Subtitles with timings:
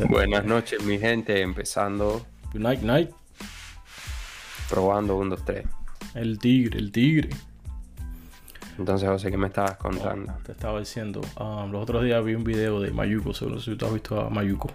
[0.00, 1.42] Buenas noches, mi gente.
[1.42, 2.24] Empezando.
[2.52, 3.10] Good night, night.
[4.70, 5.66] Probando 1, 2, 3.
[6.14, 7.28] El tigre, el tigre.
[8.78, 10.32] Entonces, José, ¿qué me estabas contando?
[10.44, 11.20] te estaba diciendo.
[11.38, 13.34] Um, los otros días vi un video de Mayuko.
[13.34, 14.70] Seguro si tú has visto a Mayuko.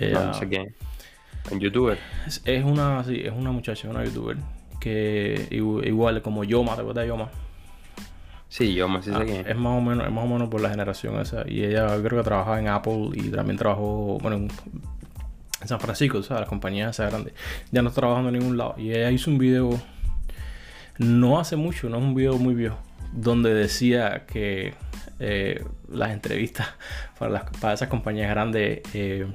[0.00, 0.74] no, sé quién.
[1.50, 1.98] ¿En youtuber?
[2.26, 4.38] Es, es, una, sí, es una muchacha, una youtuber.
[4.80, 7.30] Que igual como Yoma, ¿te acuerdas de Yoma?
[8.52, 10.68] Sí, yo me sí ah, Es más o menos, es más o menos por la
[10.68, 11.42] generación esa.
[11.48, 14.50] Y ella creo que trabajaba en Apple y también trabajó, bueno, en,
[15.66, 17.32] San Francisco, o sea, las compañías esas grandes.
[17.70, 18.74] Ya no está trabajando en ningún lado.
[18.76, 19.80] Y ella hizo un video
[20.98, 22.76] no hace mucho, no es un video muy viejo,
[23.14, 24.74] donde decía que
[25.18, 26.68] eh, las entrevistas
[27.18, 29.26] para, las, para esas compañías grandes eh,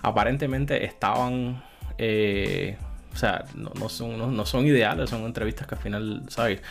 [0.00, 1.64] aparentemente estaban
[1.98, 2.76] eh,
[3.12, 6.62] o sea, no, son, no, son ideales, son entrevistas que al final, ¿sabes?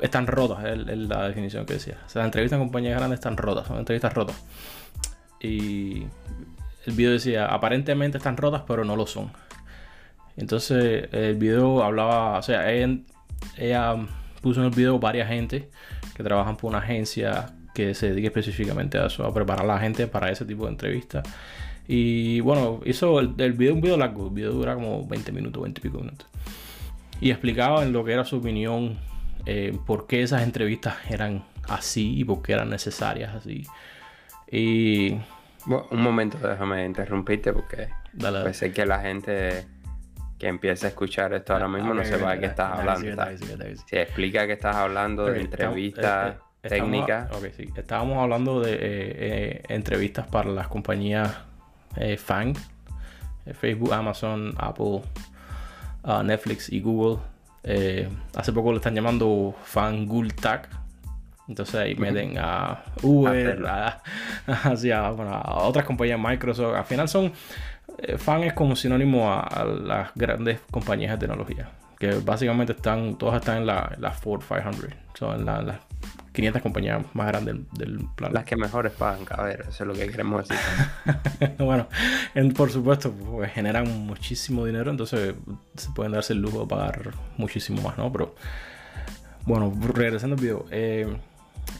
[0.00, 1.98] Están rotas, es, la definición que decía.
[2.06, 4.36] O sea, las entrevistas en compañías grandes están rotas, son entrevistas rotas.
[5.40, 6.04] Y
[6.86, 9.32] el video decía, aparentemente están rotas, pero no lo son.
[10.36, 13.96] Entonces, el video hablaba, o sea, ella,
[14.40, 15.68] puso en el video varias gente
[16.14, 19.78] que trabajan por una agencia que se dedique específicamente a eso, a preparar a la
[19.78, 21.22] gente para ese tipo de entrevistas.
[21.86, 25.80] Y bueno, hizo el, video, un video largo, el video dura como 20 minutos, 20
[25.80, 26.26] y pico minutos.
[27.20, 28.98] Y explicaba en lo que era su opinión,
[29.46, 33.66] eh, por qué esas entrevistas eran así y por qué eran necesarias así.
[34.50, 35.18] Y.
[35.64, 39.64] Bueno, un momento, déjame interrumpirte porque dale, sé que la gente
[40.36, 43.24] que empieza a escuchar esto ahora mismo no sepa de qué estás hablando.
[43.86, 46.34] Si explica que estás hablando de entrevistas.
[46.34, 47.28] Eh, eh, técnicas.
[47.56, 47.68] sí.
[47.76, 51.32] Estábamos hablando de entrevistas para las compañías
[51.96, 52.56] eh, FANG,
[53.46, 55.02] eh, Facebook, Amazon, Apple,
[56.04, 57.18] uh, Netflix y Google.
[57.64, 60.68] Eh, hace poco lo están llamando Fangul-Tag.
[61.48, 64.02] Entonces ahí meten a Uber, a,
[65.64, 66.74] otras compañías, Microsoft.
[66.74, 67.32] Al final son.
[68.16, 71.70] Fan es como sinónimo a, las grandes compañías de tecnología.
[71.98, 74.86] Que básicamente están, todas están en la, la Ford 500.
[75.14, 75.80] Son en la,
[76.32, 78.40] 500 compañías más grandes del, planeta.
[78.40, 80.64] Las que mejores pagan, ver, eso es lo que queremos decir.
[81.58, 81.88] bueno,
[82.56, 85.34] por supuesto, pues, generan muchísimo dinero, entonces
[85.76, 88.10] se pueden darse el lujo de pagar muchísimo más, ¿no?
[88.12, 88.34] Pero,
[89.44, 90.66] bueno, regresando al video.
[90.70, 91.14] Eh,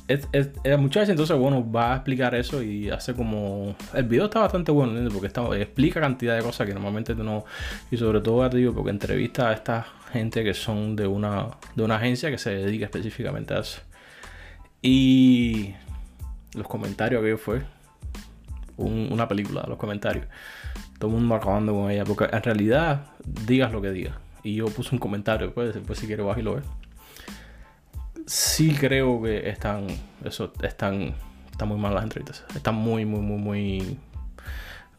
[0.08, 3.74] es, entonces, bueno, va a explicar eso y hace como...
[3.94, 5.14] El video está bastante bueno, ¿entiendes?
[5.14, 7.44] Porque está, explica cantidad de cosas que normalmente tú no...
[7.90, 11.82] Y sobre todo, te digo, porque entrevista a esta gente que son de una, de
[11.84, 13.80] una agencia que se dedica específicamente a eso.
[14.82, 15.74] Y
[16.54, 17.62] los comentarios que fue
[18.76, 20.26] una película, los comentarios.
[20.98, 24.14] Todo el mundo acabando con ella, porque en realidad digas lo que digas.
[24.42, 26.64] Y yo puse un comentario después, después si quieres bajar y lo ves.
[28.26, 29.86] Sí creo que están,
[30.24, 31.14] eso, están,
[31.50, 32.44] están muy mal las entrevistas.
[32.54, 33.98] Están muy, muy, muy, muy...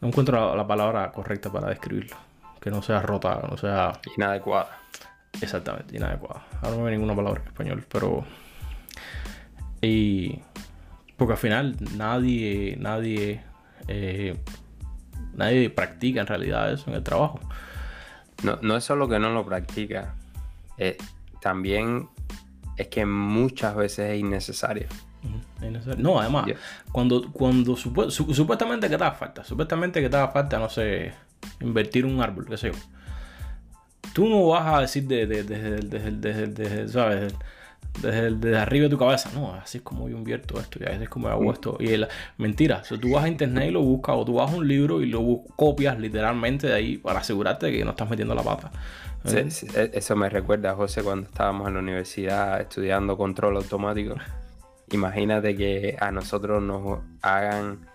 [0.00, 2.16] No encuentro la, palabra correcta para describirlo.
[2.60, 3.92] Que no sea rota, no sea...
[4.16, 4.78] Inadecuada.
[5.40, 6.44] Exactamente, inadecuada.
[6.62, 8.24] Ahora no hay ninguna palabra en español, pero
[9.84, 10.42] y
[11.16, 13.42] porque al final nadie, nadie,
[13.88, 14.36] eh,
[15.34, 17.40] nadie practica en realidad eso en el trabajo.
[18.42, 20.16] No, no es solo que no lo practica,
[20.76, 20.96] eh,
[21.40, 22.08] también
[22.76, 24.88] es que muchas veces es innecesario.
[25.96, 26.46] No, además,
[26.92, 31.14] cuando, cuando supuestamente que te haga falta, supuestamente que te haga falta, no sé,
[31.60, 32.78] invertir un árbol, qué sé yo.
[34.12, 37.34] Tú no vas a decir desde, de, de, ¿sabes?
[38.00, 39.30] Desde, arriba de tu cabeza.
[39.34, 41.76] No, así es como yo invierto esto y así es como hago esto.
[41.80, 44.56] Y el, mentira, si tú vas a internet y lo buscas o tú vas a
[44.56, 48.34] un libro y lo copias literalmente de ahí para asegurarte de que no estás metiendo
[48.34, 48.70] la pata.
[49.24, 49.48] ¿Eh?
[49.74, 54.16] E, eso me recuerda a José cuando estábamos en la universidad estudiando control automático.
[54.90, 57.86] Imagínate que a nosotros nos hagan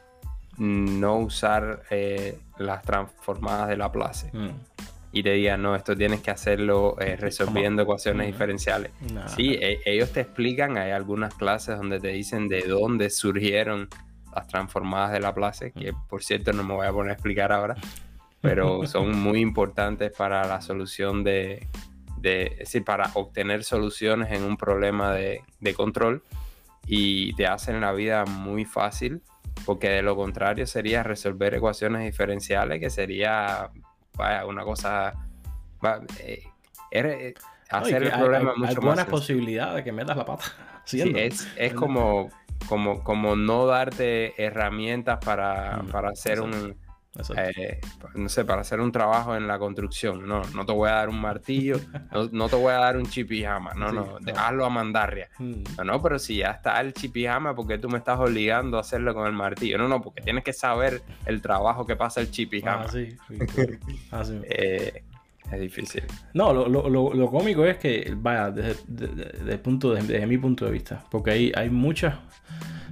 [0.58, 4.30] no usar eh, las transformadas de la place.
[4.34, 4.50] Mm
[5.12, 8.92] y te digan, no, esto tienes que hacerlo eh, resolviendo ecuaciones diferenciales.
[9.36, 13.90] Sí, e, ellos te explican, hay algunas clases donde te dicen de dónde surgieron
[14.36, 17.76] las transformadas de Laplace, que por cierto no me voy a poner a explicar ahora,
[18.42, 21.68] pero son muy importantes para la solución de,
[22.18, 26.24] de es decir, para obtener soluciones en un problema de, de control
[26.86, 29.24] y te hacen la vida muy fácil
[29.66, 33.70] porque de lo contrario sería resolver ecuaciones diferenciales que sería
[34.20, 35.14] vaya, una cosa.
[36.20, 36.44] Eh,
[36.92, 37.34] eh,
[37.70, 40.44] hacer el problema hay, mucho hay buenas posibilidades de que metas la pata.
[40.86, 42.30] Sí, es, es como,
[42.68, 46.76] como, como no darte herramientas para, para hacer un,
[47.36, 47.80] eh,
[48.16, 50.28] no sé, para hacer un trabajo en la construcción.
[50.28, 51.80] No, no te voy a dar un martillo,
[52.32, 53.74] no, te voy a dar un chipijama.
[53.74, 55.30] No, no, hazlo a mandarria.
[55.38, 55.64] Mm.
[55.78, 58.82] No, no, pero si ya está el chipijama, ¿por qué tú me estás obligando a
[58.82, 59.78] hacerlo con el martillo?
[59.78, 62.86] No, no, porque tienes que saber el trabajo que pasa el chipijama.
[62.86, 63.38] Ah, sí, sí.
[64.50, 65.04] eh,
[65.52, 66.04] es difícil.
[66.34, 71.04] No, lo, lo, lo, cómico es que, vaya, desde, punto, desde, mi punto de vista,
[71.10, 72.16] porque hay, hay muchas,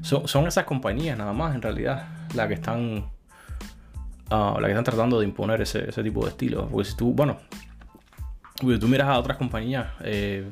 [0.02, 3.06] son, son esas compañías nada más en realidad, las que están
[4.32, 6.68] uh, las que están tratando de imponer ese, ese, tipo de estilo.
[6.68, 7.38] Porque si tú, bueno,
[8.60, 10.48] si tú miras a otras compañías eh,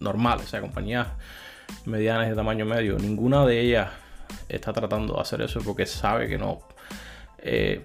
[0.00, 1.08] normales, o sea, compañías
[1.86, 3.90] medianas de tamaño medio, ninguna de ellas
[4.48, 6.60] está tratando de hacer eso porque sabe que no.
[7.38, 7.84] Eh,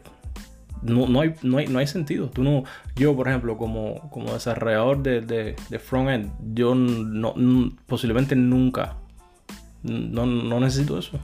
[0.83, 2.29] no, no, hay, no, hay, no, hay, sentido.
[2.29, 2.63] Tú no,
[2.95, 7.33] yo, por ejemplo, como, como desarrollador de, de, de front-end, yo no,
[7.87, 8.95] posiblemente nunca
[9.83, 11.19] no, no, necesito eso.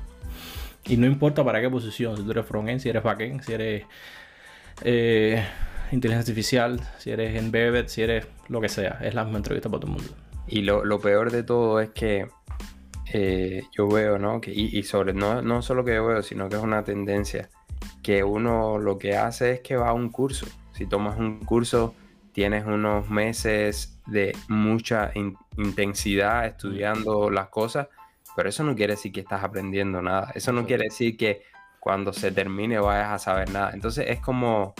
[0.85, 3.85] Y no importa para qué posición, si tú eres front-end, si eres back-end, si eres
[4.81, 5.43] eh,
[5.91, 8.99] inteligencia artificial, si eres embedded, si eres lo que sea.
[9.01, 10.13] Es la misma entrevista para todo el mundo.
[10.47, 12.27] Y lo, lo peor de todo es que
[13.13, 14.41] eh, yo veo, ¿no?
[14.41, 17.49] Que, y, sobre, no, no solo que yo veo, sino que es una tendencia
[18.01, 20.47] que uno lo que hace es que va a un curso.
[20.73, 21.95] Si tomas un curso,
[22.33, 25.11] tienes unos meses de mucha
[25.57, 27.87] intensidad estudiando las cosas,
[28.35, 30.31] pero eso no quiere decir que estás aprendiendo nada.
[30.35, 31.43] Eso no quiere decir que
[31.79, 33.71] cuando se termine vayas a saber nada.
[33.73, 34.73] Entonces es como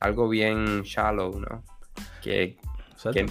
[0.00, 1.62] algo bien shallow, ¿no?
[2.22, 2.58] Que,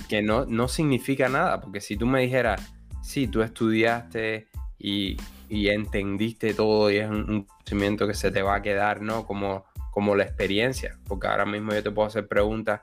[0.07, 4.47] que, no, no significa nada, porque si tú me dijeras, sí, tú estudiaste
[4.77, 5.17] y
[5.51, 9.25] y entendiste todo y es un, conocimiento que se te va a quedar, ¿no?
[9.27, 12.81] Como, como la experiencia, porque ahora mismo yo te puedo hacer preguntas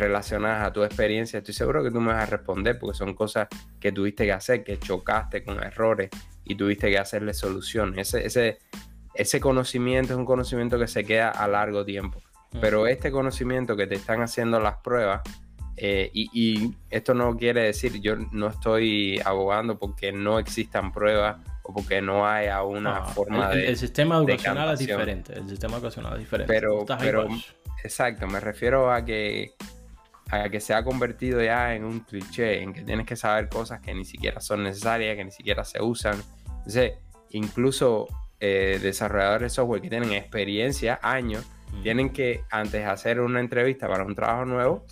[0.00, 3.48] relacionadas a tu experiencia, estoy seguro que tú me vas a responder porque son cosas
[3.78, 6.10] que tuviste que hacer, que chocaste con errores
[6.44, 8.08] y tuviste que hacerle soluciones.
[8.08, 8.58] Ese, ese,
[9.14, 12.20] ese conocimiento es un conocimiento que se queda a largo tiempo,
[12.60, 15.22] pero este conocimiento que te están haciendo las pruebas,
[15.76, 21.36] eh, y, y, esto no quiere decir, yo no estoy abogando porque no existan pruebas
[21.72, 23.68] porque no hay una forma de.
[23.68, 25.34] El sistema educacional es diferente.
[25.34, 26.52] El sistema educacional es diferente.
[26.52, 27.28] Pero, pero
[27.82, 29.54] exacto, me refiero a que
[30.30, 33.80] a que se ha convertido ya en un cliché, en que tienes que saber cosas
[33.80, 36.20] que ni siquiera son necesarias, que ni siquiera se usan.
[36.58, 36.94] Entonces,
[37.30, 38.06] incluso
[38.38, 41.46] eh, desarrolladores de software que tienen experiencia, años,
[41.82, 44.84] tienen que, antes de hacer una entrevista para un trabajo nuevo,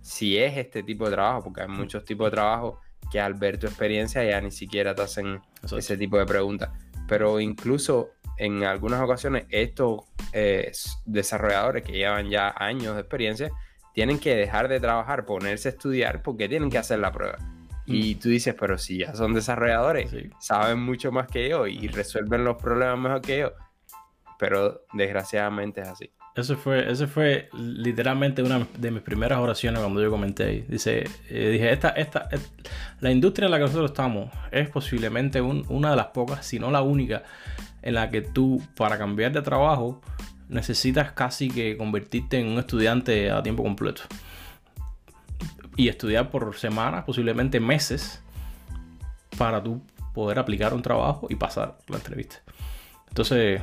[0.00, 2.80] si, es este tipo de trabajo, porque hay muchos tipos de trabajo
[3.10, 5.40] que al ver tu experiencia ya ni siquiera te hacen
[5.76, 6.70] ese tipo de preguntas.
[7.06, 10.00] Pero incluso en algunas ocasiones estos
[10.32, 10.72] eh,
[11.04, 13.50] desarrolladores que llevan ya años de experiencia
[13.94, 17.38] tienen que dejar de trabajar, ponerse a estudiar porque tienen que hacer la prueba.
[17.86, 18.18] Y mm.
[18.18, 22.56] tú dices, pero si ya son desarrolladores, saben mucho más que yo y resuelven los
[22.56, 23.52] problemas mejor que yo.
[24.38, 26.10] Pero desgraciadamente es así.
[26.36, 30.64] Eso fue, eso fue literalmente una de mis primeras oraciones cuando yo comenté.
[30.68, 32.28] Dice, eh, dije, esta, esta,
[33.00, 36.70] la industria en la que nosotros estamos es posiblemente una de las pocas, si no
[36.70, 37.24] la única,
[37.82, 40.00] en la que tú, para cambiar de trabajo,
[40.50, 44.02] necesitas casi que convertirte en un estudiante a tiempo completo.
[45.76, 48.20] Y estudiar por semanas, posiblemente meses,
[49.38, 49.80] para tú
[50.12, 52.42] poder aplicar un trabajo y pasar la entrevista.
[53.08, 53.62] Entonces,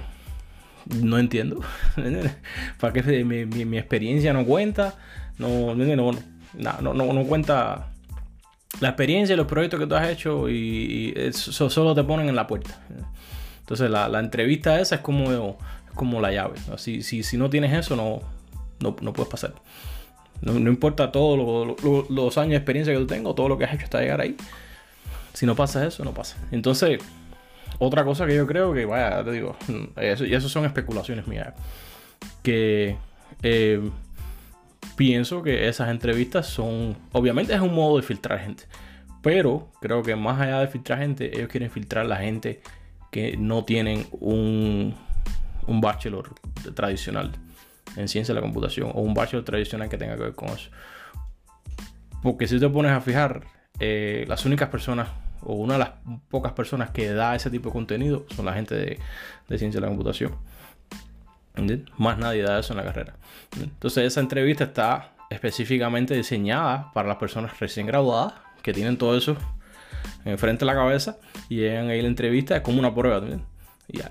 [0.96, 1.62] no entiendo.
[2.80, 4.96] ¿Para qué mi, experiencia no cuenta?
[5.38, 6.12] No, no,
[6.54, 7.92] no, no, no cuenta
[8.80, 12.36] la experiencia y los proyectos que tú has hecho y, eso solo te ponen en
[12.36, 12.82] la puerta.
[13.60, 15.58] Entonces la, la entrevista esa es como,
[15.98, 16.56] como la llave.
[16.78, 18.22] Si, si, si, no tienes eso, no,
[18.80, 19.54] no, no puedes pasar.
[20.42, 21.76] No, no importa todos
[22.10, 24.38] los años de experiencia que tú tengas, todo lo que has hecho hasta llegar ahí.
[25.34, 26.38] Si no pasa eso, no pasa.
[26.52, 27.00] Entonces,
[27.80, 29.56] otra cosa que yo creo que, vaya, te digo,
[29.98, 31.54] eso, y eso son especulaciones mías,
[32.44, 32.98] que
[33.44, 33.90] eh,
[34.96, 38.64] pienso que esas entrevistas son, obviamente es un modo de filtrar gente,
[39.22, 42.62] pero creo que más allá de filtrar gente, ellos quieren filtrar la gente
[43.12, 44.96] que no tienen un,
[45.68, 46.34] un bachelor
[46.74, 47.32] tradicional
[47.96, 50.70] en ciencia de la computación o un bachelor tradicional que tenga que ver con eso.
[52.22, 53.44] Porque si te pones a fijar,
[53.80, 55.10] eh, las únicas personas
[55.42, 55.92] o una de las
[56.30, 59.88] pocas personas que da ese tipo de contenido son la gente de, ciencia de la
[59.88, 60.36] computación.
[61.98, 63.16] Más nadie da eso en la carrera.
[63.60, 69.36] Entonces esa entrevista está específicamente diseñada para las personas recién graduadas que tienen todo eso
[70.26, 71.18] enfrente de la cabeza
[71.50, 73.44] y llegan ahí la entrevista es como una prueba también.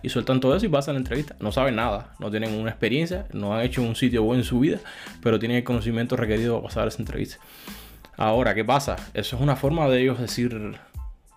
[0.02, 1.36] Y, sueltan todo eso y pasan la entrevista.
[1.40, 4.58] No saben nada, no tienen una experiencia, no han hecho un sitio bueno en su
[4.60, 4.78] vida,
[5.22, 7.38] pero tienen el conocimiento requerido para pasar esa entrevista.
[8.16, 8.96] Ahora, ¿qué pasa?
[9.12, 10.78] Eso es una forma de ellos decir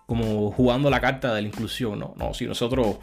[0.06, 2.14] como jugando la carta de la inclusión, ¿no?
[2.16, 2.96] No, si nosotros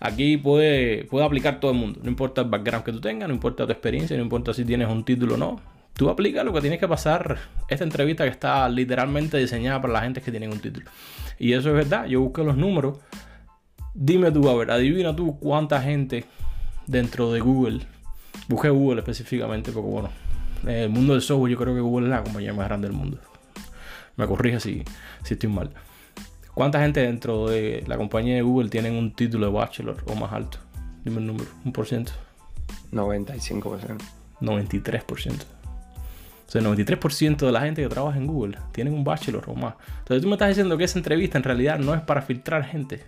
[0.00, 3.34] aquí puede, puede aplicar todo el mundo, no importa el background que tú tengas, no
[3.34, 5.60] importa tu experiencia, no importa si tienes un título o no.
[5.94, 7.38] Tú aplicas lo que tienes que pasar
[7.68, 10.90] esta entrevista que está literalmente diseñada para la gente que tienen un título.
[11.38, 12.98] Y eso es verdad, yo busqué los números.
[13.94, 16.24] Dime tú, a ver, adivina tú cuánta gente
[16.88, 17.86] dentro de Google,
[18.48, 20.10] busqué Google específicamente, porque bueno,
[20.64, 22.96] en el mundo del software yo creo que Google es la compañía más grande del
[22.96, 23.18] mundo.
[24.16, 24.82] Me corrige si,
[25.22, 25.70] si estoy mal.
[26.54, 30.32] ¿Cuánta gente dentro de la compañía de Google tienen un título de bachelor o más
[30.32, 30.58] alto?
[31.04, 32.12] Dime el número, un por ciento.
[32.92, 33.98] 95%.
[34.40, 35.32] 93%.
[36.46, 39.54] O sea, el 93% de la gente que trabaja en Google tienen un bachelor o
[39.54, 39.74] más.
[39.98, 43.04] Entonces tú me estás diciendo que esa entrevista en realidad no es para filtrar gente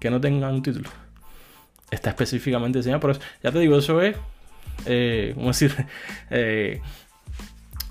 [0.00, 0.90] que no tenga un título.
[1.90, 3.20] Está específicamente diseñada por eso.
[3.42, 4.16] Ya te digo, eso es,
[4.86, 5.74] eh, ¿cómo decir?
[6.30, 6.80] Eh,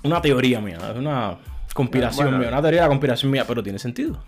[0.04, 1.38] una teoría mía, es una
[1.74, 4.22] conspiración mía, una teoría de la conspiración mía, pero tiene sentido.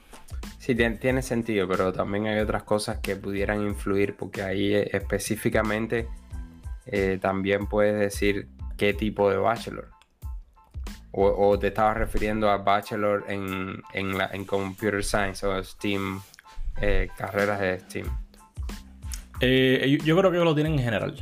[0.58, 6.06] Sí, tiene, sentido, pero también hay otras cosas que pudieran influir, porque ahí eh, específicamente
[6.86, 8.46] eh, también puedes decir
[8.76, 9.88] qué tipo de bachelor.
[11.12, 16.22] O, te estabas refiriendo a bachelor en, en, computer science o STEAM,
[16.80, 18.06] eh, carreras de STEAM.
[20.04, 21.14] yo creo que lo tienen en general.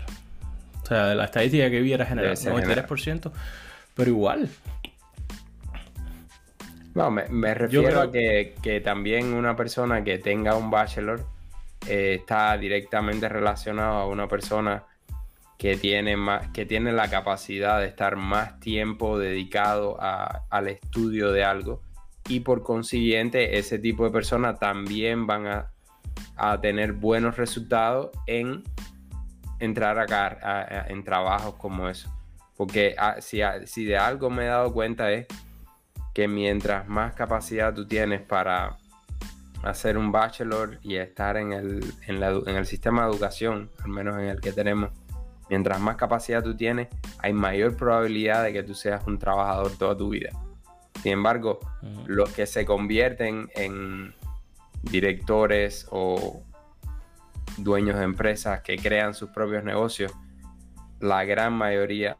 [0.83, 3.31] O sea, la estadística que vi era general, 93%,
[3.95, 4.49] pero igual,
[6.99, 11.25] no, me, refiero a que, también una persona que tenga un bachelor
[11.87, 14.83] eh, está directamente relacionado a una persona
[15.59, 21.45] que tiene, más, que tiene la capacidad de estar más tiempo dedicado al estudio de
[21.45, 21.83] algo
[22.29, 25.71] y por consiguiente ese tipo de personas también van a,
[26.61, 28.63] tener buenos resultados en
[29.59, 32.13] entrar acá en trabajos como eso.
[32.57, 35.27] Porque ah, si, si de algo me he dado cuenta es
[36.15, 38.77] que mientras más capacidad tú tienes para
[39.63, 44.27] hacer un bachelor y estar en el, en, el sistema de educación, al menos en
[44.27, 44.91] el que tenemos,
[45.49, 49.97] mientras más capacidad tú tienes, hay mayor probabilidad de que tú seas un trabajador toda
[49.97, 50.31] tu vida.
[51.03, 51.61] Sin embargo,
[52.07, 54.15] los que se convierten en
[54.83, 56.43] directores o
[57.57, 60.13] dueños de empresas que crean sus propios negocios,
[61.01, 62.19] la gran mayoría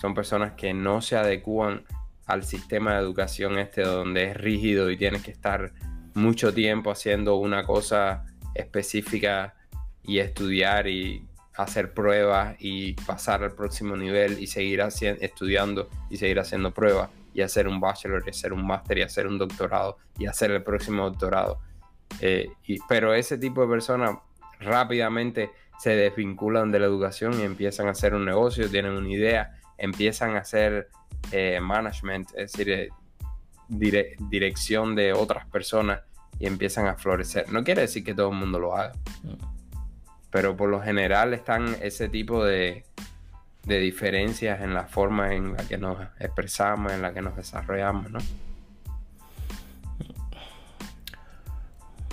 [0.00, 1.84] son personas que no se adecúan
[2.26, 5.72] al sistema de educación este donde es rígido y tienes que estar
[6.14, 8.24] mucho tiempo haciendo una cosa
[8.54, 9.54] específica
[10.04, 16.38] y estudiar y hacer pruebas y pasar al próximo nivel y seguir estudiando y seguir
[16.38, 20.26] haciendo pruebas y hacer un bachelor y hacer un máster y hacer un doctorado y
[20.26, 21.60] hacer el próximo doctorado.
[22.20, 22.48] Eh,
[22.88, 24.18] pero ese tipo de personas
[24.60, 29.58] rápidamente se desvinculan de la educación y empiezan a hacer un negocio, tienen una idea,
[29.78, 30.88] empiezan a hacer
[31.32, 32.88] eh, management, es decir, eh,
[33.68, 36.02] dirección de otras personas
[36.38, 37.50] y empiezan a florecer.
[37.50, 38.92] No quiere decir que todo el mundo lo haga,
[40.30, 42.84] pero por lo general están ese tipo de,
[43.64, 48.10] de diferencias en la forma en la que nos expresamos, en la que nos desarrollamos,
[48.10, 48.18] ¿no?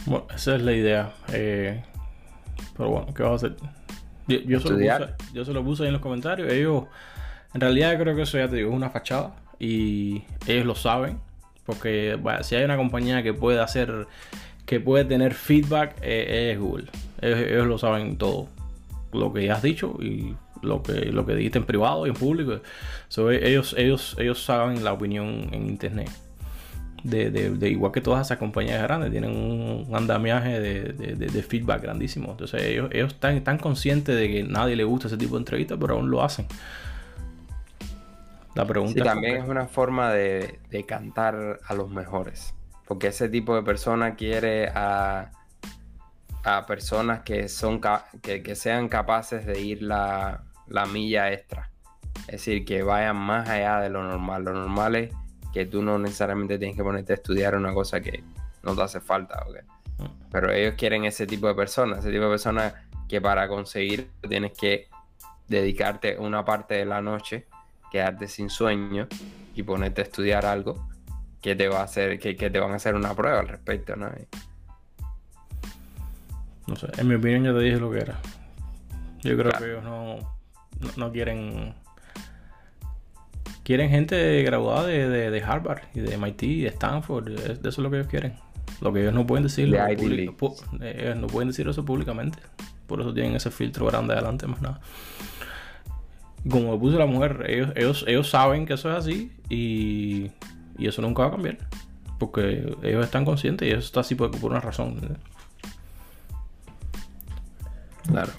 [0.06, 1.12] Bueno, esa es la idea.
[1.34, 1.84] Eh,
[2.78, 3.56] pero bueno, ¿qué vas a hacer?
[4.28, 4.80] Yo, se lo
[5.34, 6.52] yo, se lo puse ahí en los comentarios.
[6.52, 6.86] Ellos
[7.54, 11.20] en realidad creo que eso ya te digo, es una fachada y ellos lo saben,
[11.66, 14.08] porque bueno, si hay una compañía que puede hacer,
[14.66, 16.88] que puede tener feedback, eh, es Google.
[17.22, 18.48] Ellos, lo saben todo,
[19.12, 22.16] lo que ya has dicho y lo que, lo que dijiste en privado y en
[22.16, 22.60] público.
[23.32, 26.10] ellos, ellos, ellos saben la opinión en internet.
[27.04, 32.32] De, igual que todas esas compañías grandes, tienen un andamiaje de, feedback grandísimo.
[32.32, 35.78] Entonces ellos, ellos están, están conscientes de que nadie le gusta ese tipo de entrevistas,
[35.80, 36.46] pero aún lo hacen.
[38.56, 42.54] La pregunta también es una forma de, cantar a los mejores.
[42.88, 45.32] Porque ese tipo de persona quiere a,
[46.44, 47.80] a personas que, son,
[48.22, 49.84] que, sean capaces de ir
[50.70, 51.70] la, milla extra.
[52.22, 54.44] Es decir, que vayan más allá de lo normal.
[54.44, 55.14] Lo normal es
[55.54, 58.24] que tú no necesariamente tienes que ponerte a estudiar una cosa que
[58.64, 59.44] no te hace falta.
[59.98, 60.04] Mm.
[60.32, 62.00] Pero ellos quieren ese tipo de personas.
[62.00, 62.74] Ese tipo de personas
[63.08, 64.88] que para conseguir tienes que
[65.48, 67.48] dedicarte una parte de la noche
[67.90, 69.08] quedarte sin sueño
[69.56, 70.88] y ponerte a estudiar algo
[71.42, 74.10] que te va a hacer, que, te van a hacer una prueba al respecto, ¿no?
[76.68, 78.20] No sé, en mi opinión ya te dije lo que era.
[79.22, 80.39] Yo creo que ellos no,
[81.12, 81.74] quieren.
[83.64, 87.30] Quieren gente graduada de, Harvard y de MIT y de Stanford.
[87.30, 88.34] Eso es lo que ellos quieren.
[88.82, 89.74] Lo que ellos no pueden decir.
[89.76, 92.40] ellos no pueden decir eso públicamente.
[92.88, 94.82] Por eso tienen ese filtro grande adelante, más nada
[96.50, 100.32] como puso la mujer, ellos, ellos, ellos saben que eso es así y,
[100.78, 101.58] y eso nunca va a cambiar.
[102.18, 104.98] Porque ellos están conscientes y eso está así por, por una razón.
[105.04, 105.18] ¿eh?
[108.08, 108.32] Claro.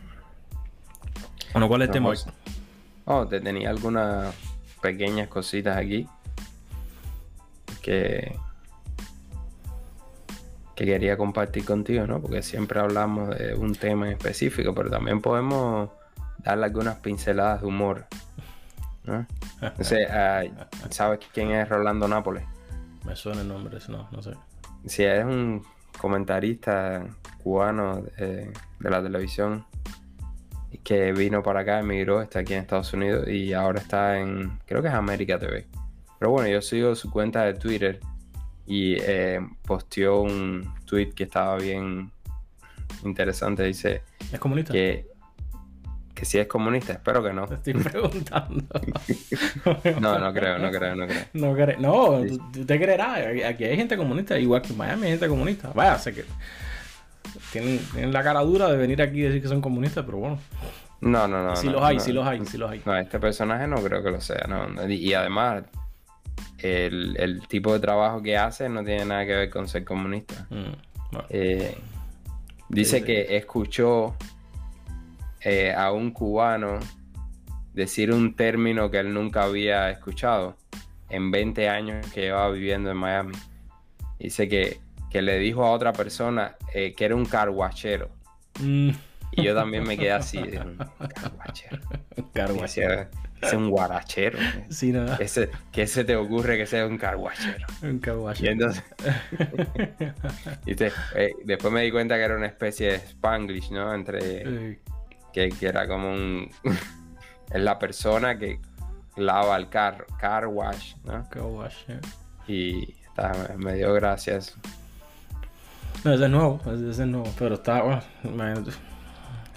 [1.52, 2.18] Bueno, ¿cuál es el tema hoy?
[3.06, 4.34] Oh, te tenía algunas
[4.80, 6.06] pequeñas cositas aquí
[7.82, 8.36] que,
[10.76, 12.20] que quería compartir contigo, ¿no?
[12.20, 15.90] Porque siempre hablamos de un tema en específico, pero también podemos
[16.38, 18.06] darle algunas pinceladas de humor.
[19.04, 19.26] ¿no?
[19.60, 20.44] Entonces, ah,
[20.90, 22.44] ¿sabes quién es Rolando Nápoles?
[23.04, 24.34] Me suena el nombre, no, no sé.
[24.86, 25.64] Sí, es un
[25.98, 27.04] comentarista
[27.42, 29.64] cubano de, de la televisión
[30.78, 34.82] que vino para acá, emigró, está aquí en Estados Unidos y ahora está en, creo
[34.82, 35.66] que es América TV.
[36.18, 38.00] Pero bueno, yo sigo su cuenta de Twitter
[38.66, 42.10] y eh, posteó un tweet que estaba bien
[43.04, 43.62] interesante.
[43.64, 44.72] Dice ¿Es comunista?
[44.72, 45.06] que,
[46.14, 47.46] que si es comunista, espero que no.
[47.46, 48.64] Te estoy preguntando.
[50.00, 51.24] No, no creo, no creo, no creo.
[51.34, 53.18] No, cre- no tú- tú te creerás.
[53.46, 55.72] Aquí hay gente comunista, igual que en Miami hay gente comunista.
[55.74, 56.24] Vaya, sé que
[57.52, 60.38] tienen, tienen la cara dura de venir aquí y decir que son comunistas, pero bueno.
[61.00, 61.54] No, no, no.
[61.54, 62.02] no, los hay, no.
[62.02, 62.82] sí los hay, sí los hay.
[62.84, 64.88] No, este personaje no creo que lo sea, no.
[64.88, 65.64] Y, y además,
[66.58, 70.46] el, el tipo de trabajo que hace no tiene nada que ver con ser comunista.
[70.50, 71.26] Mm, bueno.
[71.30, 71.76] Eh,
[72.68, 73.06] dice Sí, sí.
[73.06, 74.14] que escuchó
[75.40, 76.78] eh, a un cubano
[77.72, 80.56] decir un término que él nunca había escuchado
[81.08, 83.34] en 20 años que llevaba viviendo en Miami.
[84.18, 84.80] Dice que,
[85.10, 88.08] que le dijo a otra persona eh, que era un carguachero.
[88.60, 88.90] Mm,
[89.32, 90.78] Y yo también me quedé así, un
[92.32, 93.00] carguachero.
[93.40, 94.38] Y "Ese es un guarachero.
[94.68, 95.16] Sí, nada.
[95.16, 97.66] ¿Qué se, qué se te ocurre que sea un carguachero?
[97.82, 98.52] Un Y carguachero.
[98.52, 98.84] entonces,
[100.66, 100.92] ¿viste?
[101.14, 103.94] Eh, después me di cuenta que era una especie de spanglish, ¿no?
[103.94, 104.80] Entre Eh,
[105.32, 106.50] que, que era como un
[107.50, 108.58] es la persona que
[109.16, 111.28] lava el carro, car wash, ¿no?
[111.30, 112.00] carguachero.
[112.46, 114.56] Y está, me dio gracias.
[116.04, 117.28] No, ese es nuevo, ese es nuevo.
[117.38, 118.02] Pero está, bueno.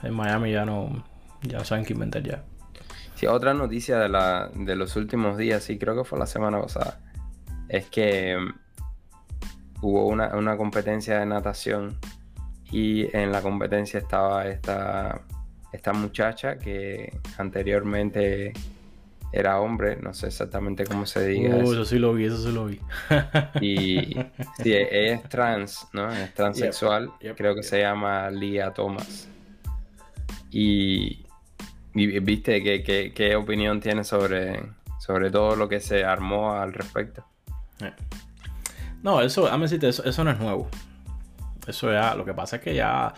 [0.03, 1.03] En Miami ya no,
[1.41, 2.43] ya saben qué inventar ya.
[3.15, 6.59] Sí, otra noticia de, la, de los últimos días, sí, creo que fue la semana
[6.59, 6.99] pasada,
[7.69, 11.97] es que mm, hubo una, una competencia de natación
[12.71, 15.21] y en la competencia estaba esta,
[15.71, 18.51] esta muchacha que anteriormente
[19.33, 21.73] era hombre, no sé exactamente cómo se diga Uh, eso.
[21.73, 22.79] eso sí lo vi, eso sí lo vi.
[23.61, 24.15] Y
[24.61, 26.11] sí, ella es trans, ¿no?
[26.13, 27.09] Es transexual.
[27.19, 27.69] yep, Creo que yep.
[27.69, 29.27] se llama Lia Thomas.
[30.51, 31.25] Y,
[31.95, 34.61] y viste qué, qué, qué opinión tiene sobre,
[34.99, 37.25] sobre todo lo que se armó al respecto.
[39.01, 40.69] No, eso, déjame decirte, eso, eso no es nuevo.
[41.67, 43.13] Eso ya, lo que pasa es que ya,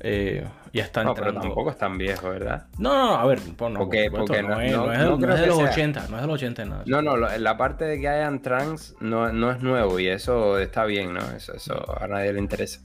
[0.00, 1.48] eh, ya está No, pero entrando.
[1.48, 2.66] tampoco es tan viejo, ¿verdad?
[2.78, 4.98] No, no, no, a ver, por, no, Porque- por porque no, no- es, no- es,
[5.18, 6.82] no es de los sea- 80, no es de los 80 nada.
[6.86, 10.84] No, no, la parte de que hayan trans no, no es nuevo y eso está
[10.84, 11.20] bien, ¿no?
[11.34, 12.80] Eso, eso a nadie le interesa.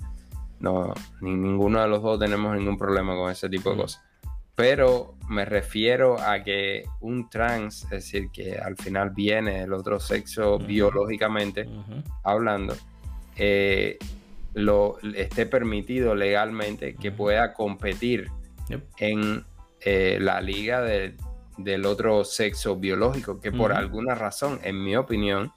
[0.59, 3.79] No, ni ninguno de los dos tenemos ningún problema con ese tipo de Mm.
[3.79, 4.03] cosas.
[4.53, 9.99] Pero me refiero a que un trans, es decir, que al final viene del otro
[9.99, 10.65] sexo Ujú.
[10.67, 12.03] biológicamente Ujú.
[12.23, 12.75] hablando,
[13.37, 13.97] eh,
[14.53, 18.29] lo esté permitido legalmente que pueda competir
[18.69, 18.83] Yep.
[18.97, 19.45] en
[19.83, 21.15] eh, la liga de-
[21.57, 25.51] del otro sexo biológico, que por alguna razón, en mi opinión,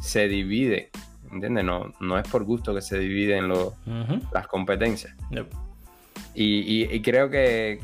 [0.00, 0.90] se divide.
[1.30, 1.64] ¿Entiendes?
[1.64, 4.20] No, no es por gusto que se dividen lo- Ujú.
[4.32, 5.14] las competencias.
[5.30, 5.46] Yep.
[6.34, 7.80] Y, y- y creo que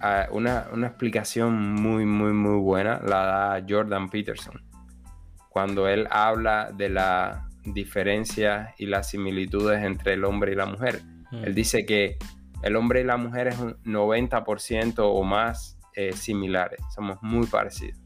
[0.00, 3.24] ah, una, una explicación muy, muy, muy buena la
[3.58, 4.60] da Jordan Peterson.
[5.48, 11.02] Cuando él habla de la diferencia y las similitudes entre el hombre y la mujer.
[11.30, 11.44] Mm.
[11.44, 12.16] Él dice que
[12.62, 16.80] el hombre y la mujer es un 90% o más eh, similares.
[16.94, 17.98] Somos muy parecidos,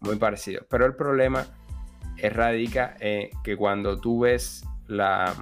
[0.00, 0.66] muy parecidos.
[0.68, 1.44] Pero el problema
[2.16, 5.34] eh, radica en que cuando tú ves la,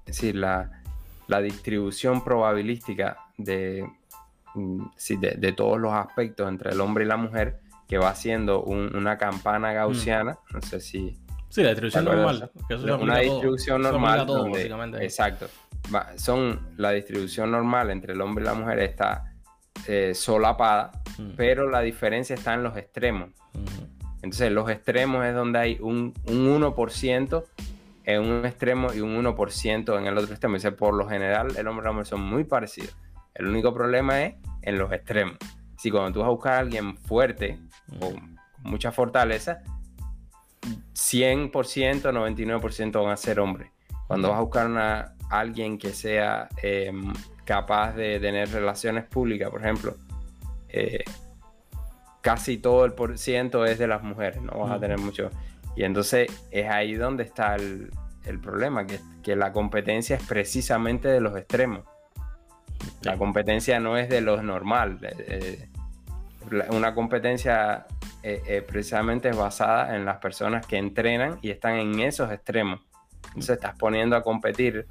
[0.00, 0.82] es decir, la,
[1.28, 3.88] la distribución probabilística de,
[4.54, 4.86] mm,
[5.20, 8.94] de, de todos los aspectos entre el hombre y la mujer, que va haciendo un-
[8.96, 11.18] una campana gaussiana, no sé si
[11.54, 12.50] Sí, la distribución normal.
[12.68, 13.22] que eso una todo.
[13.22, 15.04] distribución normal todo, donde- básicamente.
[15.04, 15.46] exacto
[15.94, 19.32] Va- son la distribución normal entre el hombre y la mujer está
[19.86, 21.30] eh, solapada Mm.
[21.36, 23.28] pero la diferencia está en los extremos
[24.16, 27.44] entonces los extremos es donde hay un, un 1%
[28.04, 30.54] en un extremo y un 1% en el otro extremo.
[30.56, 32.94] Dice, por lo general el hombre y la mujer son muy parecidos.
[33.34, 35.36] El único problema es en los extremos.
[35.78, 37.58] Si cuando tú vas a buscar a alguien fuerte
[38.00, 39.62] o con mucha fortaleza,
[40.94, 41.50] 100%,
[42.12, 43.70] 99% van a ser hombres.
[44.06, 46.92] Cuando vas a buscar a alguien que sea eh,
[47.44, 49.96] capaz de tener relaciones públicas, por ejemplo,
[50.68, 51.04] eh,
[52.20, 54.80] casi todo el por ciento es de las mujeres, no vas a Ujú.
[54.80, 55.30] tener mucho.
[55.76, 57.90] Y entonces es ahí donde está el,
[58.42, 61.82] problema, que, que, la competencia es precisamente de los extremos.
[63.02, 64.98] La competencia no es de los normal.
[65.02, 65.68] Eh,
[66.50, 67.86] eh, una competencia
[68.26, 72.80] eh, precisamente es basada en las personas que entrenan y están en esos extremos.
[73.28, 74.86] Entonces estás poniendo a competir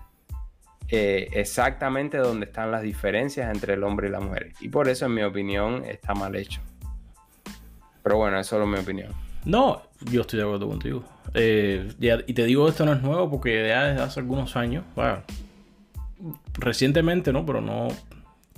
[0.89, 4.51] exactamente donde están las diferencias entre el hombre y la mujer.
[4.59, 6.61] Y por eso, en mi opinión, está mal hecho.
[8.03, 9.11] Pero bueno, es solo mi opinión.
[9.45, 11.03] No, yo estoy de acuerdo contigo.
[11.33, 11.91] Eh,
[12.27, 14.83] y te digo, esto no es nuevo porque ya desde hace algunos años,
[16.53, 17.45] recientemente, ¿no?
[17.45, 17.87] Pero no,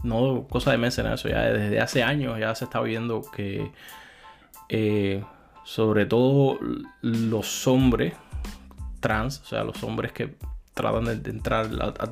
[0.03, 3.71] no cosa de meses en eso, ya desde hace años ya se está viendo que
[4.69, 5.23] eh,
[5.63, 6.59] sobre todo
[7.01, 8.13] los hombres
[8.99, 10.35] trans, o sea, los hombres que
[10.73, 11.69] tratan de, entrar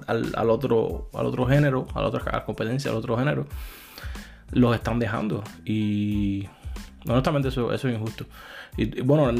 [0.07, 3.45] al, otro, al otro género, a la otra competencia, al otro género,
[4.51, 5.43] los están dejando.
[5.65, 6.47] Y
[7.07, 8.25] honestamente eso, es injusto.
[8.77, 9.31] Y, bueno,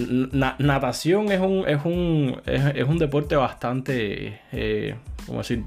[0.60, 4.96] natación es un, es un, es, un deporte bastante, eh,
[5.26, 5.64] ¿cómo decir?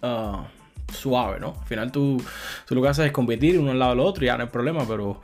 [0.00, 0.46] Ah,
[0.92, 1.54] suave, ¿no?
[1.60, 2.22] Al final tú,
[2.66, 4.50] tú, lo que haces es competir uno al lado del otro y ya no hay
[4.50, 5.20] problema, pero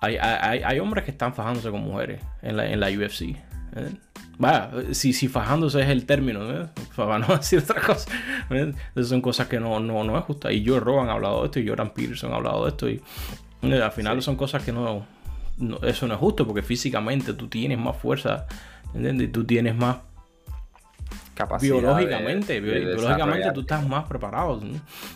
[0.00, 3.22] hay, hay, hay hombres que están fajándose con mujeres en la, en la UFC.
[3.22, 3.94] ¿eh?
[4.38, 6.66] Vaya, si, si fajándose es el término, ¿eh?
[6.94, 8.10] para no decir otra cosa.
[8.50, 8.72] ¿eh?
[8.72, 10.52] Entonces son cosas que no, no, no es justa.
[10.52, 12.88] Y Joe Rogan ha hablado de esto y Jordan Peterson ha hablado de esto.
[12.88, 13.02] Y
[13.62, 15.06] al final son cosas que no,
[15.82, 18.46] eso no es justo porque físicamente tú tienes más fuerza,
[18.94, 19.28] ¿entiendes?
[19.28, 19.96] Y tú tienes más
[21.36, 21.76] capacidad.
[21.76, 24.60] Biológicamente, biológicamente tú estás más preparado.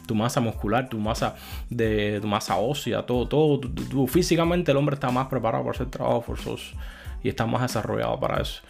[0.07, 1.35] Tu masa muscular, tu masa
[1.69, 4.07] de tu masa ósea, todo, todo.
[4.07, 6.77] físicamente el hombre está más preparado para hacer trabajo forzoso
[7.23, 8.63] y está más desarrollado para eso.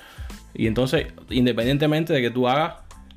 [0.54, 2.74] Y entonces, independientemente de que tú hagas,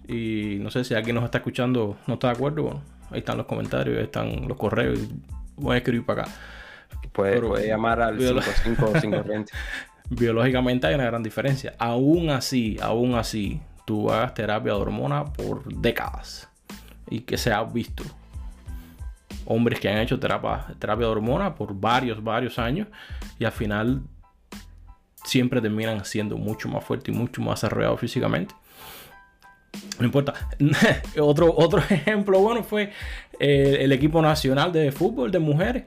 [0.07, 3.37] y no sé si alguien nos está escuchando no está de acuerdo, bueno, ahí están
[3.37, 4.99] los comentarios, ahí están los correos,
[5.55, 6.31] voy a escribir para acá.
[7.11, 9.51] Puede, llamar al 5520.
[10.09, 11.73] Biológicamente hay una gran diferencia.
[11.77, 16.49] Aún así, aún así, tú hagas terapia de hormona por décadas
[17.09, 18.03] y que se ha visto
[19.45, 22.87] hombres que han hecho terapia, terapia de hormona por varios, varios años
[23.39, 24.01] y al final
[25.23, 28.55] siempre terminan siendo mucho más fuertes y mucho más desarrollados físicamente.
[29.99, 30.33] No importa.
[31.19, 32.91] otro, otro ejemplo bueno fue
[33.39, 35.85] eh, el equipo nacional de fútbol de mujeres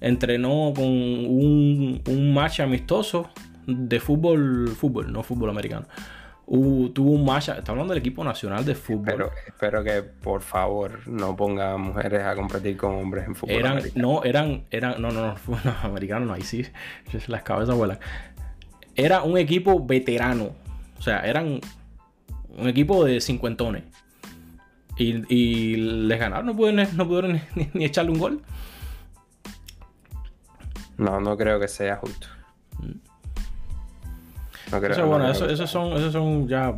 [0.00, 3.30] entrenó con un, un match amistoso
[3.66, 5.86] de fútbol, fútbol, no fútbol americano.
[6.52, 9.04] Tuvo un match, está hablando del equipo nacional de fútbol.
[9.06, 13.56] Pero espero que por favor no ponga mujeres a competir con hombres en fútbol.
[13.56, 15.34] Eran, no, eran, eran, no, no, no,
[15.64, 16.66] no americanos no, ahí sí,
[17.28, 17.98] las cabezas vuelan.
[18.94, 20.50] Era un equipo veterano,
[20.98, 21.60] o sea, eran
[22.50, 23.84] un equipo de cincuentones.
[24.98, 27.40] Y, y les ganaron, no pudieron, no pudieron
[27.72, 28.42] ni echarle un gol.
[30.98, 32.26] No, no creo que sea justo.
[34.72, 36.74] No creo, eso, bueno, eso, esos son, esos son ya.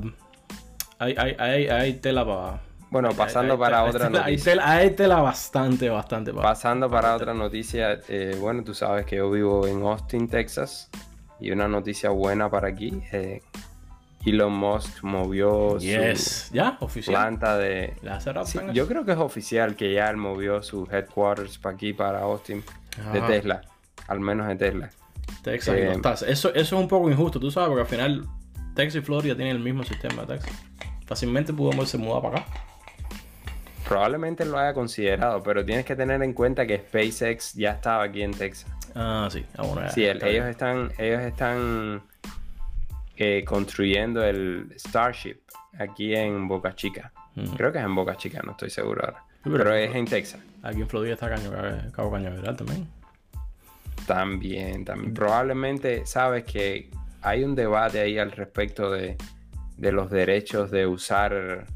[0.98, 2.60] Hay, hay, hay, hay tela para.
[2.90, 4.52] Bueno, pasando para otra noticia.
[4.64, 6.32] Hay tela, bastante, bastante.
[6.32, 8.00] pasando para otra noticia.
[8.08, 10.90] Eh, bueno, tú sabes que yo vivo en Austin, Texas.
[11.40, 13.02] Y una noticia buena para aquí.
[13.12, 13.42] Eh,
[14.24, 16.78] Elon Musk movió su ¿Ya?
[16.80, 17.14] ¿Oficial?
[17.14, 17.94] planta de...
[18.72, 22.64] yo creo que es oficial que ya él movió su headquarters para aquí, para Austin,
[23.12, 23.60] de Tesla
[24.08, 24.90] al menos en Tesla.
[25.42, 28.26] Texas eh, Eso, eso es un poco injusto, tú sabes, porque al final
[28.74, 30.52] Texas y Florida tienen el mismo sistema de Texas.
[31.06, 32.46] Fácilmente pudo se mudar para acá.
[33.86, 38.22] Probablemente lo haya considerado, pero tienes que tener en cuenta que SpaceX ya estaba aquí
[38.22, 38.70] en Texas.
[38.94, 39.44] Ah, sí.
[39.58, 42.02] Ah, sí, ellos están, ellos están
[43.16, 45.38] eh, construyendo el Starship
[45.78, 47.12] aquí en Boca Chica.
[47.56, 49.24] Creo que es en Boca Chica, no estoy seguro ahora.
[49.42, 50.40] pero, es en Texas.
[50.62, 51.50] Aquí en Florida está Caño,
[51.92, 52.88] Cabo Cañaveral también.
[54.06, 55.14] También, también.
[55.14, 56.90] Probablemente sabes que
[57.22, 59.16] hay un debate ahí al respecto de,
[59.78, 61.66] los derechos de usar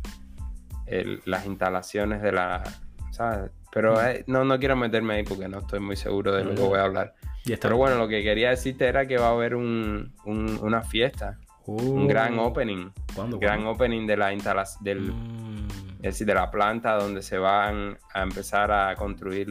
[1.25, 2.63] las instalaciones de la...
[3.11, 3.51] ¿sabes?
[3.73, 6.63] Pero eh, no, no quiero meterme ahí porque no estoy muy seguro de lo que
[6.63, 7.15] voy a hablar.
[7.45, 12.05] Pero bueno, lo que quería decirte era que va a haber un, una fiesta, un
[12.05, 12.07] uh.
[12.07, 12.91] gran opening.
[13.15, 13.39] ¿Cuándo?
[13.39, 15.69] Gran opening de la instalación, del, mm.
[15.99, 19.49] es decir, de la planta donde se van a empezar a construir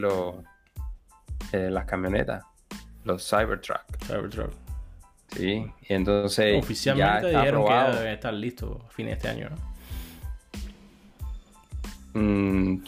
[1.51, 2.43] eh, las camionetas.
[3.07, 3.81] Los Cybertruck.
[4.05, 4.51] Cybertruck.
[5.33, 6.61] Sí, y entonces.
[6.61, 9.77] Oficialmente ya dijeron que ya deben estar listos a fines de este año, ¿no?
[12.19, 12.83] Mm,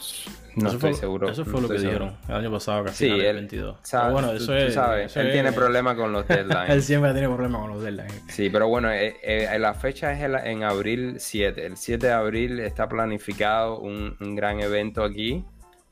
[0.55, 1.29] no estoy seguro.
[1.29, 3.77] Eso fue lo que dijeron el año pasado, que sí, el 22.
[4.12, 6.69] bueno, eso es, sabes, él tiene problemas con los deadlines.
[6.69, 8.23] él siempre tiene problemas con los deadlines.
[8.27, 11.65] Sí, pero bueno, eh, eh, la fecha es en abril 7.
[11.65, 15.45] El 7 de abril está planificado un, un gran evento aquí.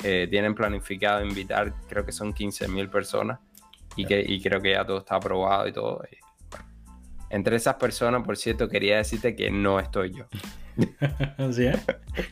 [0.03, 3.39] Eh, tienen planificado invitar, creo que son 15.000 personas
[3.97, 6.01] y, que, y creo que ya todo está aprobado y todo.
[7.29, 10.25] Entre esas personas, por cierto, quería decirte que no estoy yo.
[11.37, 11.83] Así es.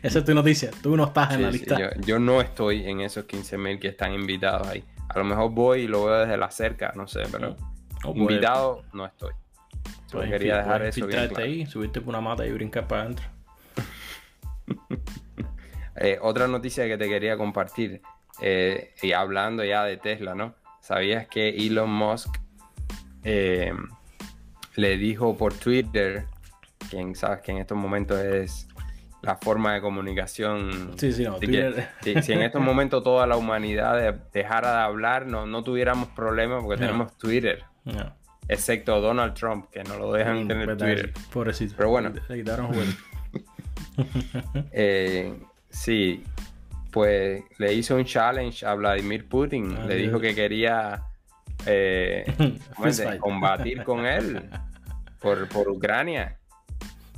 [0.01, 0.71] Esa es tu noticia.
[0.81, 1.79] Tú no estás en la Sí, sí, lista.
[1.79, 4.83] yo, yo no estoy en esos 15.000 que están invitados ahí.
[5.09, 7.55] A lo mejor voy y lo veo desde la cerca, no sé, pero
[8.13, 9.33] invitado no estoy.
[10.29, 11.43] Quería dejar eso bien claro.
[11.43, 13.25] ahí, subirte por una mata y brincar para adentro.
[15.97, 18.01] Eh, otra noticia que te quería compartir,
[18.41, 20.53] eh, y hablando ya de Tesla, ¿no?
[20.85, 22.37] ¿Sabías que Elon Musk
[23.23, 23.73] eh,
[24.75, 26.25] le dijo por Twitter,
[26.91, 28.67] quien sabes que en estos momentos es
[29.23, 30.91] la forma de comunicación?
[30.97, 31.39] Sí, sí, no.
[31.39, 35.63] Que, si, si en estos momentos toda la humanidad de- dejara de hablar, no, no
[35.63, 36.85] tuviéramos problemas porque No.
[36.87, 38.15] tenemos Twitter, No.
[38.47, 41.13] excepto Donald Trump, que no lo dejan Mm, tener verdad, Twitter.
[41.33, 41.73] Pobrecito.
[41.77, 42.13] Pero bueno.
[42.29, 42.69] Le quitaron.
[44.71, 45.33] Eh,
[45.69, 46.21] sí,
[46.95, 49.75] pues le hizo un challenge a Vladimir Putin.
[49.77, 51.03] Ah, le dijo que quería
[51.65, 52.23] eh,
[53.19, 54.49] combatir con él
[55.19, 56.37] por, por Ucrania.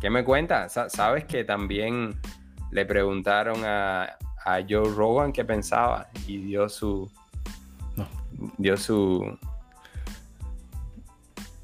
[0.01, 0.73] ¿Qué me cuentas?
[0.73, 2.19] Sa- ¿Sabes que también
[2.71, 7.07] le preguntaron a, a Joe Rogan qué pensaba y dio su
[7.95, 8.07] No.
[8.57, 9.37] dio su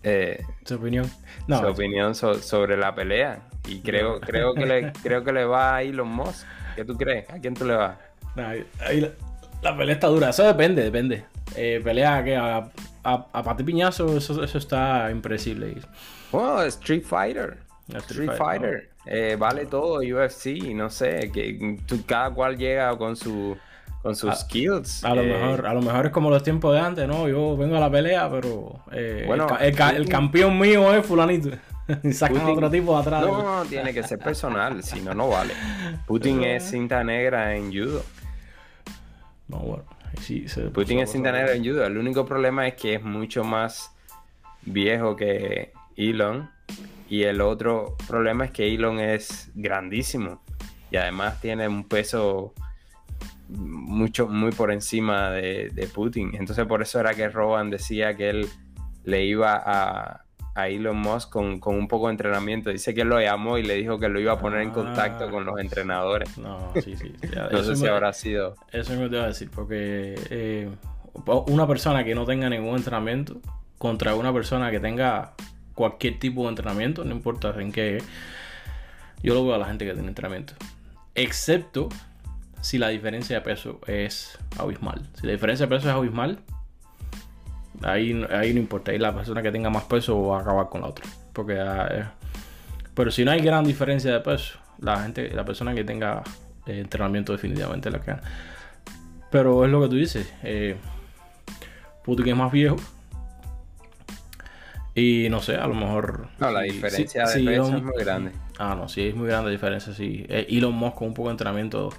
[0.04, 1.10] eh, Su opinión.
[1.48, 5.46] No, su opinión so- sobre la pelea y creo creo que le creo que le
[5.46, 6.46] va a Elon Musk
[6.76, 7.30] ¿qué tú crees?
[7.30, 7.98] ¿a quién tú le vas?
[8.36, 8.66] no, ahí-
[9.02, 9.10] la,
[9.62, 10.30] la pelea está dura.
[10.30, 11.26] Eso depende, depende.
[11.56, 12.58] Eh, pelea que a,
[13.04, 15.76] a, a pati piñazo, eso, eso está impredecible.
[16.32, 17.58] Oh, Street Fighter
[17.88, 23.16] Street Street Fighter, Eh, vale todo UFC no sé que tú- cada cual llega con
[23.16, 23.56] su
[24.02, 26.74] con sus A- skills A lo, eh, mejor, a lo mejor es como los tiempos
[26.74, 27.28] de antes, ¿no?
[27.30, 31.50] Yo vengo a la pelea, pero eh, Bueno, el campeón mío es fulanito.
[32.04, 33.22] y sacan Putin- otro tipo atrás.
[33.26, 35.54] no, no, tiene que ser personal si no no vale.
[36.08, 38.04] Putin es cinta negra en judo.
[39.48, 39.84] No, bueno.
[40.22, 41.86] Sí, se Putin es cinta negra en judo.
[41.86, 43.92] El único problema es que es mucho más
[44.62, 46.50] viejo que Elon.
[47.10, 50.42] Y el otro problema es que Elon es grandísimo.
[50.92, 52.54] Y además tiene un peso
[53.50, 56.32] mucho muy por encima de, de Putin.
[56.34, 58.50] Entonces por eso era que Rowan decía que él
[59.04, 60.24] le iba a,
[60.56, 63.64] a Elon Musk con, con un poco de entrenamiento dice que él lo llamó y
[63.64, 65.32] le dijo que lo iba a poner en contacto Ah.
[65.32, 67.12] con los entrenadores No, sí, sí.
[67.34, 70.70] ya, no sé si me- habrá sido Eso me te iba a decir, porque eh,
[71.48, 73.40] una persona que no tenga ningún entrenamiento
[73.80, 75.34] contra una persona que tenga
[75.74, 78.02] cualquier tipo de entrenamiento, no importa en qué,
[79.24, 80.54] yo lo veo a la gente que tiene entrenamiento.
[81.16, 81.90] Excepto
[82.62, 85.02] si la diferencia de peso es abismal.
[85.20, 86.40] Si la diferencia de peso es abismal,
[87.82, 88.92] ahí, ahí no importa.
[88.92, 91.06] Ahí la persona que tenga más peso va a acabar con la otra.
[91.34, 92.04] Porque, ah, eh,
[92.94, 96.22] pero si no hay gran diferencia de peso, la gente, la persona que tenga
[96.66, 98.24] eh, entrenamiento definitivamente la que gana.
[99.32, 100.32] Pero es lo que tú dices.
[100.44, 100.76] Eh,
[102.04, 102.76] Putin es más viejo.
[104.96, 106.28] Y no sé, a lo mejor.
[106.38, 109.16] no la diferencia si- de si peso Elon- es muy grande Ah, no, sí, es
[109.16, 110.24] muy grande la diferencia, sí.
[110.30, 111.90] Eh, Elon Musk con un poco de entrenamiento.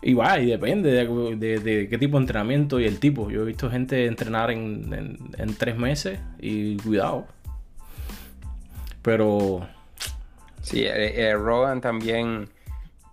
[0.00, 3.30] Y va, y depende de, de- de qué tipo de entrenamiento y el tipo.
[3.30, 7.26] Yo he visto gente entrenar en, en- en tres meses y cuidado.
[9.02, 9.66] Pero.
[10.62, 12.48] Sí, eh, eh, Rogan también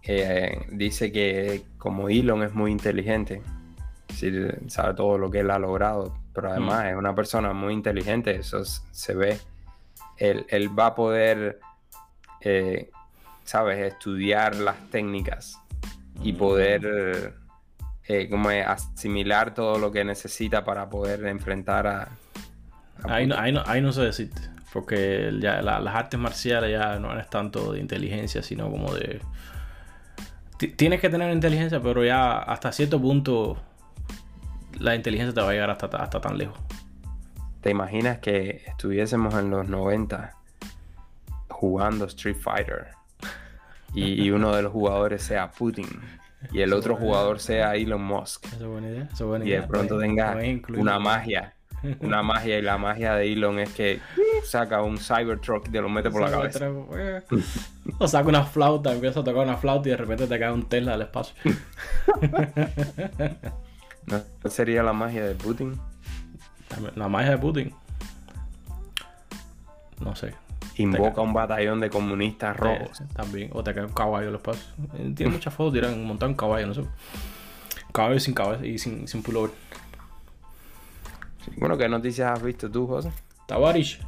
[0.03, 3.41] eh, dice que como Elon es muy inteligente,
[4.13, 4.29] sí,
[4.67, 8.63] sabe todo lo que él ha logrado, pero además es una persona muy inteligente, eso
[8.65, 9.37] se ve.
[10.17, 11.59] Él, él va a poder,
[12.41, 12.89] eh,
[13.45, 15.57] sabes, estudiar las técnicas
[16.21, 17.33] y poder
[18.07, 22.01] eh, como asimilar todo lo que necesita para poder enfrentar a...
[22.03, 24.41] a Ahí, no- ahí, no, ahí no sé decirte.
[24.73, 29.21] Porque ya la- las artes marciales ya no es tanto de inteligencia, sino como de.
[30.57, 33.57] Ti- Tienes que tener inteligencia, pero ya hasta cierto punto
[34.79, 36.57] la inteligencia te va a llegar hasta, hasta tan lejos.
[37.61, 40.35] ¿Te imaginas que estuviésemos en los 90
[41.49, 42.87] jugando Street Fighter
[43.95, 45.87] y, y uno de los jugadores sea Putin
[46.51, 49.03] y el Eso otro jugador sea Elon Musk Esa es buena idea.
[49.05, 49.61] Esa es buena y idea.
[49.61, 50.37] de pronto tenga
[50.77, 51.53] una magia,
[52.01, 53.99] una magia y la magia de Elon es que
[54.43, 56.69] saca un Cybertruck y te lo mete por la cabeza.
[56.69, 57.23] otra-
[57.99, 60.67] O saca una flauta, empieza a tocar una flauta y de repente te cae un
[60.69, 61.35] Tesla del espacio.
[64.07, 65.79] ¿No sería la magia de Putin?
[66.95, 67.73] La magia de Putin.
[69.99, 70.33] No sé.
[70.77, 73.01] Invoca un batallón de comunistas rojos.
[73.01, 73.49] Eh, también.
[73.53, 74.63] O te cae un caballo del espacio.
[74.95, 76.89] Eh, Tiene muchas fotos, tiran un montón de caballos, no sé.
[77.93, 79.51] Caballo sin cabeza y sin, sin pullover.
[81.57, 83.11] Bueno, ¿qué noticias has visto tú, José?
[83.47, 83.99] Tavarish.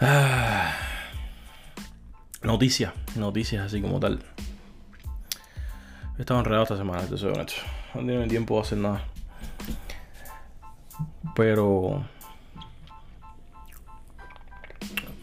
[2.42, 4.22] Noticias, noticias así como tal.
[6.22, 7.60] He estado enredado esta semana, te soy honesto.
[7.94, 9.04] No tenido tiempo de hacer nada.
[11.34, 12.04] Pero.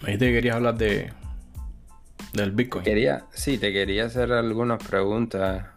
[0.01, 1.13] Me dijiste que querías hablar de.
[2.33, 2.83] Del Bitcoin.
[2.83, 5.67] Quería, sí, te quería hacer algunas preguntas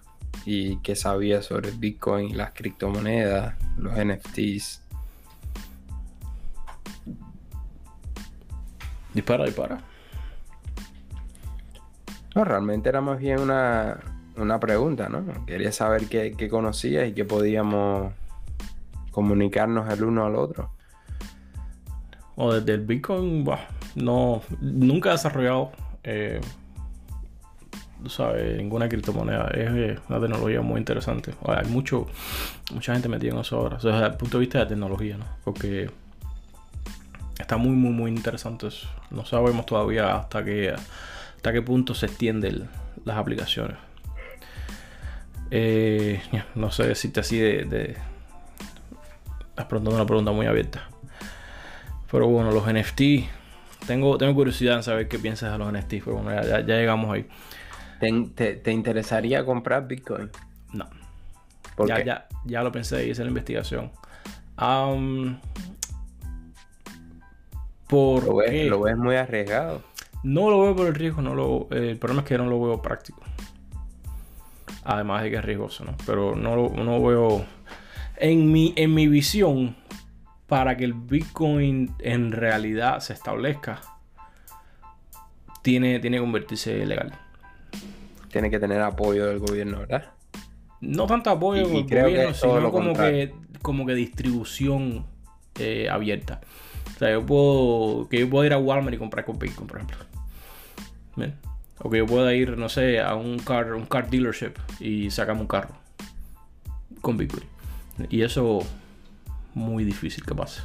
[0.45, 4.83] y qué sabías sobre el Bitcoin, las criptomonedas, los NFTs.
[9.15, 9.79] Dispara, dispara.
[12.35, 14.01] No, realmente era más bien una,
[14.37, 15.47] una pregunta, ¿no?
[15.47, 18.12] Quería saber qué, conocías y qué podíamos
[19.11, 20.71] comunicarnos el uno al otro.
[22.37, 26.40] O desde el Bitcoin, bah, no, nunca he desarrollado, eh,
[28.09, 29.49] sabes, ninguna criptomoneda.
[29.49, 31.35] Es eh, una tecnología muy interesante.
[31.47, 32.07] Hay mucho,
[32.73, 33.77] mucha gente metida en eso ahora.
[33.77, 35.27] O sea, desde el punto de vista de tecnología, ¿no?
[35.45, 35.90] Porque
[37.38, 38.88] está muy, muy, muy interesante eso.
[39.11, 40.75] No sabemos todavía hasta qué,
[41.37, 42.68] hasta qué punto se extienden
[43.05, 43.77] las aplicaciones.
[45.55, 46.23] Eh,
[46.55, 47.97] no sé decirte así de, de...
[49.51, 50.88] Estás preguntando una pregunta muy abierta.
[52.11, 53.29] Pero bueno, los NFT.
[53.87, 55.91] Tengo, tengo curiosidad en saber qué piensas de los NFT.
[56.05, 57.29] Pero bueno, ya, ya- llegamos ahí.
[58.01, 60.31] ¿Te, te- te interesaría comprar Bitcoin?
[60.73, 60.88] No.
[61.77, 62.05] ¿Por ya, qué?
[62.07, 63.91] ya, ya lo pensé, hice la investigación.
[67.88, 68.65] ¿Por ¿Lo, ves, qué?
[68.71, 69.83] lo ves muy arriesgado.
[70.23, 72.61] No lo veo por el riesgo, no lo, eh, el problema es que no lo
[72.62, 73.23] veo práctico.
[74.85, 75.95] Además de que es riesgoso, ¿no?
[76.07, 77.45] Pero no lo no veo.
[78.16, 79.77] En mi, en mi visión,
[80.47, 83.81] para que el Bitcoin en realidad se establezca,
[85.62, 87.12] tiene, tiene que convertirse legal.
[88.31, 90.11] Tiene que tener apoyo del gobierno, ¿verdad?
[90.81, 93.31] No tanto apoyo del gobierno, sino como contrario.
[93.31, 95.07] que, como que distribución
[95.59, 96.40] eh, abierta.
[96.97, 98.09] O sea, yo puedo.
[98.09, 99.99] Que yo puedo ir a Walmart y comprar con Bitcoin, por ejemplo.
[101.16, 101.35] ¿Ven?
[101.83, 105.40] O que yo pueda ir, no sé, a un car, un car dealership y sacarme
[105.40, 105.75] un carro
[107.01, 107.45] con Bitcoin.
[108.09, 108.61] Y eso
[109.55, 110.62] muy difícil que pase.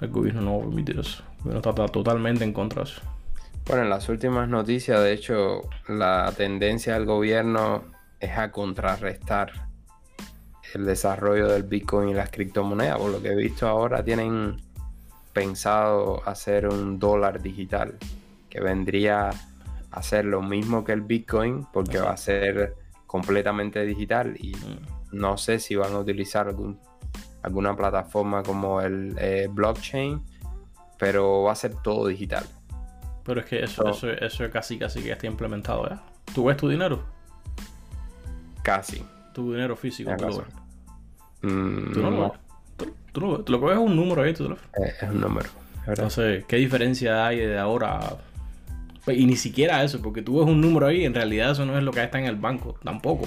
[0.00, 1.22] El gobierno no va a permitir eso.
[1.38, 3.00] El gobierno está to- totalmente en contra de eso.
[3.66, 7.84] Bueno, en las últimas noticias, de hecho, la tendencia del gobierno
[8.20, 9.52] es a contrarrestar
[10.74, 12.98] el desarrollo del Bitcoin y las criptomonedas.
[12.98, 14.60] Por lo que he visto ahora, tienen
[15.32, 17.94] pensado hacer un dólar digital
[18.50, 19.30] que vendría
[19.98, 22.74] a ser lo mismo que el Bitcoin porque va a ser
[23.06, 24.54] completamente digital y
[25.12, 26.78] no sé si van a utilizar algún,
[27.42, 30.22] alguna plataforma como el eh, blockchain,
[30.98, 32.44] pero va a ser todo digital.
[33.24, 33.90] Pero es que eso, No.
[33.90, 36.02] eso, eso casi casi que está implementado ya.
[36.34, 37.02] ¿Tú ves tu dinero?
[38.62, 39.04] Casi.
[39.32, 40.10] Tu dinero físico.
[40.16, 40.46] Tú lo ves.
[41.42, 42.40] Mm, Tú no lo no, ves.
[42.76, 43.44] Tú, tú lo ves.
[43.44, 44.34] Tú lo que ves es un número ahí.
[44.34, 44.64] Tú lo ves.
[44.82, 45.48] eh, es un número.
[45.86, 46.04] verdad.
[46.04, 48.00] Entonces, ¿qué diferencia hay de ahora?
[49.06, 51.78] Pues, Y ni siquiera eso, porque tú ves un número ahí, en realidad eso no
[51.78, 53.26] es lo que está en el banco, tampoco.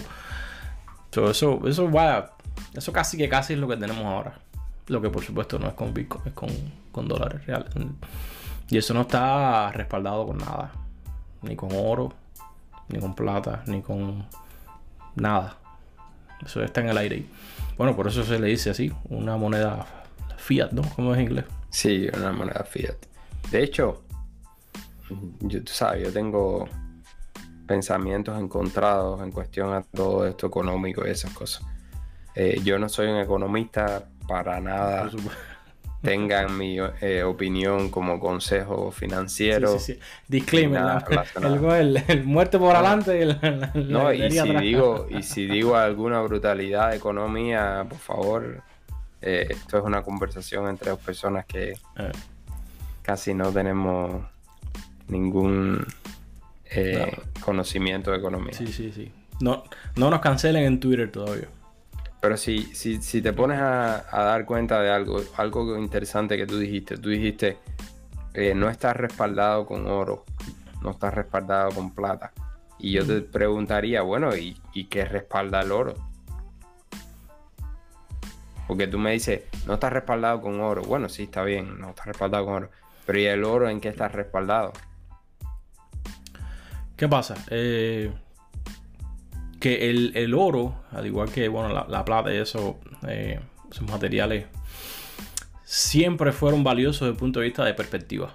[1.11, 2.35] So, eso, eso va,
[2.75, 4.39] eso casi que casi es lo que tenemos ahora.
[4.87, 6.49] Lo que por supuesto no es con Bitcoin, es con,
[6.91, 7.69] con dólares reales.
[8.69, 10.73] Y eso no está respaldado con nada.
[11.43, 12.11] Ni con oro,
[12.89, 14.25] ni con plata, ni con
[15.15, 15.55] nada.
[16.45, 17.23] Eso está en el aire.
[17.77, 19.85] Bueno, por eso se le dice así, una moneda
[20.35, 20.81] fiat, ¿no?
[20.81, 21.45] Como es en inglés.
[21.69, 22.97] Sí, una moneda fiat.
[23.49, 24.01] De hecho,
[25.41, 26.67] yo, tú sabes, yo tengo
[27.67, 31.63] pensamientos encontrados en cuestión a todo esto económico y esas cosas.
[32.35, 35.09] Eh, yo no soy un economista para nada.
[36.01, 39.77] Tengan mi eh, opinión como consejo financiero.
[39.77, 39.99] Sí, sí, sí.
[40.29, 41.03] Disclaimer, la-
[41.41, 41.65] el,
[41.97, 44.61] el, el muerte por adelante y la, la- la No, y si atrás.
[44.63, 48.63] digo, y si digo alguna brutalidad de economía, por favor,
[49.21, 52.11] eh, esto es una conversación entre dos personas que Eh,
[53.01, 54.23] casi no tenemos
[55.09, 55.85] ningún
[56.65, 58.53] eh, conocimiento de economía.
[58.53, 59.11] sí, sí, sí.
[59.39, 59.63] No,
[59.95, 61.47] no nos cancelen en Twitter todavía.
[62.21, 66.45] Pero si, si, si te pones a, a dar cuenta de algo, algo interesante que
[66.45, 67.57] tú dijiste, tú dijiste,
[68.33, 70.25] eh, no estás respaldado con oro,
[70.81, 72.33] no estás respaldado con plata.
[72.77, 75.95] Y yo te preguntaría, bueno, ¿y, y qué respalda el oro?
[78.67, 80.83] Porque tú me dices, no estás respaldado con oro.
[80.83, 82.69] Bueno, sí, está bien, no estás respaldado con oro.
[83.05, 84.73] Pero ¿y el oro en qué estás respaldado?
[86.99, 87.35] ¿Qué pasa?
[87.49, 88.11] Eh,
[89.61, 92.77] que el, el oro, al igual que bueno, la, la plata y eso,
[93.07, 93.39] eh,
[93.71, 94.47] esos materiales,
[95.63, 98.33] siempre fueron valiosos desde el punto de vista de perspectiva.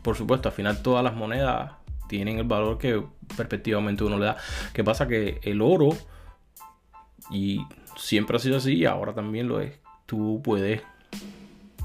[0.00, 1.72] Por supuesto, al final todas las monedas
[2.08, 3.04] tienen el valor que
[3.36, 4.38] perspectivamente uno le da.
[4.72, 5.06] ¿Qué pasa?
[5.06, 5.90] Que el oro,
[7.30, 7.60] y
[7.94, 10.80] siempre ha sido así, y ahora también lo es, tú puedes,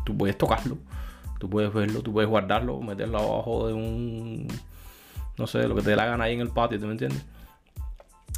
[0.06, 0.78] tú puedes tocarlo,
[1.38, 4.48] tú puedes verlo, tú puedes guardarlo, meterlo abajo de un
[5.38, 7.24] no sé, lo que te dé la gana ahí en el patio, ¿tú me entiendes?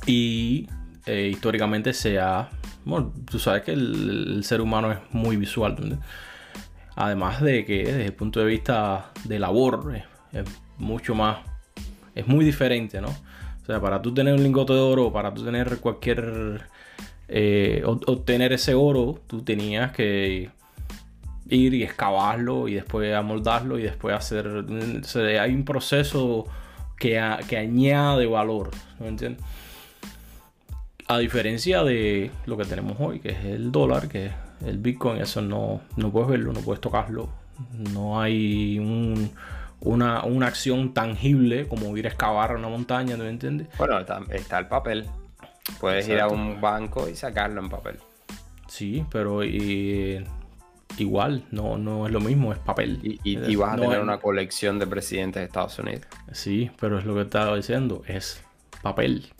[0.06, 0.68] Y
[1.06, 2.50] eh, históricamente se ha...
[2.84, 6.00] Bueno, tú sabes que el, ser humano es muy visual.
[6.96, 10.46] Además de que desde el punto de vista de labor es,
[10.78, 11.40] mucho más...
[12.14, 13.10] Es muy diferente, ¿no?
[13.10, 16.62] O sea, para tú tener un lingote de oro, para tú tener cualquier...
[17.28, 20.52] Eh, obtener ese oro, tú tenías que
[21.50, 24.66] ir y excavarlo y después amoldarlo y después hacer...
[25.40, 26.46] hay un proceso
[26.98, 29.44] que, que añade valor, ¿no entiendes?
[31.08, 34.34] A diferencia de lo que tenemos hoy, que es el dólar, que es
[34.66, 37.30] el Bitcoin, eso no, no puedes verlo, no puedes tocarlo.
[37.94, 38.80] No hay
[39.82, 43.68] una, acción tangible como ir a excavar una montaña, ¿no entiendes?
[43.78, 45.06] Bueno, está el papel.
[45.80, 48.00] Puedes ir a un banco y sacarlo en papel.
[48.68, 49.44] Sí, pero
[50.98, 53.20] igual, no, no es lo mismo, es papel.
[53.24, 56.06] Y, vas a tener una colección de presidentes de Estados Unidos.
[56.32, 58.44] Sí, pero es lo que estaba diciendo, es
[58.82, 59.32] papel.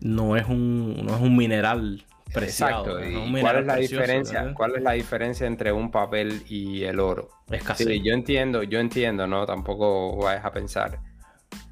[0.00, 2.98] No es un, no es un mineral preciado.
[2.98, 3.40] Exacto.
[3.40, 4.54] cuál es la diferencia?
[4.54, 7.30] ¿Cuál es la diferencia entre un papel y el oro?
[7.50, 8.02] Es casi.
[8.02, 9.46] yo entiendo, yo entiendo, ¿no?
[9.46, 11.00] Tampoco vayas a pensar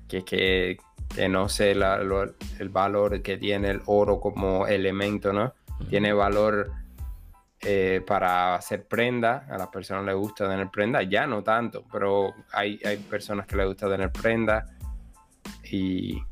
[0.09, 0.79] que, que,
[1.15, 5.55] que no sé el valor que tiene el oro como elemento, ¿no?
[5.89, 6.73] Tiene valor
[7.61, 12.33] eh, para hacer prenda, a las personas les gusta tener prenda, ya no tanto, pero
[12.53, 14.65] hay, hay personas que les gusta tener prenda
[15.65, 16.23] y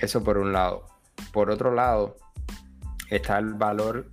[0.00, 0.86] eso por un lado.
[1.32, 2.16] Por otro lado,
[3.10, 4.06] está el valor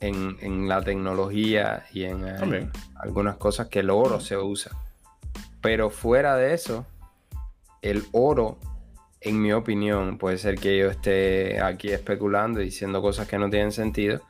[0.00, 4.72] en, la tecnología y en eh, algunas cosas que el oro se usa.
[5.60, 6.86] Pero fuera de eso,
[7.82, 8.58] el oro,
[9.20, 13.48] en mi opinión, puede ser que yo esté aquí especulando y diciendo cosas que no
[13.48, 14.20] tienen sentido,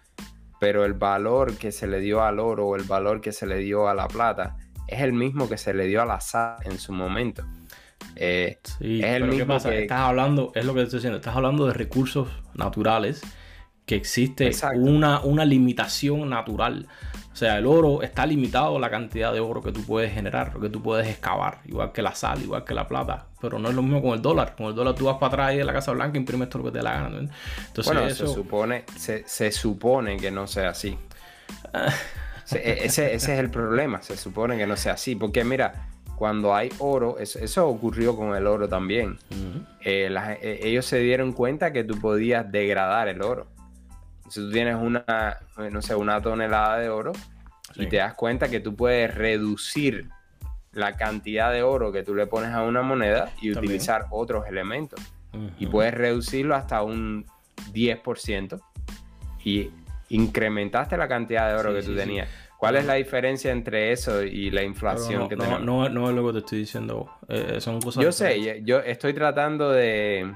[0.61, 3.59] pero el valor que se le dio al oro o el valor que se le
[3.59, 4.57] dio a la plata
[4.89, 7.45] es el mismo que se le dio a la sal en su momento.
[8.17, 9.83] Eh, sí, es el mismo Que...
[9.83, 13.23] Estás hablando, es lo que estoy diciendo, estás hablando de recursos naturales
[13.87, 16.89] que existe una, una limitación natural.
[17.35, 20.55] O sea, el oro está limitado a la cantidad de oro que tú puedes generar,
[20.55, 23.27] lo que tú puedes excavar, igual que la sal, igual que la plata.
[23.41, 24.55] Pero no es lo mismo con el dólar.
[24.57, 26.71] Con el dólar tú vas para atrás y de la Casa Blanca imprimes todo lo
[26.71, 27.19] que te la gana.
[27.19, 30.97] Entonces, bueno, se, supone, se, supone que no sea así.
[32.53, 35.17] E, ese, es el problema, se supone que no sea así.
[35.17, 39.19] Porque mira, cuando hay oro, eso, ocurrió con el oro también.
[39.81, 43.47] Eh, eh, ellos se dieron cuenta que tú podías degradar el oro
[44.35, 47.13] si tú tienes una, eh, no sé, una tonelada de oro
[47.77, 50.09] y te das cuenta que tú puedes reducir
[50.73, 55.01] la cantidad de oro que tú le pones a una moneda y utilizar otros elementos.
[55.59, 57.27] Y puedes reducirlo hasta un
[57.73, 58.61] 10%
[59.45, 59.71] y
[60.09, 62.29] incrementaste la cantidad de oro que tú tenías.
[62.59, 65.63] ¿Cuál es la diferencia entre eso y la inflación que tenemos?
[65.63, 67.09] No, no, es lo que te estoy diciendo.
[67.29, 68.03] Eh, son cosas.
[68.03, 70.35] Yo sé, yo estoy tratando de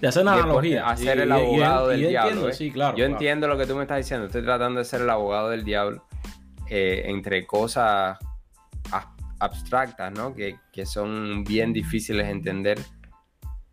[0.00, 0.86] de hacer una analogía.
[0.86, 2.50] Hacer el abogado del diablo.
[2.50, 2.72] ¿eh?
[2.96, 4.26] Yo entiendo lo que tú me estás diciendo.
[4.26, 6.04] Estoy tratando de ser el abogado del diablo
[6.68, 8.18] eh, entre cosas
[9.38, 10.34] abstractas, ¿no?
[10.34, 12.78] Que, son bien difíciles de entender.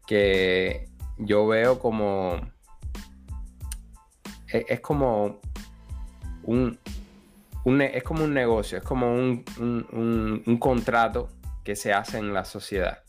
[0.08, 2.40] Que yo veo como.
[4.52, 5.40] E, es, como
[6.44, 6.78] un,
[7.66, 9.44] es como un negocio, es como un,
[10.46, 11.30] un, contrato
[11.64, 13.04] que se hace en la sociedad.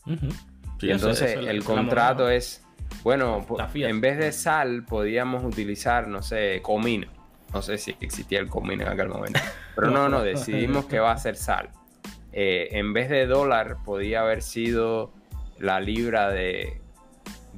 [0.79, 2.62] y entonces el contrato es
[3.03, 7.07] bueno, en vez de sal podíamos utilizar, no sé, comino.
[7.53, 9.39] No sé si existía el comino en aquel momento.
[9.75, 11.69] Pero no, no, decidimos que va a ser sal.
[12.31, 15.11] Eh, en vez de dólar podía haber sido
[15.59, 16.79] la libra de,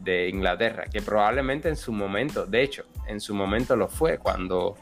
[0.05, 4.75] Inglaterra, que probablemente en su momento, de hecho, en su momento lo fue cuando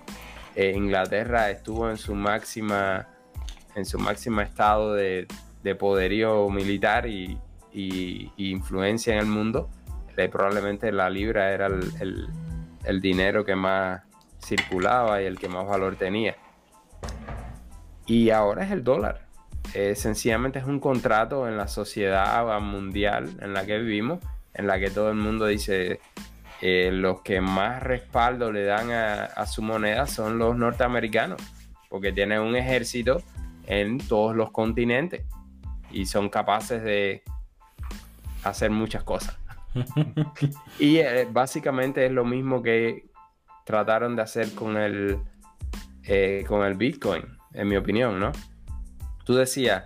[0.53, 3.07] eh, Inglaterra estuvo en su máxima,
[3.73, 5.25] en su máxima estado de,
[5.79, 7.37] poderío militar y,
[7.71, 9.69] y, influencia en el mundo
[10.15, 14.01] probablemente la libra era el, dinero que más
[14.43, 16.35] circulaba y el que más valor tenía.
[18.05, 19.27] Y ahora es el dólar.
[19.73, 24.19] Eh, sencillamente es un contrato en la sociedad mundial en la que vivimos,
[24.53, 25.99] en la que todo el mundo dice
[26.61, 31.41] eh, los que más respaldo le dan a, su moneda son los norteamericanos,
[31.89, 33.23] porque tienen un ejército
[33.65, 35.25] en todos los continentes
[35.91, 37.23] y son capaces de
[38.43, 39.42] hacer muchas cosas
[40.79, 43.05] y eh, básicamente es lo mismo que
[43.65, 45.17] trataron de hacer con el,
[46.03, 48.31] eh, con el Bitcoin, en mi opinión, ¿no?
[49.25, 49.83] Tú decías,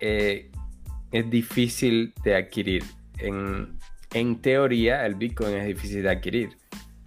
[0.00, 0.50] eh,
[1.12, 2.84] es difícil de adquirir.
[3.18, 6.56] En, teoría, el Bitcoin es difícil de adquirir.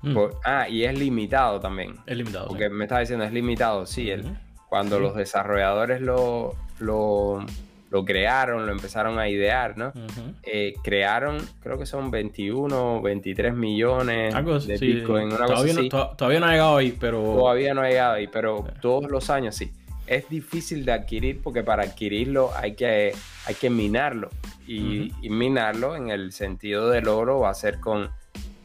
[0.04, 0.18] Mm.
[0.46, 1.96] ah, y es limitado también.
[2.06, 2.48] Es limitado.
[2.48, 4.12] Porque me estás diciendo, es limitado, sí.
[4.70, 7.46] cuando los desarrolladores lo, lo,
[7.92, 9.92] lo crearon, lo empezaron a idear, ¿no?
[10.44, 14.34] Eh, crearon, creo que son 21, 23 millones
[14.66, 15.30] de Bitcoin.
[15.30, 17.22] todavía, no, todavía no ha llegado ahí, pero...
[17.22, 19.74] Todavía no ha llegado ahí, pero todos los años sí.
[20.08, 23.14] Es difícil de adquirir porque para adquirirlo hay que,
[23.46, 24.30] hay que minarlo.
[24.66, 28.10] Y, y minarlo en el sentido del oro va a ser con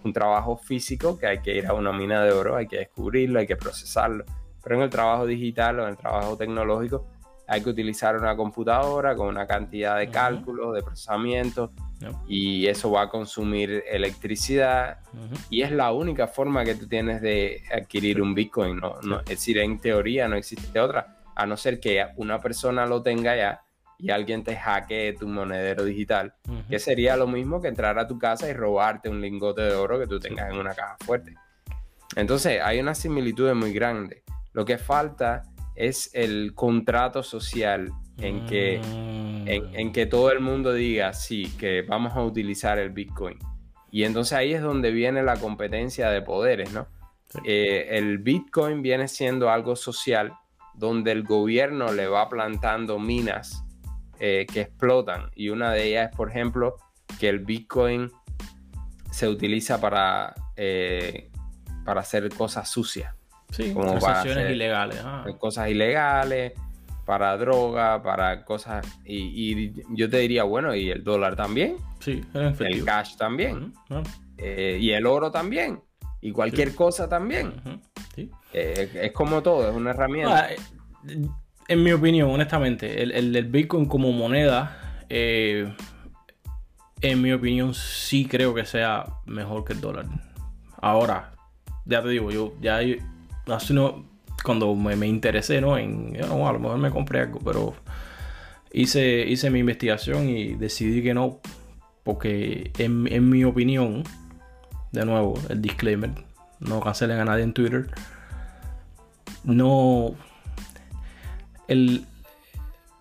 [0.04, 3.40] un trabajo físico que hay que ir a una mina de oro, hay que descubrirlo,
[3.40, 4.24] hay que procesarlo.
[4.62, 7.04] Pero en el trabajo digital o en el trabajo tecnológico
[7.48, 11.72] hay que utilizar una computadora con una cantidad de cálculos, de procesamiento,
[12.28, 14.98] y eso va a consumir electricidad.
[15.48, 18.78] Y es la única forma que tú tienes de adquirir un Bitcoin.
[18.78, 19.20] ¿no?
[19.20, 23.36] es decir, en teoría no existe otra, a no ser que una persona lo tenga
[23.36, 23.62] ya
[23.98, 26.34] y alguien te hackee tu monedero digital,
[26.68, 29.98] que sería lo mismo que entrar a tu casa y robarte un lingote de oro
[29.98, 31.34] que tú tengas en una caja fuerte.
[32.14, 34.22] Entonces, hay una similitud muy grande.
[34.52, 35.44] Lo que falta
[35.76, 38.80] es el contrato social en que,
[39.46, 43.38] en, que todo el mundo diga, sí, que vamos a utilizar el Bitcoin.
[43.90, 46.88] Y entonces ahí es donde viene la competencia de poderes, ¿no?
[47.44, 50.32] Eh, el Bitcoin viene siendo algo social
[50.74, 53.64] donde el gobierno le va plantando minas
[54.18, 55.30] eh, que explotan.
[55.34, 56.76] Y una de ellas es, por ejemplo,
[57.18, 58.10] que el Bitcoin
[59.10, 61.30] se utiliza para, eh,
[61.84, 63.14] para hacer cosas sucias.
[63.56, 65.02] Sí, como para ilegales.
[65.38, 66.52] Cosas ilegales,
[67.06, 68.86] para droga, para cosas.
[69.04, 71.76] Y, yo te diría, bueno, y el dólar también.
[72.00, 73.72] Sí, el cash también.
[74.36, 75.80] Eh, y el oro también.
[76.20, 77.54] Y cualquier cosa también.
[78.52, 80.48] es como todo, es una herramienta.
[80.50, 81.22] Ah,
[81.68, 85.72] en mi opinión, honestamente, el, el Bitcoin como moneda, eh,
[87.00, 90.06] en mi opinión, sí creo que sea mejor que el dólar.
[90.80, 91.32] Ahora,
[91.84, 92.80] ya te digo, yo ya
[93.46, 94.04] hace no,
[94.44, 95.78] cuando me, interesé, ¿no?
[95.78, 97.74] En, a lo mejor me compré algo, pero
[98.72, 101.40] hice, hice mi investigación y decidí que no,
[102.02, 104.04] porque en, en mi opinión,
[104.92, 106.10] de nuevo, el disclaimer,
[106.60, 107.88] no cancelen a nadie en Twitter,
[109.44, 110.14] no
[111.68, 112.06] el,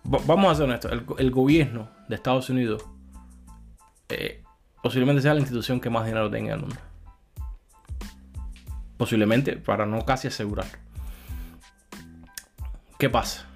[0.04, 2.84] vamos a ser honestos, el, gobierno de Estados Unidos
[4.08, 4.42] eh,
[4.82, 6.76] posiblemente sea la institución que más dinero tenga en el mundo.
[8.96, 10.66] Posiblemente, para no casi asegurar.
[12.98, 13.46] ¿Qué pasa?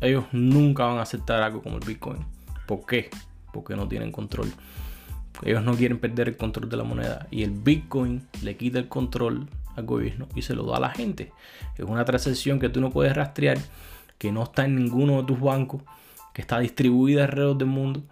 [0.00, 2.24] Ellos nunca van a aceptar algo como el Bitcoin.
[2.66, 3.10] ¿Por qué?
[3.52, 4.52] Porque no tienen control.
[5.42, 7.26] Ellos no quieren perder el control de la moneda.
[7.30, 10.90] Y el Bitcoin le quita el control al gobierno y se lo da a la
[10.90, 11.32] gente.
[11.76, 13.58] Es una transacción que tú no puedes rastrear
[14.18, 15.82] que no está en ninguno de tus bancos,
[16.32, 18.02] que está distribuida alrededor del mundo.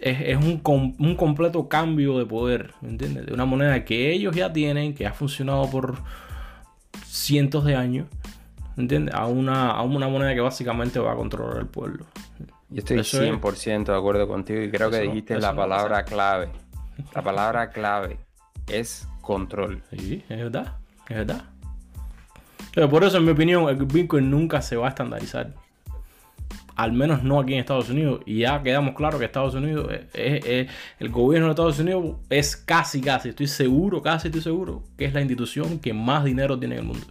[0.00, 0.62] Es, un,
[0.98, 3.26] un, completo cambio de poder, ¿me entiendes?
[3.26, 5.98] De una moneda que ellos ya tienen, que ha funcionado por
[7.06, 8.06] cientos de años,
[8.76, 9.14] ¿me entiendes?
[9.14, 12.06] A una, a una moneda que básicamente va a controlar el pueblo.
[12.70, 16.50] Yo estoy 100% de acuerdo contigo y creo que dijiste la palabra clave.
[17.14, 18.18] La palabra clave
[18.68, 19.82] es control.
[19.90, 20.76] Sí, es verdad,
[21.08, 21.44] es verdad
[22.86, 25.54] por eso, en mi opinión, el Bitcoin nunca se va a estandarizar.
[26.78, 28.20] Al menos no aquí en Estados Unidos.
[28.24, 30.68] Y ya quedamos claros que Estados Unidos, es,
[31.00, 35.12] el gobierno de Estados Unidos es casi, casi, estoy seguro, casi estoy seguro, que es
[35.12, 37.04] la institución que más dinero tiene en el mundo.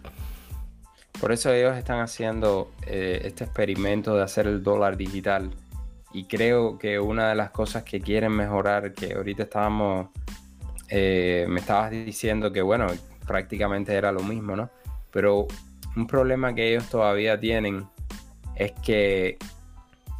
[1.20, 5.50] Por eso ellos están haciendo eh, este experimento de hacer el dólar digital.
[6.14, 10.08] Y creo que una de las cosas que quieren mejorar, que ahorita estábamos,
[10.88, 12.86] eh, me estabas diciendo que bueno,
[13.26, 14.70] prácticamente era lo mismo, ¿no?
[15.10, 15.46] Pero
[15.94, 17.86] un problema que ellos todavía tienen
[18.56, 19.36] es que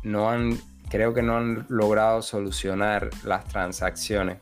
[0.02, 0.58] no han,
[0.90, 4.38] creo que no han logrado solucionar las transacciones.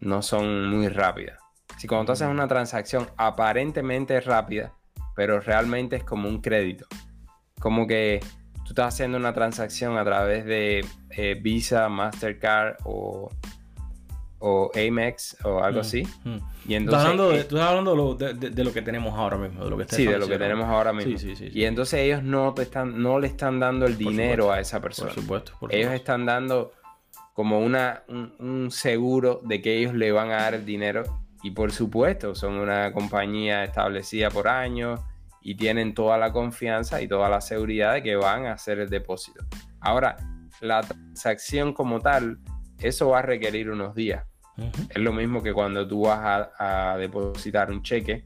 [0.00, 1.38] No son muy rápidas.
[1.78, 4.72] Si cuando tú haces una transacción aparentemente rápida,
[5.14, 6.86] pero realmente es como un crédito.
[7.60, 8.20] Como que
[8.64, 13.30] tú estás haciendo una transacción a través de eh, Visa, Mastercard o
[14.46, 16.02] o Amex o algo mm, así.
[16.24, 16.36] Mm.
[16.68, 18.14] Y entonces, estás hablando, de, eh, hablando
[18.50, 20.92] de, lo que tenemos ahora mismo, de lo que Sí, de lo que tenemos ahora
[20.92, 21.16] mismo.
[21.16, 24.60] Sí, sí, y entonces ellos no, te están, no le están dando el dinero a
[24.60, 25.12] esa persona.
[25.14, 25.52] Por supuesto.
[25.70, 26.72] ellos están dando
[27.32, 31.04] como una, un, seguro de que ellos le van a dar el dinero.
[31.42, 35.00] Y por supuesto, son una compañía establecida por años
[35.40, 38.90] y tienen toda la confianza y toda la seguridad de que van a hacer el
[38.90, 39.42] depósito.
[39.80, 40.16] Ahora,
[40.60, 42.40] la transacción como tal,
[42.78, 44.24] eso va a requerir unos días
[44.56, 48.24] es lo mismo que cuando tú vas a, depositar un cheque,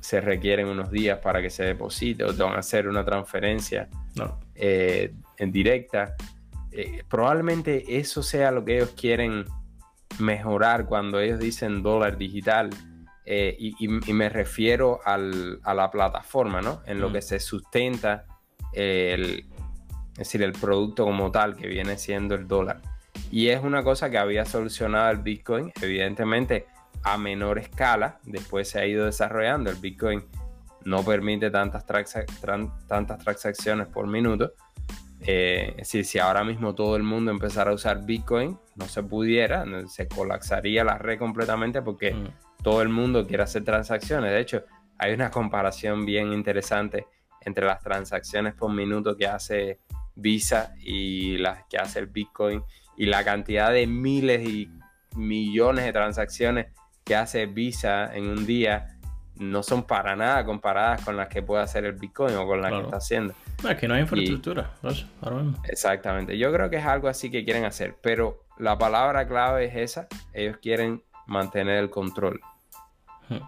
[0.00, 3.88] se requieren unos días para que se deposite o te van a hacer una transferencia
[4.54, 6.14] eh, en directa.
[6.70, 9.44] Eh, probablemente eso sea lo que ellos quieren
[10.18, 12.70] mejorar cuando ellos dicen dólar digital.
[13.24, 16.82] Eh, y, me refiero a la plataforma, ¿no?
[16.86, 18.24] En lo que se sustenta
[18.72, 19.46] el,
[20.12, 22.80] es decir, el producto como tal que viene siendo el dólar.
[23.30, 26.66] Y es una cosa que había solucionado el Bitcoin, evidentemente
[27.02, 29.70] a menor escala, después se ha ido desarrollando.
[29.70, 30.24] El Bitcoin
[30.84, 34.52] no permite tantas, tantas transacciones por minuto.
[35.20, 39.02] Eh, es decir, si ahora mismo todo el mundo empezara a usar Bitcoin, no se
[39.02, 42.62] pudiera, se colapsaría la red completamente porque mm.
[42.62, 44.30] todo el mundo quiere hacer transacciones.
[44.30, 44.64] De hecho,
[44.98, 47.06] hay una comparación bien interesante
[47.40, 49.80] entre las transacciones por minuto que hace
[50.14, 52.62] Visa y las que hace el Bitcoin
[52.96, 54.70] y la cantidad de miles y
[55.14, 56.66] millones de transacciones
[57.04, 58.96] que hace Visa en un día
[59.36, 62.72] no son para nada comparadas con las que puede hacer el Bitcoin o con las
[62.72, 63.34] que está haciendo.
[63.62, 64.72] No, es que no hay infraestructura.
[65.64, 66.36] exactamente.
[66.38, 70.08] Yo creo que es algo así que quieren hacer, pero la palabra clave es esa.
[70.32, 72.40] Ellos quieren mantener el control.
[73.28, 73.38] Hmm.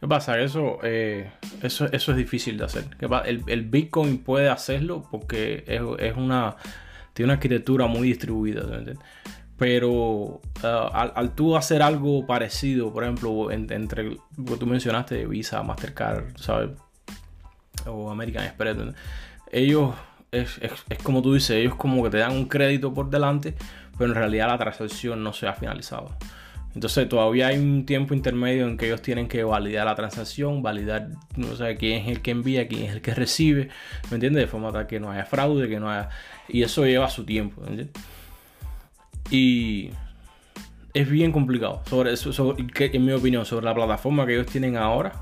[0.00, 0.38] ¿Qué pasa?
[0.40, 1.30] Eso, eh,
[1.62, 2.84] eso, eso es difícil de hacer.
[3.24, 6.56] El, el Bitcoin puede hacerlo porque es, una,
[7.16, 8.62] tiene una arquitectura muy distribuida.
[9.56, 15.62] Pero ah, al, tú hacer algo parecido, por ejemplo, entre lo que tú mencionaste, Visa,
[15.62, 16.72] Mastercard, ¿sabes?
[17.86, 18.76] O American Express,
[19.50, 19.94] ellos,
[20.30, 23.54] es, es, como tú dices, ellos como que te dan un crédito por delante,
[23.96, 26.14] pero en realidad la transacción no se ha finalizado.
[26.74, 31.08] Entonces todavía hay un tiempo intermedio en que ellos tienen que validar la transacción, validar
[31.34, 33.70] no sé quién es el que envía, quién es el que recibe,
[34.10, 34.42] ¿me entiendes?
[34.42, 36.10] De forma tal que no haya fraude, que no haya...
[36.48, 37.62] Y eso lleva su tiempo.
[39.30, 39.90] Y
[40.94, 41.82] es bien complicado.
[41.88, 45.12] Sobre eso, en mi opinión, sobre la plataforma que ellos tienen ahora,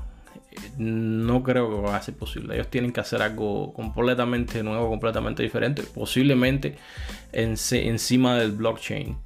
[0.77, 2.55] no creo que va a ser posible.
[2.55, 6.77] Ellos tienen que hacer algo completamente nuevo, completamente diferente, posiblemente
[7.31, 9.17] encima del blockchain.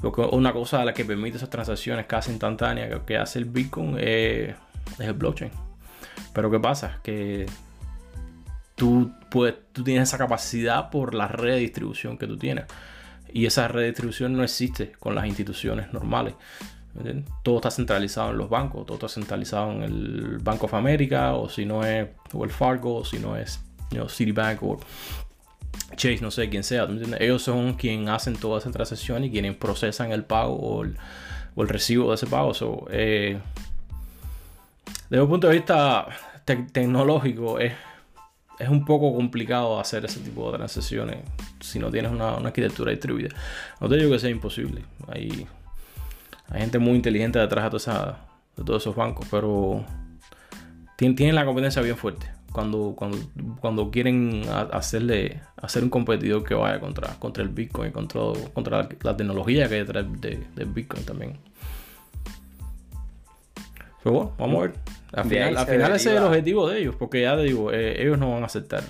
[0.00, 3.96] Porque una cosa a la que permite esas transacciones casi instantáneas que hace el Bitcoin
[3.98, 4.54] es,
[4.98, 5.50] el blockchain.
[6.32, 7.00] Pero ¿qué pasa?
[7.02, 7.46] Que
[8.80, 12.64] tú, puedes, tú tienes esa capacidad por la red de distribución que tú tienes.
[13.30, 16.32] Y esa red de distribución no existe con las instituciones normales.
[17.42, 21.50] Todo está centralizado en los bancos, todo está centralizado en el Bank of America, o
[21.50, 23.60] si no es el Fargo, o si no es
[24.08, 24.80] Citibank o
[25.94, 26.88] Chase, no sé quién sea.
[27.18, 32.08] Ellos son quienes hacen toda esa transacción y quienes procesan el pago o el, recibo
[32.08, 32.54] de ese pago.
[32.90, 33.38] Eh,
[35.10, 36.06] desde un punto de vista
[36.46, 37.74] tecnológico, es,
[38.60, 41.18] es un poco complicado hacer ese tipo de transacciones
[41.60, 43.30] si no tienes una, arquitectura distribuida.
[43.80, 44.84] No te digo que sea imposible.
[45.08, 45.46] Hay,
[46.48, 47.92] hay gente muy inteligente detrás de,
[48.56, 49.84] de todos esos bancos, pero
[50.96, 53.18] tienen la competencia bien fuerte cuando, cuando,
[53.60, 54.42] cuando quieren
[54.72, 58.20] hacerle hacer un competidor que vaya contra, contra el Bitcoin, contra,
[58.52, 61.38] contra la, tecnología que hay detrás de, del Bitcoin también.
[64.02, 64.74] Pero bueno, vamos a ver.
[65.12, 68.00] Al final, al final ese es el objetivo de ellos, porque ya te digo, eh,
[68.00, 68.82] ellos no van a aceptar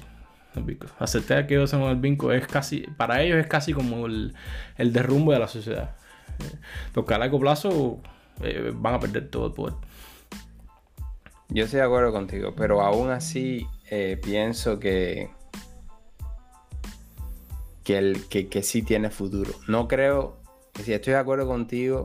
[0.54, 0.92] el Bitcoin.
[0.98, 4.34] Aceptar que ellos son el Bitcoin es casi, para ellos es casi como el,
[4.76, 5.96] el derrumbe de la sociedad.
[6.92, 8.00] Porque a largo plazo
[8.42, 9.74] eh, van a perder todo el poder.
[11.48, 15.30] Yo estoy de acuerdo contigo, pero aún así eh, pienso que,
[17.82, 19.50] que, el, que, sí tiene futuro.
[19.66, 20.38] No creo,
[20.72, 22.04] que si estoy de acuerdo contigo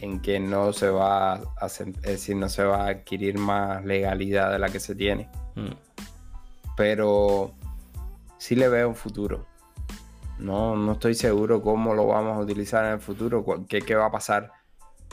[0.00, 1.68] en que no se va a
[2.02, 5.28] decir, no se va a adquirir más legalidad de la que se tiene.
[5.54, 5.74] Mm.
[6.76, 7.52] Pero
[8.38, 9.46] sí le veo un futuro.
[10.38, 14.06] No, no estoy seguro cómo lo vamos a utilizar en el futuro, qué, qué va
[14.06, 14.50] a pasar,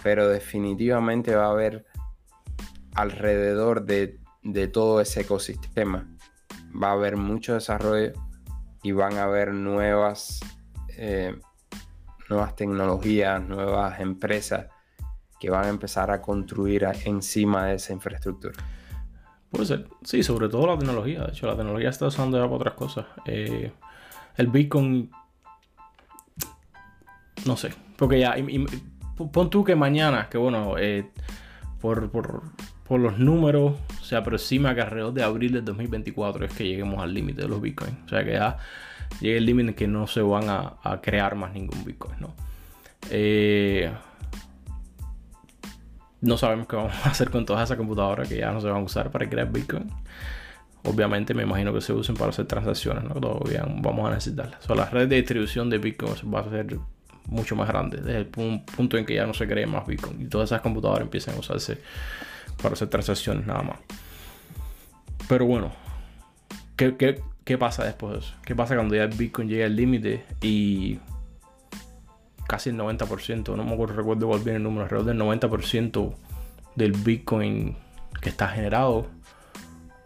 [0.02, 1.86] pero definitivamente va a haber
[2.96, 4.20] alrededor de,
[4.72, 6.08] todo ese ecosistema.
[6.82, 8.14] Va a haber mucho desarrollo
[8.84, 10.40] y van a haber nuevas,
[10.96, 11.38] eh,
[12.30, 14.68] nuevas tecnologías, nuevas empresas
[15.40, 18.56] que van a empezar a construir encima de esa infraestructura.
[19.50, 21.24] Puede ser, sí, sobre todo la tecnología.
[21.24, 23.06] De hecho, la tecnología está usando ya para otras cosas.
[23.26, 23.72] Eh,
[24.36, 25.10] el Bitcoin,
[27.46, 28.36] no sé, porque ya,
[29.32, 31.10] pon tú que mañana, que bueno, eh,
[31.80, 32.10] por,
[32.88, 37.14] por los números, se aproxima que alrededor de abril del 2024 es que lleguemos al
[37.14, 37.98] límite de los bitcoins.
[38.06, 38.58] O sea que ya
[39.20, 42.16] llegue el límite que no se van a, crear más ningún bitcoin.
[42.22, 42.34] ¿no?
[43.10, 43.92] Eh,
[46.22, 48.78] no sabemos qué vamos a hacer con todas esas computadoras que ya no se van
[48.78, 49.90] a usar para crear bitcoin.
[50.84, 53.16] Obviamente me imagino que se usen para hacer transacciones, ¿no?
[53.16, 54.64] Todavía vamos a necesitarlas.
[54.64, 56.78] O sea, la red de distribución de bitcoin va a ser
[57.26, 60.26] mucho más grande desde el punto en que ya no se cree más bitcoin y
[60.26, 61.78] todas esas computadoras empiezan a usarse
[62.62, 63.80] para hacer transacciones nada más.
[65.28, 65.72] Pero bueno,
[66.78, 68.34] ¿qué, pasa después de eso?
[68.46, 71.00] ¿Qué pasa cuando ya el Bitcoin llega al límite y
[72.48, 76.14] casi el 90%, no me acuerdo, recuerdo cuál viene el número, alrededor del 90%
[76.76, 77.76] del Bitcoin
[78.22, 79.08] que está generado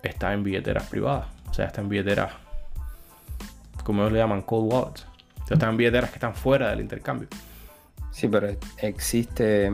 [0.04, 1.28] está en billeteras privadas.
[1.50, 2.34] O sea, está en billeteras
[3.84, 5.06] como ellos le llaman cold wallets.
[5.44, 7.28] O sea, están billeteras que están fuera del intercambio.
[8.12, 9.72] Sí, pero existe.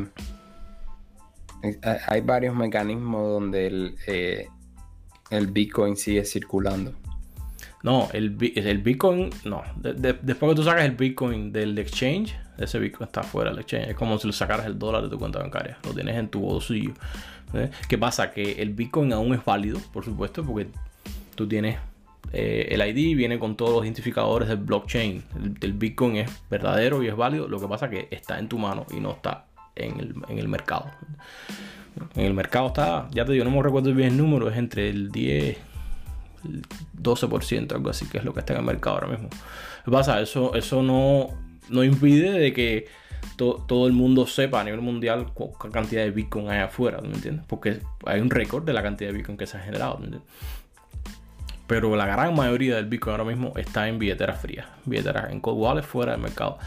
[2.08, 4.48] Hay varios mecanismos donde el, eh,
[5.30, 6.94] el Bitcoin sigue circulando.
[7.84, 9.64] No, el, Bitcoin, no.
[9.76, 13.90] después que tú sacas el Bitcoin del exchange, ese Bitcoin está fuera del exchange.
[13.90, 15.78] Es como si lo sacaras el dólar de tu cuenta bancaria.
[15.86, 16.94] Lo tienes en tu bolsillo.
[17.54, 17.70] ¿eh?
[17.88, 18.32] ¿Qué pasa?
[18.32, 20.68] Que el Bitcoin aún es válido, por supuesto, porque
[21.36, 21.78] tú tienes
[22.34, 25.24] eh, el ID, viene con todos los identificadores del blockchain.
[25.62, 27.48] El, Bitcoin es verdadero y es válido.
[27.48, 30.40] Lo que pasa es que está en tu mano y no está en el, en
[30.40, 30.90] el mercado.
[32.16, 34.90] En el mercado está, ya te digo, no me recuerdo bien el número, es entre
[34.90, 35.58] el 10 el
[37.02, 39.30] 12%, algo así, que es lo que está en el mercado ahora mismo.
[39.84, 40.22] ¿Qué pasa?
[40.22, 41.30] Eso, eso no,
[41.70, 42.88] no impide de que
[43.36, 47.46] todo el mundo sepa a nivel mundial cuánta cantidad de Bitcoin hay afuera, ¿me entiendes?
[47.48, 50.18] Porque hay un récord de la cantidad de Bitcoin que se ha generado, ¿me
[51.68, 55.60] Pero la gran mayoría del Bitcoin ahora mismo está en billeteras frías, billeteras en cold
[55.60, 56.58] wallets fuera del mercado.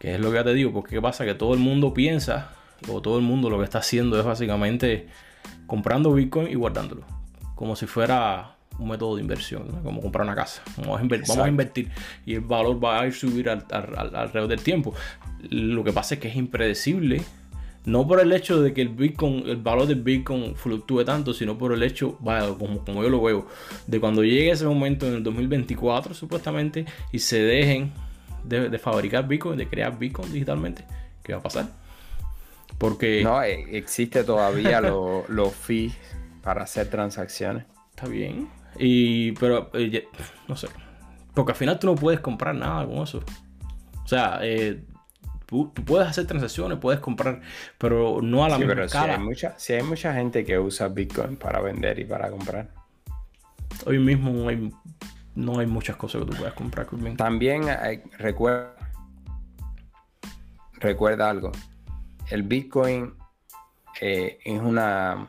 [0.00, 1.24] Que es lo que ya te digo, porque ¿qué pasa?
[1.24, 2.50] Que todo el mundo piensa,
[2.88, 5.06] o todo el mundo lo que está haciendo es básicamente
[5.66, 7.04] comprando Bitcoin y guardándolo.
[7.54, 10.62] Como si fuera un método de inversión, como comprar una casa.
[10.76, 11.90] Vamos a, invertir,
[12.26, 14.94] y el valor va a ir subir alrededor del tiempo.
[15.50, 17.22] Lo que pasa es que es impredecible,
[17.84, 21.58] no por el hecho de que el Bitcoin, el valor del Bitcoin fluctúe tanto, sino
[21.58, 22.16] por el hecho,
[22.58, 23.46] como, como yo lo veo,
[23.86, 27.92] de cuando llegue ese momento en el 2024 supuestamente y se dejen
[28.44, 30.84] de, fabricar Bitcoin, de crear Bitcoin digitalmente,
[31.22, 31.68] ¿qué va a pasar?
[32.78, 33.22] Porque...
[33.22, 34.80] No, e, existe todavía
[35.28, 35.92] los fees
[36.42, 37.64] para hacer transacciones.
[37.90, 38.48] Está bien.
[38.78, 40.08] Y, pero, eh,
[40.48, 40.68] no sé.
[41.34, 43.22] Porque al final tú no puedes comprar nada con eso.
[44.04, 44.84] O sea, eh,
[45.46, 47.40] tú, puedes hacer transacciones, puedes comprar,
[47.78, 51.36] pero no a la misma Si hay, mucha, si hay mucha gente que usa Bitcoin
[51.36, 52.68] para vender y para comprar.
[53.86, 54.70] Hoy mismo no hay,
[55.34, 57.16] no hay muchas cosas que tú puedas comprar con Bitcoin.
[57.16, 57.62] También
[58.18, 58.74] recuerda,
[60.74, 61.52] recuerda algo.
[62.30, 63.14] El Bitcoin
[64.00, 65.28] eh, es una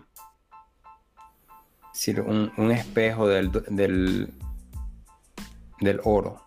[2.26, 4.34] un, espejo del, del,
[6.04, 6.42] oro.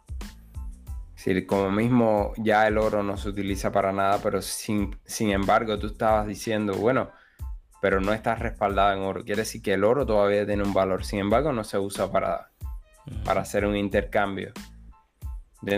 [1.47, 5.89] como mismo ya el oro no se utiliza para nada, pero sin, sin embargo tú
[5.89, 7.11] estabas diciendo, bueno,
[7.81, 9.25] pero no está respaldado en oro.
[9.25, 12.51] Quiere decir que el oro todavía tiene un valor, sin embargo no se usa para,
[13.25, 14.53] para hacer un intercambio.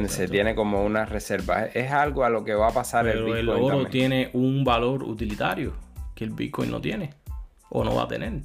[0.09, 1.67] Se tiene como una reserva.
[1.67, 3.39] Es algo a lo que va a pasar el Bitcoin.
[3.39, 5.73] El oro tiene un valor utilitario
[6.15, 7.15] que el Bitcoin no tiene
[7.71, 8.43] o no va a tener.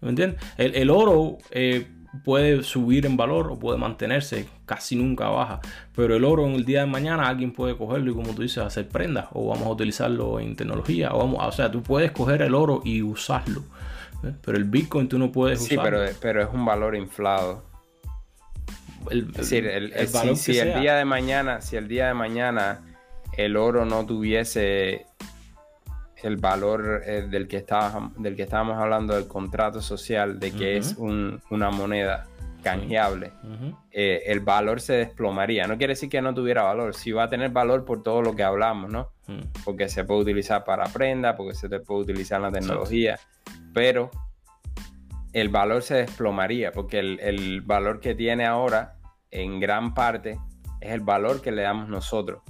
[0.00, 0.40] ¿Me entiendes?
[0.56, 1.86] El, oro eh,
[2.24, 5.60] puede subir en valor o puede mantenerse, casi nunca baja.
[5.94, 8.58] Pero el oro en el día de mañana alguien puede cogerlo y como tú dices,
[8.58, 9.26] hacer prendas.
[9.32, 11.12] O vamos a utilizarlo en tecnología.
[11.12, 13.62] O, vamos, o sea, tú puedes coger el oro y usarlo.
[14.24, 14.32] ¿eh?
[14.44, 15.82] Pero el Bitcoin tú no puedes usarlo.
[15.82, 17.64] Sí, pero, pero es un valor inflado.
[19.10, 19.92] es decir, el,
[20.36, 22.80] si, el día de mañana, si el día de mañana
[23.36, 25.06] el oro no tuviese
[26.22, 30.76] el valor eh, del, que estaba, del que estábamos hablando del contrato social, de que
[30.76, 32.26] es una moneda
[32.62, 33.32] canjeable,
[33.92, 35.66] eh, el valor se desplomaría.
[35.66, 38.34] No quiere decir que no tuviera valor, sí va a tener valor por todo lo
[38.34, 39.10] que hablamos, ¿no?
[39.64, 43.18] Porque se puede utilizar para prenda, porque se puede utilizar en la tecnología,
[43.72, 44.10] pero
[45.32, 48.96] el valor se desplomaría, porque el, valor que tiene ahora,
[49.30, 50.38] en gran parte,
[50.80, 52.42] es el valor que le damos nosotros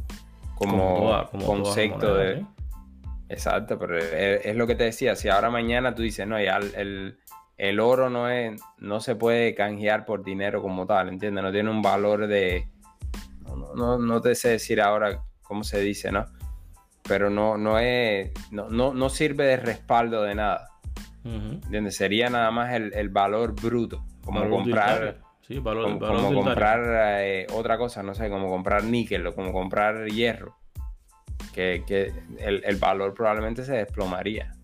[0.55, 2.33] como, concepto de...
[2.33, 2.47] ¿eh?
[3.29, 7.81] Exacto, pero es, lo que te decía, si ahora mañana tú dices, no, ya el,
[7.81, 11.45] oro no, es, no se puede canjear por dinero como tal, ¿entiendes?
[11.45, 12.67] No tiene un valor de...
[13.75, 16.27] No, no, te sé decir ahora cómo se dice, ¿no?
[17.07, 20.69] Pero no, no, es, no, no, sirve de respaldo de nada.
[21.25, 21.97] ¿Entiendes?
[21.97, 25.19] Sería nada más el, valor bruto, como comprar...
[25.43, 30.07] Sí, valor, como, comprar eh, otra cosa, no sé, como comprar níquel o como comprar
[30.07, 30.58] hierro
[31.53, 34.55] que, el, valor probablemente se desplomaría.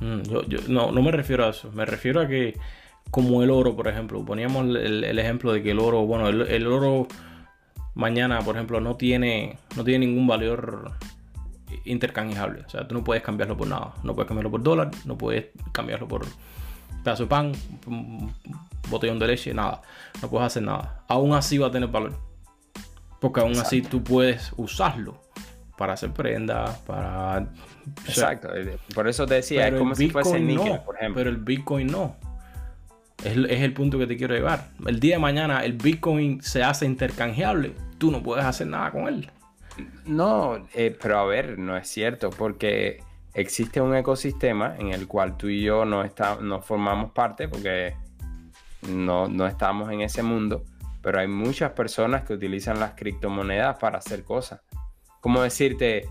[0.00, 1.70] Mm, yo, no, no me refiero a eso.
[1.72, 2.58] Me refiero a que,
[3.10, 7.06] como el oro, por ejemplo, poníamos el, ejemplo de que el oro, bueno, el, oro
[7.94, 10.92] mañana, por ejemplo, no tiene, no tiene ningún valor
[11.84, 12.62] intercambiable.
[12.66, 13.94] O sea, tú no puedes cambiarlo por nada.
[14.02, 16.26] No puedes cambiarlo por dólar, no puedes cambiarlo por
[17.02, 17.52] pedazo de pan,
[18.88, 19.82] botellón de leche, nada.
[20.22, 21.04] No puedes hacer nada.
[21.08, 22.18] Aún así va a tener valor.
[23.20, 25.23] Porque aún así tú puedes usarlo
[25.76, 27.46] para hacer prendas, para...
[28.06, 31.20] Exacto, eh, por eso te decía, es como si fuese níquel, por ejemplo.
[31.20, 32.16] Pero el Bitcoin no.
[33.24, 34.68] Es, el punto que te quiero llevar.
[34.86, 39.08] El día de mañana el Bitcoin se hace intercambiable, tú no puedes hacer nada con
[39.08, 39.30] él.
[40.04, 43.02] No, eh, pero a ver, no es cierto, porque
[43.32, 47.96] existe un ecosistema en el cual tú y yo no, está, no formamos parte, porque
[48.88, 50.64] no, no estamos en ese mundo,
[51.02, 54.60] pero hay muchas personas que utilizan las criptomonedas para hacer cosas.
[55.24, 56.06] Como decirte,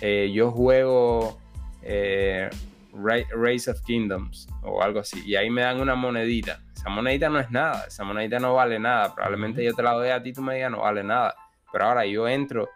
[0.00, 1.38] eh, yo juego
[1.82, 2.48] eh,
[2.94, 6.58] Race of Kingdoms o algo así, y ahí me dan una monedita.
[6.74, 9.14] Esa monedita no es nada, esa monedita no vale nada.
[9.14, 11.34] Probablemente yo te la doy a ti, tú me digas no vale nada.
[11.70, 12.70] Pero ahora yo entro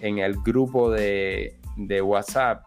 [0.00, 2.64] en el grupo de, de WhatsApp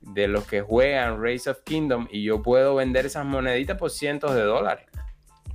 [0.00, 4.36] de los que juegan Race of Kingdom y yo puedo vender esas moneditas por cientos
[4.36, 4.86] de dólares.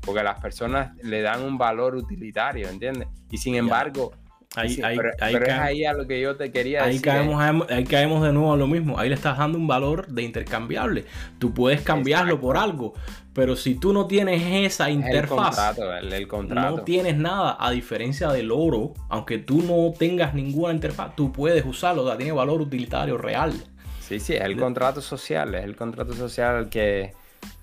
[0.02, 3.08] Porque las personas le dan un valor utilitario, ¿entiendes?
[3.32, 4.12] Y sin embargo,
[4.56, 7.08] Ahí, ahí, pero, ahí pero es ahí a lo que yo te quería ahí decir.
[7.08, 7.12] ¿eh?
[7.12, 9.00] caemos, ahí caemos de nuevo a lo mismo.
[9.00, 11.06] Ahí le estás dando un valor de intercambiable.
[11.40, 12.48] Tú puedes cambiarlo Exacto.
[12.48, 12.94] por algo,
[13.34, 16.78] pero si tú no tienes esa el interfaz, contrato, el, el contrato.
[16.78, 21.66] no tienes nada, a diferencia del oro, aunque tú no tengas ninguna interfaz, tú puedes
[21.66, 23.54] usarlo, o sea, tiene valor utilitario real.
[24.02, 27.14] Sí, sí, es el contrato social, es el contrato social al que,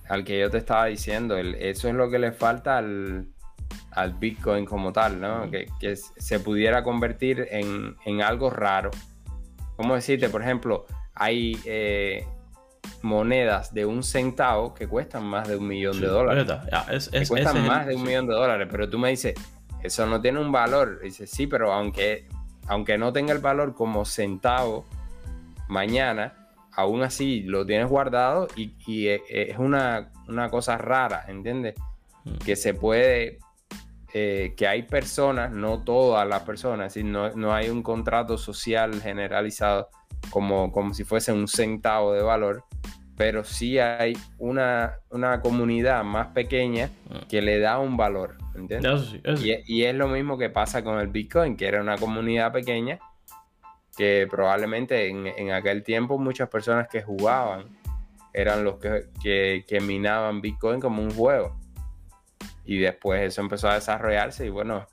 [0.09, 1.36] al que yo te estaba diciendo.
[1.36, 3.28] Eso es lo que le falta al,
[3.92, 5.50] al Bitcoin como tal, ¿no?
[5.50, 8.90] Que, que se pudiera convertir en, en algo raro.
[9.76, 10.28] ¿Cómo decirte?
[10.28, 12.26] Por ejemplo, hay eh,
[13.02, 16.44] monedas de un centavo que cuestan más de un millón de dólares.
[17.28, 19.34] Cuestan el- más de un millón de dólares, pero tú me dices,
[19.82, 21.00] eso no tiene un valor.
[21.00, 22.28] Dices, sí, pero aunque,
[22.68, 24.84] aunque no tenga el valor como centavo
[25.68, 26.34] mañana,
[26.72, 31.74] aún así lo tienes guardado y, y e- es una, una cosa rara, ¿entiendes?
[32.24, 32.34] Mm.
[32.44, 33.38] Que se puede,
[34.14, 38.36] eh, que hay personas, no todas las personas, es decir, no, no hay un contrato
[38.38, 39.88] social generalizado
[40.30, 42.64] como, como si fuese un centavo de valor,
[43.16, 47.26] pero sí hay una, una comunidad más pequeña Mm.
[47.28, 48.92] que le da un valor, ¿entiendes?
[48.92, 49.48] Eso sí, eso sí.
[49.48, 52.52] Y, es- y es lo mismo que pasa con el Bitcoin, que era una comunidad
[52.52, 52.98] pequeña
[53.96, 57.64] que probablemente en, en aquel tiempo muchas personas que jugaban
[58.32, 61.56] eran los que, que- que minaban Bitcoin como un juego.
[62.64, 64.86] Y después eso empezó a desarrollarse y bueno,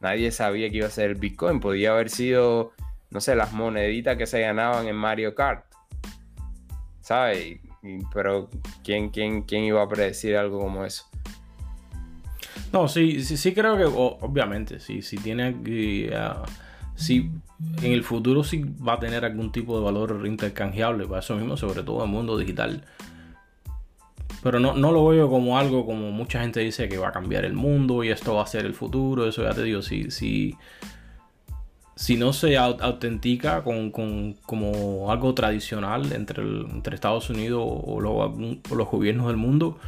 [0.00, 1.60] nadie sabía que iba a ser el Bitcoin.
[1.60, 2.72] Podía haber sido,
[3.10, 5.64] no sé, las moneditas que se ganaban en Mario Kart.
[7.00, 7.60] ¿Sabes?
[8.12, 8.48] Pero
[8.84, 11.04] ¿quién, quién, ¿quién iba a predecir algo como eso?
[12.72, 16.44] No, sí, sí, sí creo que, obviamente, sí, sí tiene que, ah,
[16.94, 17.30] sí,
[17.82, 21.56] en el futuro sí va a tener algún tipo de valor intercambiable para eso mismo,
[21.56, 22.84] sobre todo en el mundo digital.
[24.42, 27.44] Pero no, no lo veo como algo como mucha gente dice que va a cambiar
[27.44, 29.26] el mundo y esto va a ser el futuro.
[29.26, 30.56] Eso ya te digo, si, si,
[31.94, 37.62] si no se au- autentica con, con- como algo tradicional entre, el- entre Estados Unidos
[37.62, 39.78] o, lo- o los gobiernos del mundo,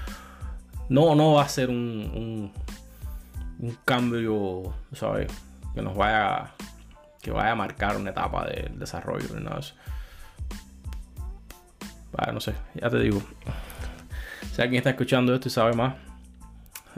[0.91, 2.53] no, no va a ser un, un,
[3.67, 5.33] un cambio, ¿sabes?
[5.75, 6.53] Que nos vaya,
[7.23, 9.25] que vaya a marcar una etapa del desarrollo.
[9.59, 9.75] eso.
[12.13, 13.23] Bueno, no sé, ya te digo.
[14.53, 15.95] Si alguien está escuchando esto y sabe más,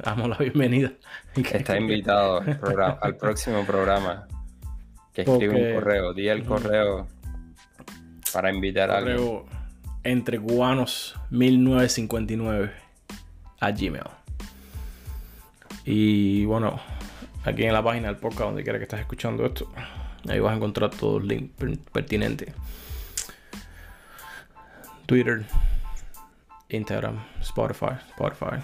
[0.02, 0.92] damos la bienvenida.
[1.36, 4.26] Está invitado al, programa- al próximo programa.
[5.12, 6.12] Que escribe Porque- un correo.
[6.14, 7.06] Di el correo
[8.32, 9.16] para invitar a alguien.
[9.18, 9.46] Correo
[10.02, 12.72] entre cubanos 1959
[13.60, 14.02] a Gmail.
[15.86, 16.80] Y bueno,
[17.44, 19.72] aquí en la página del podcast, donde quiera que estés escuchando esto,
[20.28, 22.52] ahí vas a encontrar todos los links per- pertinentes.
[25.06, 25.44] Twitter,
[26.68, 28.56] Instagram, Spotify, Spotify,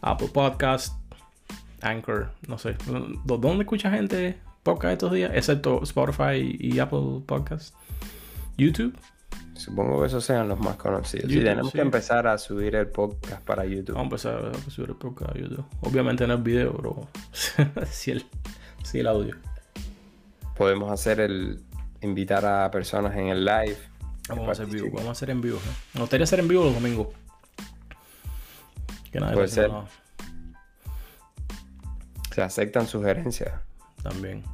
[0.00, 0.94] Apple Podcast,
[1.82, 2.76] Anchor, no sé.
[3.24, 5.30] ¿Dó- ¿Dónde escucha gente podcast estos días?
[5.34, 7.74] Excepto Spotify y Apple Podcast.
[8.56, 8.96] YouTube.
[9.54, 11.26] Supongo que esos sean los más conocidos.
[11.26, 11.78] Sí, YouTube, tenemos sí.
[11.78, 13.96] que empezar a subir el podcast para YouTube.
[13.96, 15.64] Vamos a empezar a subir el podcast a YouTube.
[15.80, 17.08] Obviamente no el video, pero
[17.90, 18.24] sí, el,
[18.84, 19.34] sí el audio.
[20.56, 21.60] Podemos hacer el
[22.02, 23.78] invitar a personas en el live.
[24.28, 25.56] Vamos a hacer vivo, vamos a hacer en vivo.
[25.56, 25.74] ¿eh?
[25.94, 27.08] Me gustaría hacer en vivo los domingos.
[29.10, 29.70] Que nadie Puede ser.
[29.70, 29.86] nada.
[32.34, 33.52] Se aceptan sugerencias.
[34.02, 34.44] También.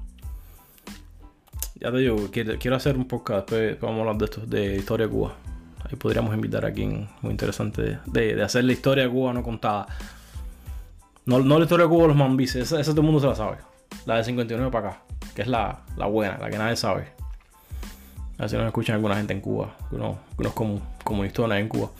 [1.74, 4.76] Ya te digo, quiero, quiero hacer un podcast después, vamos a hablar de esto, de
[4.76, 5.34] historia de Cuba.
[5.84, 9.42] Ahí podríamos invitar a quien muy interesante de, de hacer la historia de Cuba no
[9.42, 9.86] contada.
[11.26, 13.26] No, no la historia de Cuba de los mambises, esa, esa todo el mundo se
[13.26, 13.58] la sabe.
[14.06, 15.02] La de 59 para acá,
[15.34, 17.12] que es la, la buena, la que nadie sabe.
[18.38, 21.90] A ver si nos escuchan alguna gente en Cuba, unos, unos comu- comunistones en Cuba.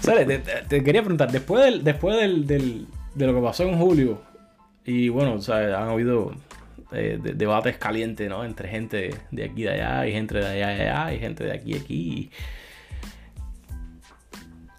[0.00, 0.26] ¿Sabes?
[0.26, 4.22] Te, te- quería preguntar, después, del, después del, del- de lo que pasó en julio,
[4.84, 6.32] y bueno, o sea, han habido
[6.92, 8.44] eh, de- debates calientes, ¿no?
[8.44, 11.52] Entre gente de aquí de allá, y gente de allá y allá, y gente de
[11.52, 12.30] aquí y aquí.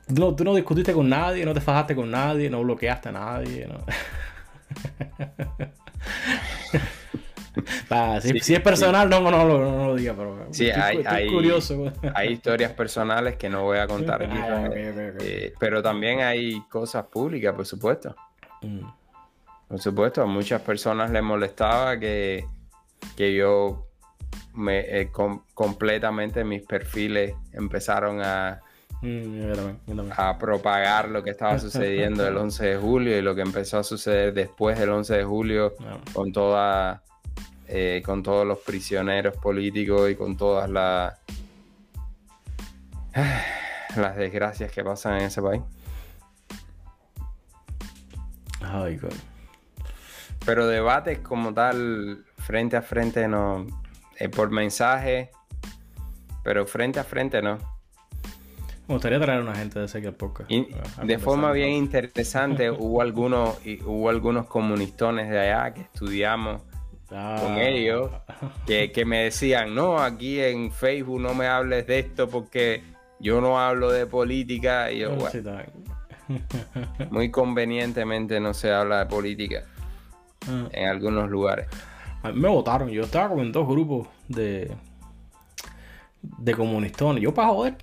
[0.07, 3.67] No, tú no discutiste con nadie, no te fajaste con nadie, no bloqueaste a nadie,
[3.67, 3.79] ¿no?
[8.41, 11.91] si, es personal, no, no, no, no, lo diga, pero sí, hay, curioso.
[12.13, 14.37] Hay historias personales que no voy a contar aquí.
[14.37, 18.15] Ah, eh, pero también hay cosas públicas, por supuesto.
[18.61, 18.81] Mm.
[19.67, 22.45] Por supuesto, a muchas personas les molestaba que,
[23.15, 23.87] que yo
[24.53, 25.11] me eh,
[25.53, 28.59] completamente mis perfiles empezaron a,
[29.01, 33.79] mm, a propagar lo que estaba sucediendo el 11 de julio y lo que empezó
[33.79, 35.73] a suceder después del 11 de julio
[36.13, 37.03] con toda
[37.71, 41.19] eh, con todos los prisioneros políticos y con todas las
[43.95, 45.61] las desgracias que pasan en ese país.
[48.61, 48.99] Ay,
[50.45, 53.67] Pero debates como tal, frente a frente, no.
[54.17, 55.29] Eh, por mensaje,
[56.43, 57.57] pero frente a frente, no.
[58.87, 60.45] Me gustaría traer a una gente de ese que poca.
[60.47, 66.63] de forma bien interesante, hubo algunos, hubo algunos comunistones de allá que estudiamos
[67.09, 67.61] con ah.
[67.61, 68.11] ellos,
[68.67, 72.83] que, que, me decían, no, aquí en Facebook no me hables de esto porque
[73.19, 74.91] yo no hablo de política.
[74.91, 75.59] Y yo, bueno,
[77.09, 79.63] muy convenientemente no se habla de política
[80.47, 80.67] ah.
[80.71, 81.67] en algunos lugares.
[82.21, 82.89] A mí me votaron.
[82.89, 84.71] Yo estaba con dos grupos de,
[86.21, 87.23] de comunistones.
[87.23, 87.75] Yo para joder.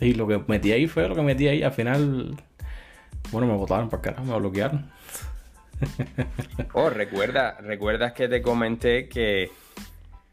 [0.00, 1.62] Y lo que metí ahí fue lo que metí ahí.
[1.62, 2.36] Al final,
[3.30, 4.90] bueno, me votaron para carajo, me bloquearon.
[6.72, 9.50] Oh, recuerda, recuerdas que te comenté que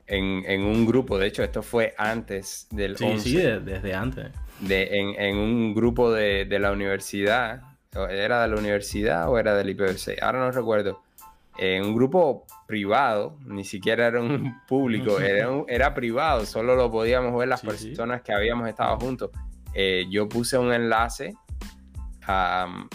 [0.07, 4.27] en, un grupo, de hecho, esto fue antes del sí, Sí, desde antes.
[4.59, 7.61] De, en, un grupo de, de la universidad,
[8.09, 10.21] ¿era de la universidad o era del IPVC?
[10.21, 11.01] Ahora no recuerdo
[11.57, 17.37] en un grupo privado, ni siquiera era un público, era, era privado, solo lo podíamos
[17.37, 19.31] ver las personas que habíamos estado juntos.
[19.73, 21.33] Eh, yo puse un enlace
[22.27, 22.87] a,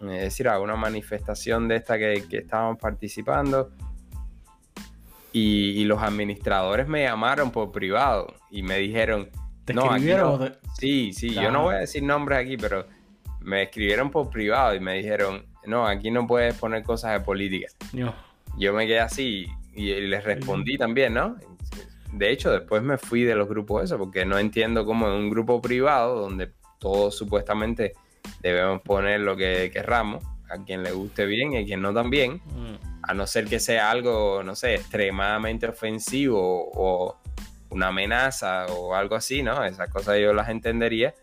[0.00, 3.70] es decir, a una manifestación de esta que, que estábamos participando.
[5.32, 9.28] Y, los administradores me llamaron por privado y me dijeron,
[9.64, 9.88] ¿Te no,
[10.78, 12.86] sí, sí, yo no voy a decir nombres aquí, pero
[13.40, 17.68] me escribieron por privado y me dijeron, no, aquí no puedes poner cosas de política.
[18.56, 21.36] Yo me quedé así y, les respondí también, ¿no?
[22.12, 25.30] De hecho, después me fui de los grupos eso, porque no entiendo cómo en un
[25.30, 27.92] grupo privado, donde todos supuestamente
[28.40, 32.34] debemos poner lo que querramos, a quien le guste bien y a quien no también,
[32.34, 33.02] mm.
[33.02, 37.18] a no ser que sea algo, no sé, extremadamente ofensivo o
[37.70, 39.64] una amenaza o algo así, ¿no?
[39.64, 41.14] Esas cosas yo las entendería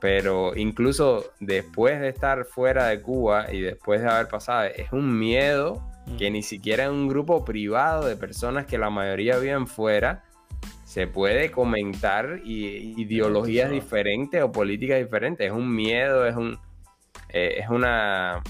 [0.00, 5.18] pero incluso después de estar fuera de Cuba y después de haber pasado, es un
[5.18, 5.82] miedo
[6.18, 10.24] que ni siquiera en un grupo privado de personas que la mayoría viven fuera
[10.88, 15.46] se puede comentar ideologías diferentes o políticas diferentes.
[15.46, 16.58] Es un miedo, es un
[17.28, 18.42] eh, es una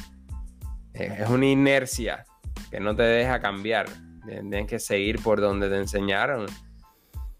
[0.94, 2.24] es una inercia
[2.70, 3.86] que no te deja cambiar.
[4.24, 6.46] Tienes que seguir por donde te enseñaron.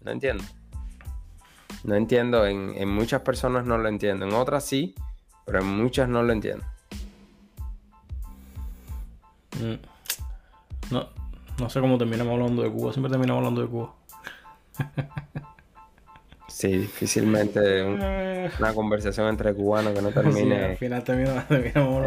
[0.01, 0.43] No entiendo.
[1.85, 4.95] No entiendo, en, muchas personas no lo entiendo, en otras sí,
[5.45, 6.65] pero en muchas no lo entiendo.
[9.61, 10.91] Mm.
[10.91, 11.07] No,
[11.57, 13.98] no sé cómo terminamos hablando de Cuba, siempre terminamos hablando de Cuba.
[16.59, 20.65] Sí, difícilmente una conversación entre cubanos que no termine.
[20.65, 21.45] al final terminamos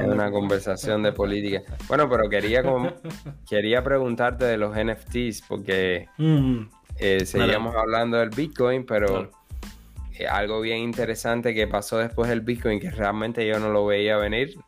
[0.04, 1.62] en una conversación de política.
[1.88, 2.62] Bueno, pero quería
[3.48, 6.58] quería preguntarte de los NFTs porque mm.
[6.98, 9.30] eh, seguíamos hablando del Bitcoin, pero
[10.18, 14.18] eh, algo bien interesante que pasó después del Bitcoin que realmente yo no lo veía
[14.18, 14.58] venir.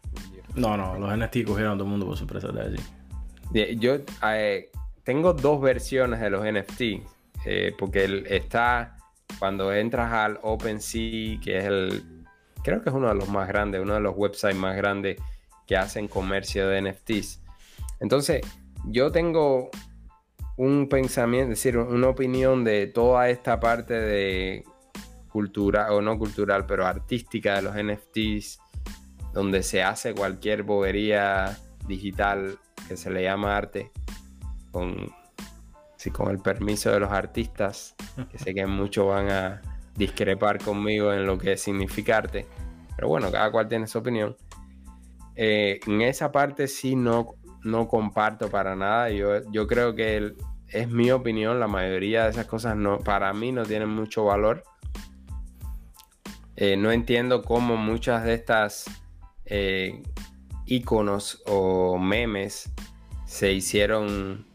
[0.54, 3.76] No, no, los NFT cogieron a todo el mundo por sorpresa de allí.
[3.78, 4.70] Yo eh,
[5.02, 7.06] tengo dos versiones de los NFT,
[7.44, 8.96] eh, porque está
[9.38, 12.24] cuando entras al OpenSea, que es el,
[12.62, 15.18] creo que es uno de los más grandes, uno de los websites más grandes
[15.66, 17.42] que hacen comercio de NFTs.
[18.00, 18.42] Entonces,
[18.86, 19.70] yo tengo
[20.56, 24.64] un pensamiento, es decir, una opinión de toda esta parte de
[25.28, 28.58] cultural, o no cultural, pero artística de los NFTs,
[29.32, 33.90] donde se hace cualquier bobería digital que se le llama arte,
[34.70, 35.12] con,
[36.04, 37.94] sí, con el permiso de los artistas,
[38.30, 39.62] que sé que muchos van a
[39.96, 42.46] discrepar conmigo en lo que significa arte,
[42.96, 44.36] pero bueno, cada cual tiene su opinión.
[45.36, 50.34] Eh, en esa parte sí no, no comparto para nada, yo, yo creo que
[50.68, 54.64] es mi opinión, la mayoría de esas cosas no, para mí no tienen mucho valor
[56.56, 58.84] eh, no entiendo cómo muchas de estas
[59.44, 60.02] eh,
[60.66, 62.72] iconos o memes
[63.26, 64.46] se hicieron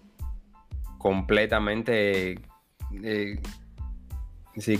[0.99, 2.39] completamente
[3.03, 3.41] eh,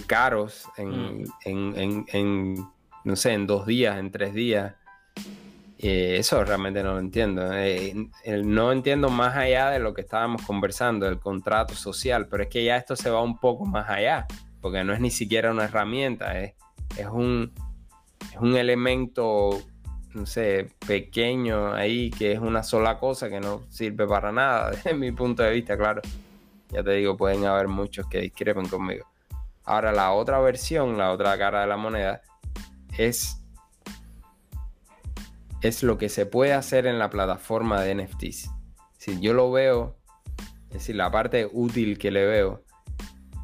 [0.05, 1.23] caros mm.
[1.45, 2.55] en,
[3.03, 4.75] no sé, en dos días, en tres días.
[5.81, 7.53] Eh, eso realmente no lo entiendo.
[7.53, 7.95] Eh,
[8.43, 12.63] no entiendo más allá de lo que estábamos conversando, el contrato social, pero es que
[12.65, 14.27] ya esto se va un poco más allá,
[14.61, 16.53] porque no es ni siquiera una herramienta, es,
[16.97, 17.53] es, un,
[18.29, 19.61] es un elemento,
[20.13, 24.93] no sé, pequeño ahí, que es una sola cosa que no sirve para nada, desde
[24.93, 26.01] mi punto de vista, claro.
[26.69, 29.05] Ya te digo, pueden haber muchos que discrepen conmigo.
[29.63, 32.21] Ahora, la otra versión, la otra cara de la moneda,
[32.97, 33.39] es
[35.61, 38.49] es lo que se puede hacer en la plataforma de NFTs.
[38.97, 39.97] Si yo lo veo,
[40.67, 42.63] es decir, la parte útil que le veo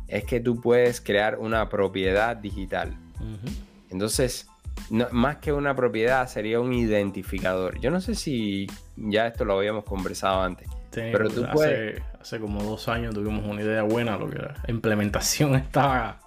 [0.08, 2.98] es que tú puedes crear una propiedad digital.
[3.90, 4.48] Entonces,
[5.12, 7.80] más que una propiedad, sería un identificador.
[7.80, 10.68] Yo no sé si ya esto lo habíamos conversado antes.
[10.92, 15.54] pero tú puedes hace como dos años tuvimos una idea buena, lo que la implementación
[15.56, 16.20] estaba,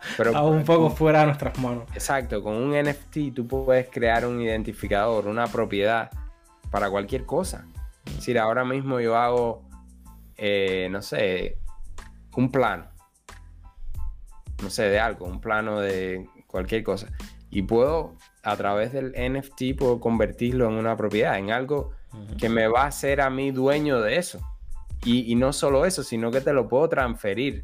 [0.45, 1.85] un poco fuera de nuestras manos.
[1.93, 6.09] Exacto, con un NFT tú puedes crear un identificador, una propiedad
[6.71, 7.67] para cualquier cosa.
[8.07, 9.65] Es decir, ahora mismo yo hago,
[10.37, 11.59] eh, no sé,
[12.37, 12.87] un plano,
[14.63, 17.09] no sé, de algo, un plano de cualquier cosa.
[17.51, 18.15] Y puedo,
[18.51, 21.93] a través del NFT, puedo convertirlo en una propiedad, en algo
[22.39, 24.41] que me va a hacer a mí dueño de eso.
[25.05, 27.61] Y, no solo eso, sino que te lo puedo transferir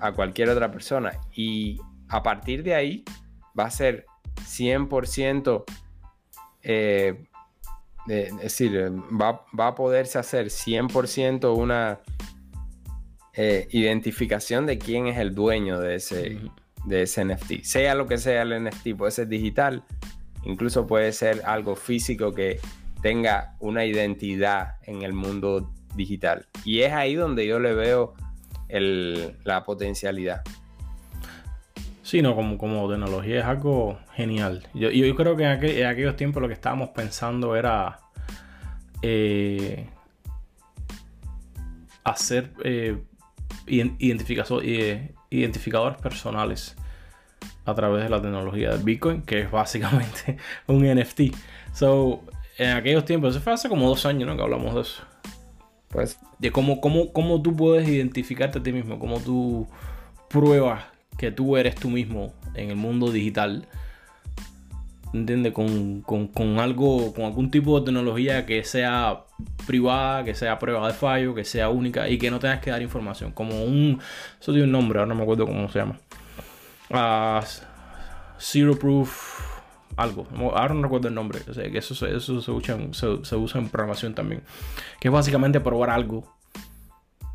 [0.00, 1.12] a cualquier otra persona.
[1.32, 1.78] Y
[2.08, 3.04] a partir de ahí
[3.58, 4.04] va a ser
[4.42, 5.64] 100%,
[6.62, 7.26] eh,
[8.08, 12.00] es decir, va, a poderse hacer 100% una
[13.34, 16.40] eh, identificación de quién es el dueño de ese,
[16.84, 17.62] de ese NFT.
[17.62, 19.84] Sea lo que sea el NFT, puede ser digital,
[20.44, 22.60] incluso puede ser algo físico que
[23.02, 26.46] tenga una identidad en el mundo digital.
[26.64, 28.14] Y es ahí donde yo le veo
[28.68, 30.42] la potencialidad.
[32.02, 34.66] Sí, no, como, como tecnología es algo genial.
[34.74, 38.00] Yo, yo creo que en, aquellos tiempos lo que estábamos pensando era
[39.02, 39.86] eh,
[42.04, 42.98] hacer eh,
[43.66, 46.76] eh, identificadores personales
[47.64, 51.34] a través de la tecnología de Bitcoin, que es básicamente un NFT.
[51.72, 52.24] So,
[52.58, 54.36] en aquellos tiempos, eso fue hace como dos años ¿no?
[54.36, 55.02] que hablamos de eso.
[55.88, 56.18] Pues.
[56.38, 59.68] De cómo, cómo, cómo tú puedes identificarte a ti mismo, cómo tú
[60.28, 60.84] pruebas
[61.18, 63.66] que tú eres tú mismo en el mundo digital.
[65.12, 65.52] ¿Entiendes?
[65.52, 69.24] Con, con, algo, con algún tipo de tecnología que sea
[69.66, 72.82] privada, que sea prueba de fallo, que sea única y que no tengas que dar
[72.82, 73.32] información.
[73.32, 74.00] Como un.
[74.40, 75.98] Eso tiene un nombre, ahora no me acuerdo cómo se llama.
[76.90, 77.44] Uh,
[78.38, 79.50] zero Proof
[79.96, 80.26] algo.
[80.54, 81.40] Ahora no recuerdo el nombre.
[81.48, 84.42] O sea, que eso, eso se, usa en, se, usa en programación también.
[85.00, 86.36] Que es básicamente probar algo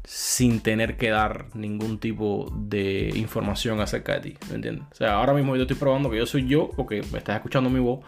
[0.04, 4.38] sin tener que dar ningún tipo de información acerca de ti.
[4.50, 4.86] ¿Me entiendes?
[4.92, 7.70] O sea, ahora mismo yo estoy probando que yo soy yo porque me estás escuchando
[7.70, 8.06] mi voz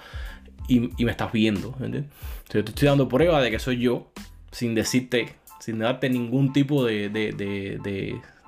[0.67, 1.75] y, me estás viendo.
[1.79, 2.11] ¿Me entiendes?
[2.53, 4.11] yo te estoy dando prueba de que soy yo
[4.51, 7.79] sin decirte, sin darte ningún tipo de, de, de,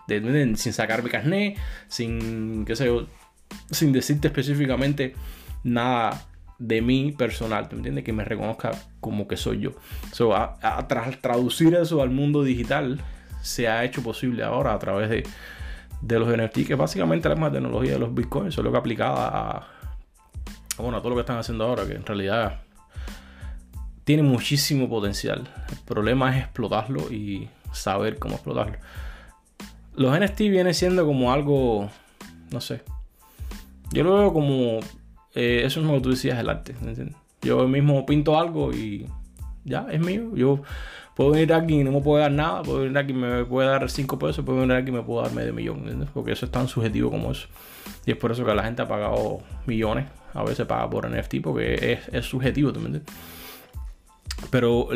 [0.08, 1.58] de sin sacar mi carnet,
[1.88, 3.08] sin, qué sé yo,
[3.72, 5.16] sin decirte específicamente
[5.64, 6.26] nada
[6.58, 8.04] de mí personal, ¿te entiendes?
[8.04, 9.72] Que me reconozca como que soy yo.
[10.12, 10.88] So, a,
[11.22, 13.00] traducir eso al mundo digital
[13.42, 15.24] se ha hecho posible ahora a través de,
[16.02, 19.68] de los NFT, que básicamente la misma tecnología de los bitcoins, solo que aplicada a,
[20.82, 22.62] bueno, a todo lo que están haciendo ahora, que en realidad
[24.04, 25.48] tiene muchísimo potencial.
[25.70, 28.78] El problema es explotarlo y saber cómo explotarlo.
[29.96, 31.90] Los NFT vienen siendo como algo,
[32.52, 32.82] no sé,
[33.92, 34.80] yo lo veo como
[35.36, 36.76] eh, eso es lo que tú decías, el arte.
[37.42, 39.08] Yo mismo pinto algo y
[39.64, 40.36] ya, es mío.
[40.36, 40.62] Yo
[41.16, 43.70] puedo venir aquí y no me puedo dar nada, puedo venir aquí y me puede
[43.70, 46.52] dar 5 pesos, puedo venir aquí y me puedo dar medio millón, Porque eso es
[46.52, 47.48] tan subjetivo como eso.
[48.06, 51.42] Y es por eso que la gente ha pagado millones, a veces paga por NFT,
[51.44, 53.04] porque es, subjetivo, también
[54.49, 54.90] Pero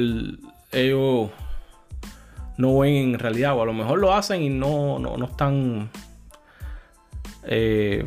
[0.71, 1.29] ellos
[2.57, 5.89] no ven en realidad, o a lo mejor lo hacen y no, no, no están...
[7.45, 8.05] Eh,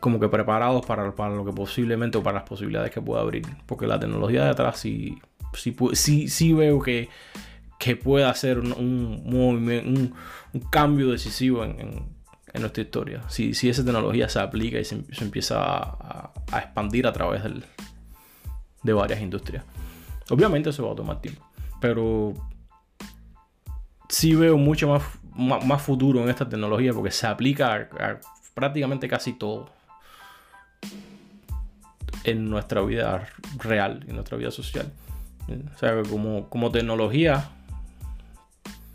[0.00, 3.46] como que preparados para, lo que posiblemente o para las posibilidades que pueda abrir.
[3.66, 5.18] Porque la tecnología de atrás sí,
[5.52, 7.08] sí, sí, veo que,
[7.78, 10.14] que puede hacer un, un,
[10.70, 12.19] cambio decisivo en,
[12.58, 13.22] nuestra historia.
[13.28, 17.42] Si, si, esa tecnología se aplica y se, empieza a, expandir a través
[18.82, 19.64] de varias industrias.
[20.30, 21.46] Obviamente eso va a tomar tiempo.
[21.80, 22.34] Pero
[24.08, 27.88] sí veo mucho más, futuro en esta tecnología porque se aplica
[28.54, 29.70] prácticamente casi todo
[32.24, 33.28] en nuestra vida
[33.58, 34.92] real, en nuestra vida social.
[35.74, 37.48] O sea, como, como tecnología,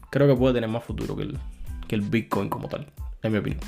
[0.10, 2.88] creo que puede tener más futuro que el Bitcoin como tal,
[3.26, 3.61] en mi opinión.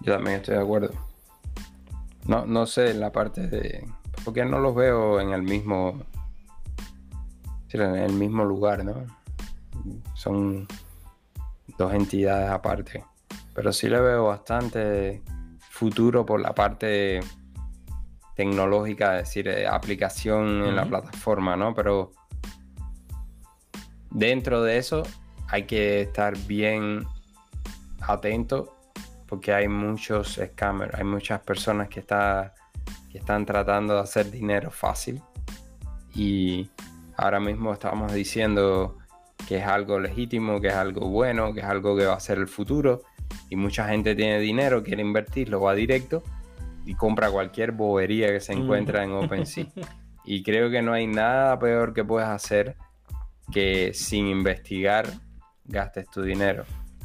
[0.00, 0.94] Yo también estoy de acuerdo.
[2.26, 3.86] No, no sé, en la parte de.
[4.24, 6.02] Porque no los veo en el mismo.
[7.72, 9.04] En el mismo lugar, ¿no?
[10.14, 10.66] Son
[11.76, 13.04] dos entidades aparte.
[13.54, 15.22] Pero sí le veo bastante
[15.70, 17.20] futuro por la parte
[18.34, 21.74] tecnológica, es decir, eh, aplicación en la plataforma, ¿no?
[21.74, 22.12] Pero
[24.10, 25.02] dentro de eso
[25.48, 27.06] hay que estar bien
[28.00, 28.74] atento
[29.26, 35.20] porque hay muchos scammers, hay muchas personas que, que están tratando de hacer dinero fácil.
[36.14, 36.70] Y
[37.16, 38.96] ahora mismo estamos diciendo
[39.46, 42.38] que es algo legítimo, que es algo bueno, que es algo que va a ser
[42.38, 43.02] el futuro.
[43.50, 46.22] Y mucha gente tiene dinero, quiere invertirlo, va directo
[46.86, 49.66] y compra cualquier bobería que se encuentra en OpenSea.
[50.24, 52.76] y creo que no hay nada peor que puedas hacer
[53.52, 55.06] que sin investigar
[55.68, 56.64] gastes tu dinero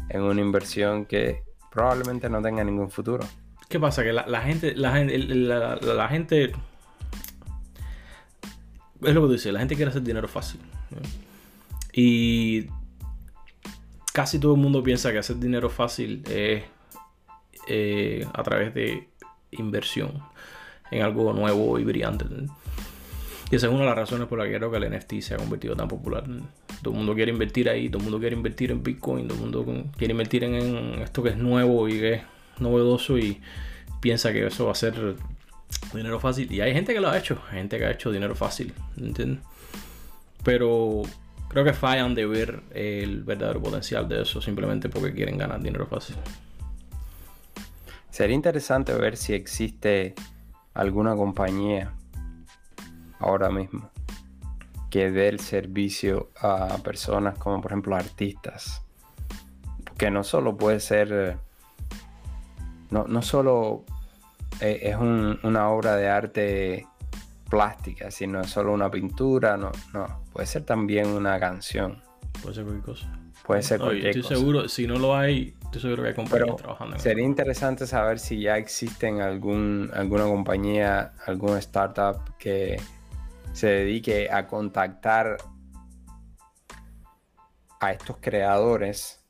[0.09, 3.25] en una inversión que probablemente no tenga ningún futuro.
[3.69, 4.03] ¿Qué pasa?
[4.03, 6.51] Que la, gente, la, la, gente,
[9.01, 10.59] es lo que tú dices, la gente quiere hacer dinero fácil.
[11.91, 12.67] Y
[14.13, 16.63] casi todo el mundo piensa que hacer dinero fácil es
[17.67, 19.09] eh, a través de
[19.51, 20.21] inversión
[20.91, 22.25] en algo nuevo y brillante.
[23.53, 25.35] Y esa es una de las razones por las que creo que el NFT se
[25.35, 26.23] ha convertido tan popular.
[26.81, 29.41] Todo el mundo quiere invertir ahí, todo el mundo quiere invertir en Bitcoin, todo el
[29.41, 30.55] mundo quiere invertir en,
[31.03, 32.21] esto que es nuevo y que es
[32.57, 33.39] novedoso y
[34.01, 35.17] piensa que eso va a ser
[35.93, 36.51] dinero fácil.
[36.51, 39.45] Y hay gente que lo ha hecho, hay gente que ha hecho dinero fácil, ¿entiendes?
[40.43, 41.03] Pero
[41.47, 45.85] creo que fallan de ver el verdadero potencial de eso simplemente porque quieren ganar dinero
[45.85, 46.15] fácil.
[48.09, 50.15] Sería interesante ver si existe
[50.73, 51.93] alguna compañía
[53.23, 53.89] ahora mismo
[54.93, 58.83] que dé el servicio a personas como por ejemplo artistas.
[59.83, 61.39] Porque no solo puede ser,
[62.91, 63.85] no, no solo
[64.59, 66.87] eh, es una obra de arte
[67.49, 71.99] plástica, sino es solo una pintura, no, no, puede ser también una canción.
[72.43, 73.19] Puede ser cualquier cosa.
[73.47, 76.95] Puede ser cualquier estoy seguro, si no lo hay, estoy seguro que hay compañías trabajando
[76.97, 82.79] en Sería interesante saber si ya existen algún, alguna compañía, alguna startup que
[83.53, 85.37] se dedique a contactar
[87.79, 89.23] a estos creadores.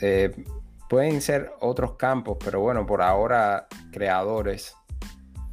[0.00, 0.44] Eh,
[0.88, 4.74] pueden ser otros campos, pero bueno, por ahora creadores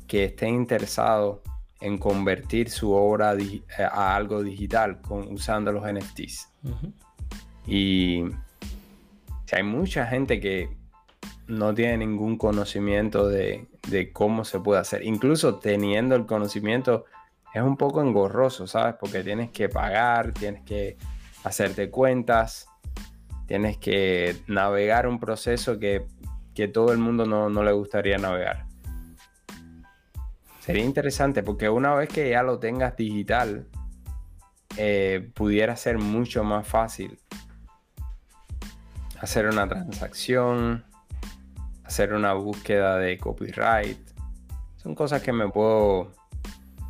[0.08, 1.40] que estén interesados
[1.82, 6.50] en convertir su obra eh, a algo digital con, usando los NFTs.
[7.68, 8.24] Y
[9.52, 10.79] hay mucha gente que
[11.50, 13.68] no tiene ningún conocimiento de,
[14.14, 15.04] cómo se puede hacer.
[15.04, 17.06] Incluso teniendo el conocimiento
[17.54, 18.96] es un poco engorroso, ¿sabes?
[19.00, 20.98] Porque tienes que pagar, tienes que
[21.44, 22.68] hacerte cuentas,
[23.48, 26.06] tienes que navegar un proceso que,
[26.74, 28.66] todo el mundo no, le gustaría navegar.
[30.60, 33.66] Sería interesante porque una vez que ya lo tengas digital,
[34.76, 37.18] eh, pudiera ser mucho más fácil
[39.22, 40.84] hacer una transacción,
[41.90, 43.98] hacer una búsqueda de copyright.
[44.78, 46.12] Son cosas que me puedo.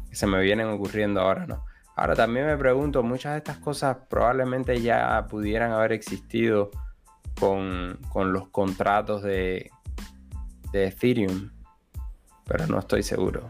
[0.10, 1.64] que se me vienen ocurriendo ahora, ¿no?
[1.96, 6.70] Ahora también me pregunto, muchas de estas cosas probablemente ya pudieran haber existido
[7.40, 9.72] con, los contratos de,
[10.74, 11.50] de Ethereum,
[12.46, 13.50] pero no estoy seguro.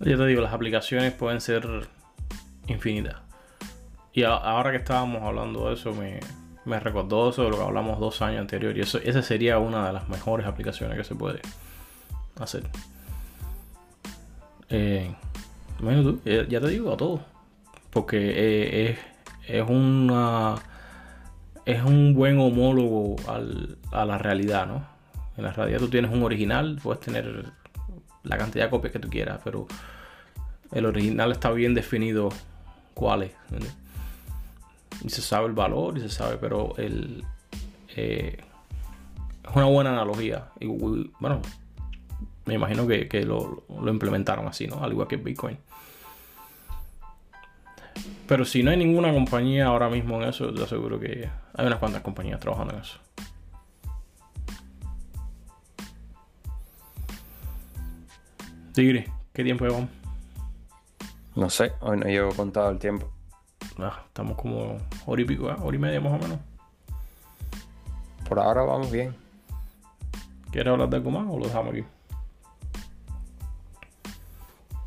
[0.00, 1.66] Yo te digo, las aplicaciones pueden ser
[2.66, 3.16] infinitas.
[4.14, 6.20] Y ahora que estábamos hablando de eso, me,
[6.68, 8.76] me recordó eso de lo que hablamos dos años anterior.
[8.76, 11.40] Y eso, esa sería una de las mejores aplicaciones que se puede
[12.38, 12.62] hacer.
[14.68, 15.12] Eh,
[15.80, 17.20] bueno, ya te digo a todo.
[17.90, 18.98] Porque eh, es,
[19.48, 20.56] es, una.
[21.64, 23.16] Es un buen homólogo
[23.92, 24.86] a la realidad, ¿no?
[25.36, 27.44] En la realidad tú tienes un original, puedes tener
[28.24, 29.66] la cantidad de copias que tú quieras, pero
[30.72, 32.30] el original está bien definido
[32.94, 33.32] cuál es
[35.04, 37.24] y se sabe el valor y se sabe, pero el,
[37.96, 38.38] eh,
[39.48, 40.48] es una buena analogía.
[40.60, 41.40] Y, bueno,
[42.44, 44.82] me imagino que, lo, implementaron así, ¿no?
[44.82, 45.58] Al igual que Bitcoin.
[48.26, 51.78] Pero si no hay ninguna compañía ahora mismo en eso, yo aseguro que hay unas
[51.78, 52.98] cuantas compañías trabajando en eso.
[58.74, 59.90] Tigre, ¿qué tiempo llevamos?
[61.34, 63.17] No sé, hoy no llevo contado el tiempo.
[63.78, 64.76] Estamos como
[65.06, 65.56] hora y pico, ¿eh?
[65.62, 66.38] hora y media más o menos.
[68.28, 69.14] Por ahora vamos bien.
[70.50, 71.84] ¿Quieres hablar de algo más o lo dejamos aquí?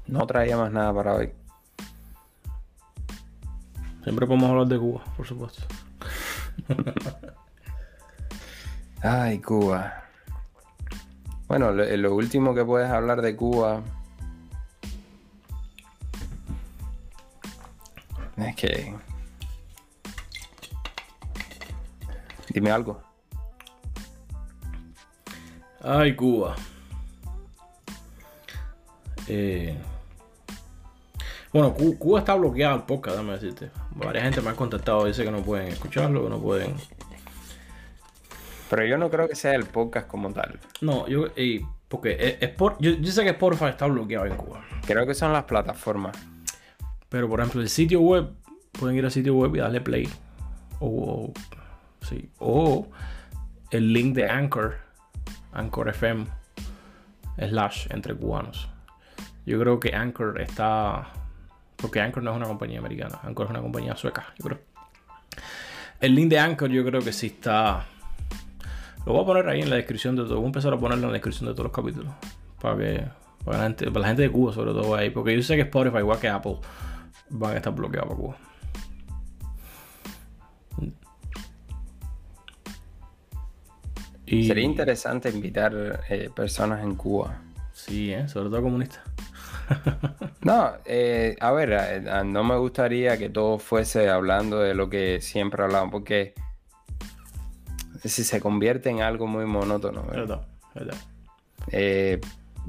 [0.07, 1.31] No traía más nada para hoy.
[4.03, 5.63] Siempre podemos hablar de Cuba, por supuesto.
[9.01, 10.03] Ay, Cuba.
[11.47, 13.81] Bueno, lo, lo último que puedes hablar de Cuba
[18.55, 18.93] que...
[22.49, 23.01] Dime algo.
[25.83, 26.55] Ay, Cuba.
[29.27, 29.77] Eh,
[31.53, 33.71] bueno, Cu- Cuba está bloqueado el podcast, déjame decirte.
[33.95, 36.75] Varias gente me ha contactado, dice que no pueden escucharlo, que no pueden.
[38.69, 40.59] Pero yo no creo que sea el podcast como tal.
[40.81, 44.35] No, yo, eh, porque es- es por- yo, yo sé que Spotify está bloqueado en
[44.35, 44.63] Cuba.
[44.85, 46.17] Creo que son las plataformas.
[47.11, 48.29] Pero por ejemplo, el sitio web,
[48.71, 50.07] pueden ir al sitio web y darle play.
[50.79, 51.33] O,
[51.99, 52.87] sí, o
[53.69, 54.77] el link de Anchor,
[55.51, 56.25] Anchor FM,
[57.37, 58.69] slash entre cubanos.
[59.45, 61.09] Yo creo que Anchor está.
[61.75, 64.59] Porque Anchor no es una compañía americana, Anchor es una compañía sueca, yo creo.
[65.99, 67.87] El link de Anchor, yo creo que sí está.
[69.05, 70.35] Lo voy a poner ahí en la descripción de todo.
[70.35, 72.13] Voy a empezar a ponerlo en la descripción de todos los capítulos.
[72.61, 73.03] Para que.
[73.43, 75.09] Para la gente, para la gente de Cuba, sobre todo ahí.
[75.09, 76.57] Porque yo sé que Spotify, igual que Apple,
[77.31, 78.37] van a estar bloqueados para Cuba.
[84.25, 87.41] Y, Sería interesante invitar eh, personas en Cuba.
[87.73, 88.29] Sí, ¿eh?
[88.29, 89.01] sobre todo comunistas.
[90.43, 95.21] No, eh, a ver, eh, no me gustaría que todo fuese hablando de lo que
[95.21, 96.33] siempre hablamos, porque
[98.03, 100.47] si se convierte en algo muy monótono, ¿verdad?
[100.73, 100.97] Verdad, verdad.
[101.71, 102.19] Eh,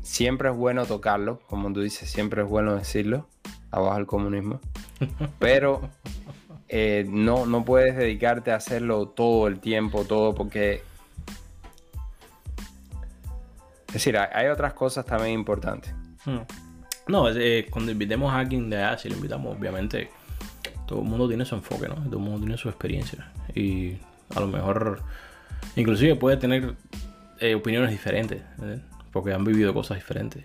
[0.02, 3.28] siempre es bueno tocarlo, como tú dices, siempre es bueno decirlo,
[3.73, 4.61] abajo el comunismo,
[5.39, 5.90] pero
[6.69, 10.82] eh, no, no puedes dedicarte a hacerlo todo el tiempo, todo, porque...
[13.89, 15.94] Es decir, hay, otras cosas también importantes.
[16.24, 16.39] Hmm.
[17.09, 20.09] No, eh, cuando invitemos a alguien de si lo invitamos, obviamente,
[20.86, 21.97] todo el mundo tiene su enfoque, ¿no?
[21.97, 23.31] Todo el mundo tiene su experiencia.
[23.55, 23.99] Y
[24.35, 25.03] a lo mejor,
[25.77, 26.74] inclusive puede tener
[27.39, 28.40] eh, opiniones diferentes,
[29.12, 30.44] porque han vivido cosas diferentes.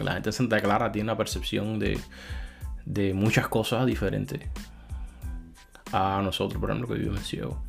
[0.00, 1.98] La gente de Santa Clara tiene una percepción de,
[2.86, 4.40] de muchas cosas diferentes
[5.92, 7.62] a nosotros, por ejemplo, que vivimos en Ciego.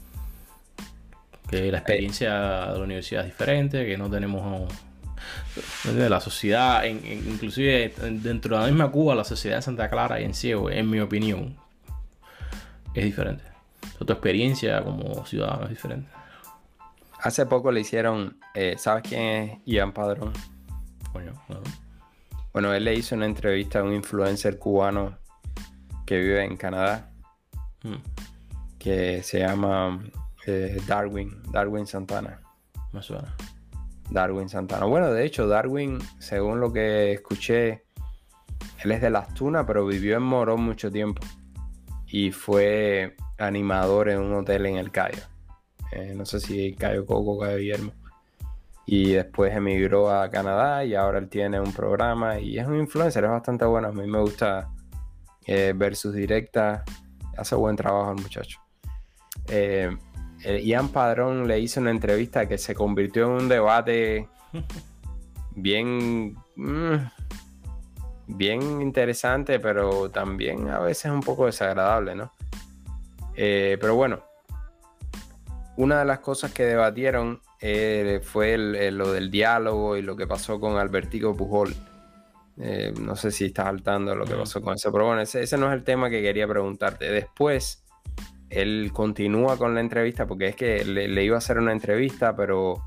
[1.50, 2.34] Que la experiencia
[2.72, 4.72] de la universidad es diferente, que no tenemos
[5.84, 9.90] de la sociedad, en- en- inclusive dentro de la misma Cuba, la sociedad de Santa
[9.90, 11.56] Clara y en Ciego, en mi opinión,
[12.94, 13.44] es diferente.
[14.00, 16.10] O tu experiencia como ciudadano es diferente.
[17.22, 20.32] Hace poco le hicieron, eh, ¿sabes quién es Ian Padrón?
[21.12, 21.60] Coño, ¿no?
[22.54, 25.18] Bueno, él le hizo una entrevista a un influencer cubano
[26.06, 27.14] que vive en Canadá,
[27.84, 27.96] Mm,
[28.80, 30.02] que se llama
[30.48, 32.40] eh, Darwin, Darwin Santana.
[32.92, 33.36] me suena.
[34.10, 34.86] Darwin Santana.
[34.86, 37.86] Bueno, de hecho, Darwin, según lo que escuché,
[38.84, 41.22] él es de Las Tunas, pero vivió en Morón mucho tiempo.
[42.08, 45.24] Y fue animador en un hotel en el Cayo.
[45.92, 47.94] Eh, no sé si Cayo Coco, Cayo Guillermo.
[48.86, 53.24] Y después emigró a Canadá y ahora él tiene un programa y es un influencer,
[53.24, 53.88] es bastante bueno.
[53.88, 54.70] A mí me gusta
[55.46, 56.82] eh, ver sus directas.
[57.38, 58.60] Hace buen trabajo el muchacho.
[59.48, 59.90] Eh,
[60.44, 64.28] eh, Ian Padrón le hizo una entrevista que se convirtió en un debate
[65.56, 66.96] bien, mm,
[68.28, 72.32] bien interesante, pero también a veces un poco desagradable, ¿no?
[73.36, 74.24] Eh, pero bueno,
[75.78, 80.18] una de las cosas que debatieron eh, fue el- el- lo del diálogo y lo
[80.18, 81.74] que pasó con Albertico Pujol.
[82.60, 84.42] Eh, no sé si estás saltando lo que Ujú.
[84.42, 87.10] pasó con eso, pero bueno, ese, ese no es el tema que quería preguntarte.
[87.10, 87.82] Después,
[88.50, 92.36] él continúa con la entrevista porque es que le, le iba a hacer una entrevista,
[92.36, 92.84] pero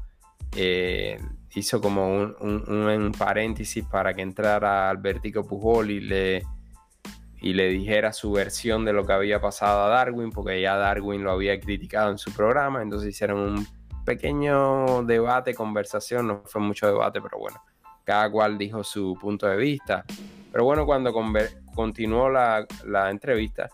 [0.55, 1.19] eh,
[1.55, 6.43] hizo como un, un- un paréntesis para que entrara Albertico Pujol y le,
[7.41, 11.25] y le dijera su versión de lo que había pasado a Darwin, porque ya Darwin
[11.25, 13.67] lo había criticado en su programa, entonces hicieron un
[14.07, 17.61] pequeño debate, conversación, no fue mucho debate, pero bueno,
[18.05, 20.05] cada cual dijo su punto de vista.
[20.51, 21.13] Pero bueno, cuando
[21.75, 22.67] continuó la,
[23.11, 23.69] entrevista,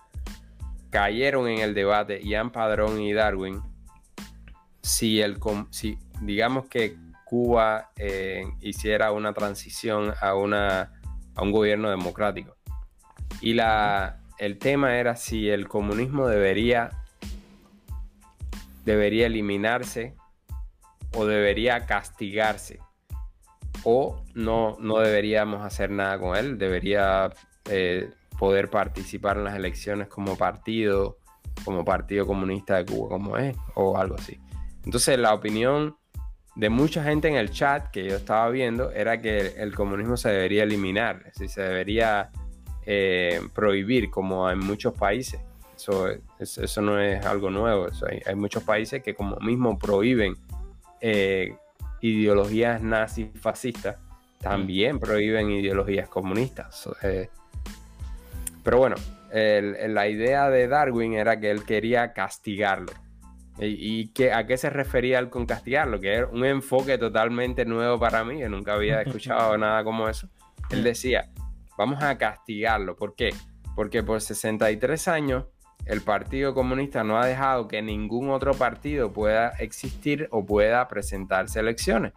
[0.90, 3.62] cayeron en el debate Ian Padrón y Darwin
[4.80, 5.38] si, el,
[5.70, 10.92] si digamos que Cuba eh, hiciera una transición a, una,
[11.34, 12.56] a un gobierno democrático.
[13.40, 16.90] Y la, el tema era si el comunismo debería,
[18.84, 20.16] debería eliminarse
[21.14, 22.80] o debería castigarse
[23.84, 27.30] o no, no deberíamos hacer nada con él, debería
[27.68, 31.18] eh, poder participar en las elecciones como partido,
[31.64, 34.38] como Partido Comunista de Cuba, como es, o algo así.
[34.84, 35.96] Entonces la opinión
[36.54, 40.30] de mucha gente en el chat que yo estaba viendo era que el comunismo se
[40.30, 42.30] debería eliminar, es decir, se debería
[42.84, 45.40] eh, prohibir como en muchos países.
[45.76, 46.08] Eso,
[46.38, 47.86] eso no es algo nuevo.
[48.26, 50.36] hay, muchos países que como mismo prohíben
[51.02, 51.56] eh,
[52.00, 53.98] ideologías nazifascistas,
[54.38, 56.88] también prohíben ideologías comunistas.
[57.02, 57.28] Eh,
[58.64, 58.96] pero bueno,
[59.32, 62.92] la idea de Darwin era que él quería castigarlo.
[63.58, 66.00] ¿Y, que, a qué se refería él con castigarlo?
[66.00, 70.28] Que era un enfoque totalmente nuevo para mí, que nunca había escuchado nada como eso.
[70.70, 71.30] Él decía,
[71.76, 72.96] vamos a castigarlo.
[72.96, 73.34] ¿Por qué?
[73.74, 75.44] Porque por 63 años
[75.86, 81.60] el Partido Comunista no ha dejado que ningún otro partido pueda existir o pueda presentarse
[81.60, 82.12] elecciones.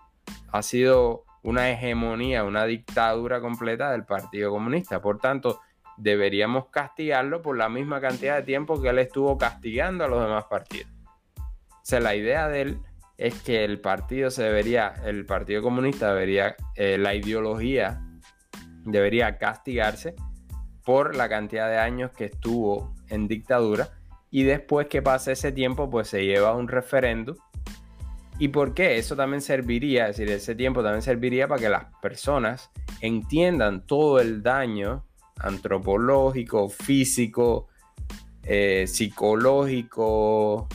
[0.52, 5.02] Ha sido una hegemonía, una dictadura completa del Partido Comunista.
[5.02, 5.62] Por tanto,
[5.98, 10.46] deberíamos castigarlo por la misma cantidad de tiempo que él estuvo castigando a los demás
[10.46, 10.92] partidos.
[11.38, 12.80] O sea, la idea de él
[13.18, 18.02] es que el partido se debería, el Partido Comunista debería, eh, la ideología
[18.84, 20.16] debería castigarse
[20.84, 23.90] por la cantidad de años que estuvo en dictadura
[24.36, 27.38] y después que pase ese tiempo pues se lleva un referéndum.
[28.38, 28.98] ¿Y por qué?
[28.98, 32.70] Eso también serviría, es decir, ese tiempo también serviría para que las personas
[33.00, 35.06] entiendan todo el daño
[35.40, 37.68] antropológico, físico,
[38.44, 40.68] eh, psicológico,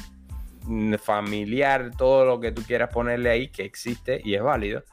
[0.62, 4.84] mm, familiar, todo lo que tú quieras ponerle ahí que existe y es válido,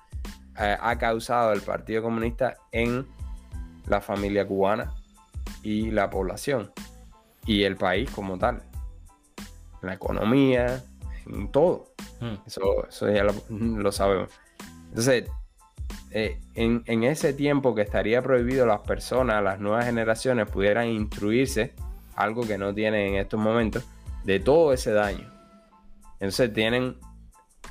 [0.60, 3.08] eh, ha causado el Partido Comunista en
[3.88, 4.94] la familia cubana
[5.64, 6.70] y la población
[7.48, 8.62] y el país como tal,
[9.82, 10.84] la economía,
[11.26, 11.94] en todo.
[12.20, 12.36] Hmm.
[12.46, 14.30] Eso, eso, ya lo sabemos.
[14.90, 15.30] Entonces,
[16.12, 21.74] eh, en, ese tiempo que estaría prohibido las personas, las nuevas generaciones pudieran instruirse,
[22.16, 23.86] algo que no tienen en estos momentos,
[24.24, 25.32] de todo ese daño.
[26.14, 26.98] Entonces tienen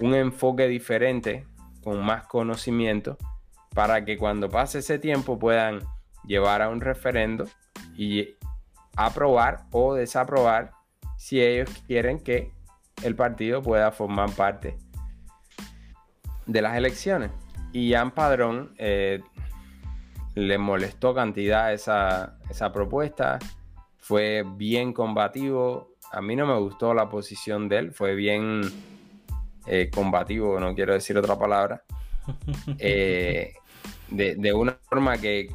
[0.00, 1.46] un enfoque diferente,
[1.82, 3.16] con más conocimiento,
[3.74, 5.80] para que cuando pase ese tiempo puedan
[6.24, 7.44] llevar a un referendo
[7.96, 8.36] y
[8.97, 10.73] aprobar o desaprobar
[11.16, 12.52] si ellos quieren que
[13.02, 14.78] el partido pueda formar parte
[16.47, 17.31] de las elecciones.
[17.73, 19.23] Y Jan Padrón eh,
[20.35, 23.39] le molestó cantidad esa, esa propuesta,
[23.98, 25.94] fue bien combativo.
[26.12, 28.62] A mí no me gustó la posición de él, fue bien
[29.66, 31.82] eh, combativo, no quiero decir otra palabra,
[32.78, 33.55] eh,
[34.09, 35.48] de, una forma que,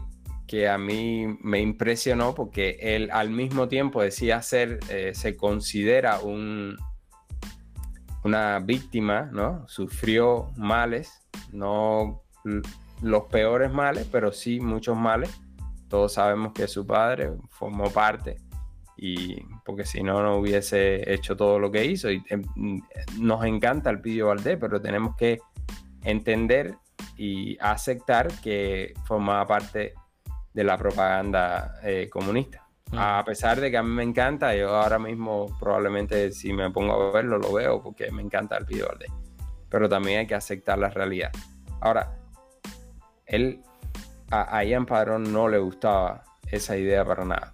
[0.52, 4.80] que, a mí me impresionó porque él al mismo tiempo decía ser,
[5.14, 6.78] se considera un,
[8.23, 9.65] una víctima, ¿no?
[9.68, 11.22] Sufrió males
[11.52, 12.23] no
[13.02, 15.40] los peores males, pero sí muchos males.
[15.90, 18.38] Todos sabemos que su padre formó parte
[18.95, 22.11] y porque si no, no hubiese hecho todo lo que hizo.
[22.11, 22.44] Y em,
[23.19, 25.40] nos encanta el Pidio Valdés, pero tenemos que
[26.03, 26.76] entender
[27.18, 29.94] y aceptar que formaba parte
[30.53, 32.68] de la propaganda eh, comunista.
[32.91, 32.98] Mm.
[32.98, 36.94] A pesar de que a mí me encanta, yo ahora mismo probablemente si me pongo
[36.94, 39.11] a verlo lo veo porque me encanta el Pidio Valdés
[39.72, 41.32] pero también hay que aceptar la realidad.
[41.80, 42.18] Ahora,
[43.26, 43.61] él,
[44.30, 47.53] a, Ian Padrón no le gustaba esa idea para nada,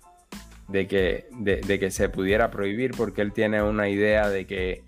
[0.68, 4.84] de que, de, que se pudiera prohibir, porque él tiene una idea de que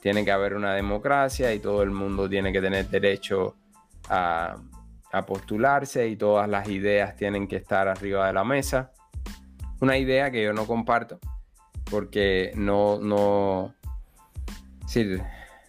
[0.00, 3.56] tiene que haber una democracia y todo el mundo tiene que tener derecho
[4.10, 4.56] a,
[5.12, 8.92] a postularse y todas las ideas tienen que estar arriba de la mesa.
[9.80, 11.18] Una idea que yo no comparto
[11.90, 13.74] porque no, no,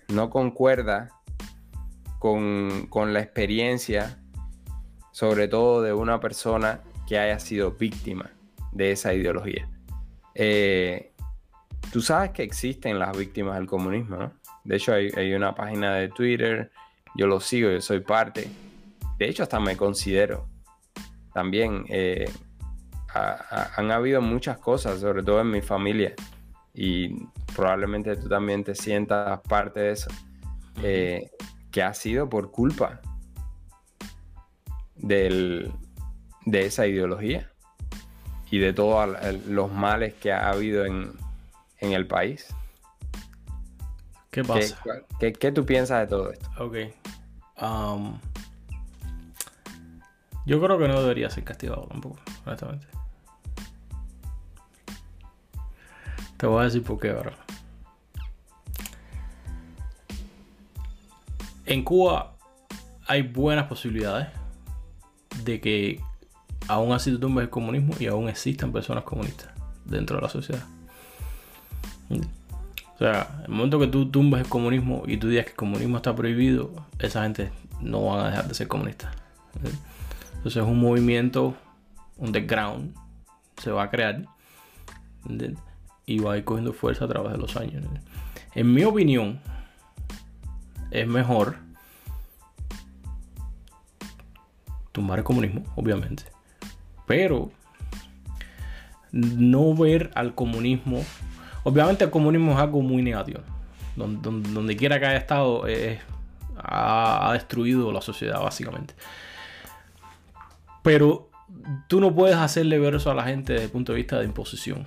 [0.10, 1.10] no concuerda
[2.20, 4.20] con, la experiencia,
[5.12, 8.32] sobre todo de una persona que haya sido víctima
[8.72, 9.70] de esa ideología.
[10.36, 11.14] Eh,
[11.92, 14.34] tú sabes que existen las víctimas del comunismo, ¿no?
[14.64, 16.72] De hecho, hay, una página de Twitter,
[17.16, 18.50] yo lo sigo, yo soy parte.
[19.18, 20.48] De hecho, hasta me considero.
[21.34, 22.30] También eh,
[23.14, 26.14] han habido muchas cosas, sobre todo en mi familia,
[26.74, 27.26] y
[27.56, 30.10] probablemente tú también te sientas parte de eso,
[30.84, 31.32] eh,
[31.72, 33.02] que ha sido por culpa
[34.96, 35.72] del,
[36.46, 37.52] de esa ideología
[38.50, 39.18] y de todos
[39.48, 41.14] los males que ha habido en,
[41.80, 42.48] el país.
[44.32, 44.78] ¿Qué pasa?
[45.20, 46.50] ¿Qué, tú piensas de todo esto?
[46.60, 46.76] Ok.
[47.62, 48.20] Um,
[50.48, 52.88] yo creo que no debería ser castigado tampoco, honestamente.
[56.38, 57.34] Te voy a decir por qué ahora.
[61.66, 62.38] En Cuba
[63.08, 64.30] hay buenas posibilidades
[65.44, 66.02] de que
[66.70, 69.50] aún así tú tumbes el comunismo y aún existan personas comunistas
[69.84, 70.64] dentro de la sociedad.
[72.10, 75.98] O sea, el momento que tú tumbas el comunismo y tú digas que el comunismo
[75.98, 77.52] está prohibido, esa gente
[77.82, 79.14] no van a dejar de ser comunistas.
[80.48, 81.58] Entonces es un movimiento
[82.16, 82.96] underground,
[83.58, 84.24] se va a crear.
[86.06, 87.84] y va a ir cogiendo fuerza a través de los años.
[88.56, 89.42] En mi opinión,
[90.90, 91.58] es mejor
[94.94, 96.24] tumbar el comunismo, obviamente,
[97.06, 97.52] pero
[99.12, 101.04] no ver al comunismo.
[101.66, 103.42] Obviamente el comunismo es algo muy negativo.
[103.98, 105.66] Donde, quiera que haya estado,
[106.56, 108.94] ha, destruido la sociedad, básicamente.
[110.88, 111.30] Pero
[111.90, 114.24] tú no puedes hacerle ver eso a la gente desde el punto de vista de
[114.24, 114.86] imposición.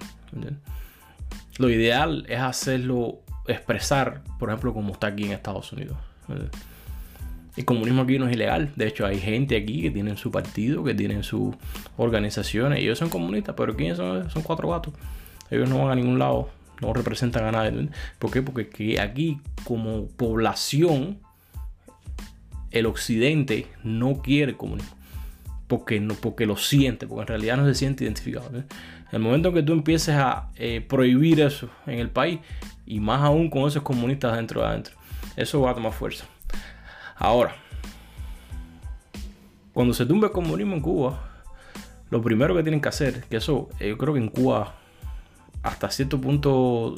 [1.59, 5.99] Lo ideal es hacerlo expresar, por ejemplo, como está aquí en Estados Unidos.
[7.55, 8.73] El comunismo aquí no es ilegal.
[8.77, 11.55] De hecho, hay gente aquí que tienen su partido, que tienen sus
[11.99, 12.79] organizaciones.
[12.79, 14.31] Y ellos son comunistas, pero ¿quiénes son?
[14.31, 14.95] Son cuatro gatos.
[15.51, 16.49] Ellos no van a ningún lado,
[16.81, 17.91] no representan a nadie.
[18.19, 18.41] ¿Por qué?
[18.41, 21.19] Porque aquí, como población,
[22.71, 24.99] el occidente no quiere comunismo.
[25.71, 28.49] Porque, no, porque lo siente, porque en realidad no se siente identificado.
[28.49, 28.67] En
[29.13, 32.41] el momento que tú empieces a eh, prohibir eso en el país,
[32.87, 34.97] y más aún con esos comunistas dentro de adentro,
[35.37, 36.25] eso va a tomar fuerza.
[37.15, 37.55] Ahora,
[39.73, 41.21] cuando se tumbe el comunismo en Cuba,
[42.11, 44.75] lo primero que tienen que hacer, que eso eh, yo creo que en Cuba
[45.63, 46.97] hasta cierto punto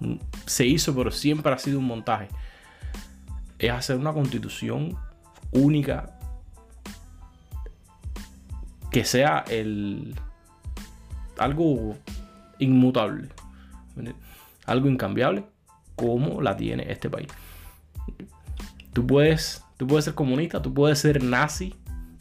[0.00, 0.14] mm,
[0.46, 2.28] se hizo, pero siempre ha sido un montaje,
[3.58, 4.96] es hacer una constitución
[5.52, 6.15] única
[8.96, 10.14] que sea el
[11.36, 11.98] algo
[12.58, 13.28] inmutable,
[14.64, 15.44] algo incambiable
[15.96, 17.28] como la tiene este país.
[18.94, 21.74] Tú puedes, tú puedes ser comunista, tú puedes ser nazi,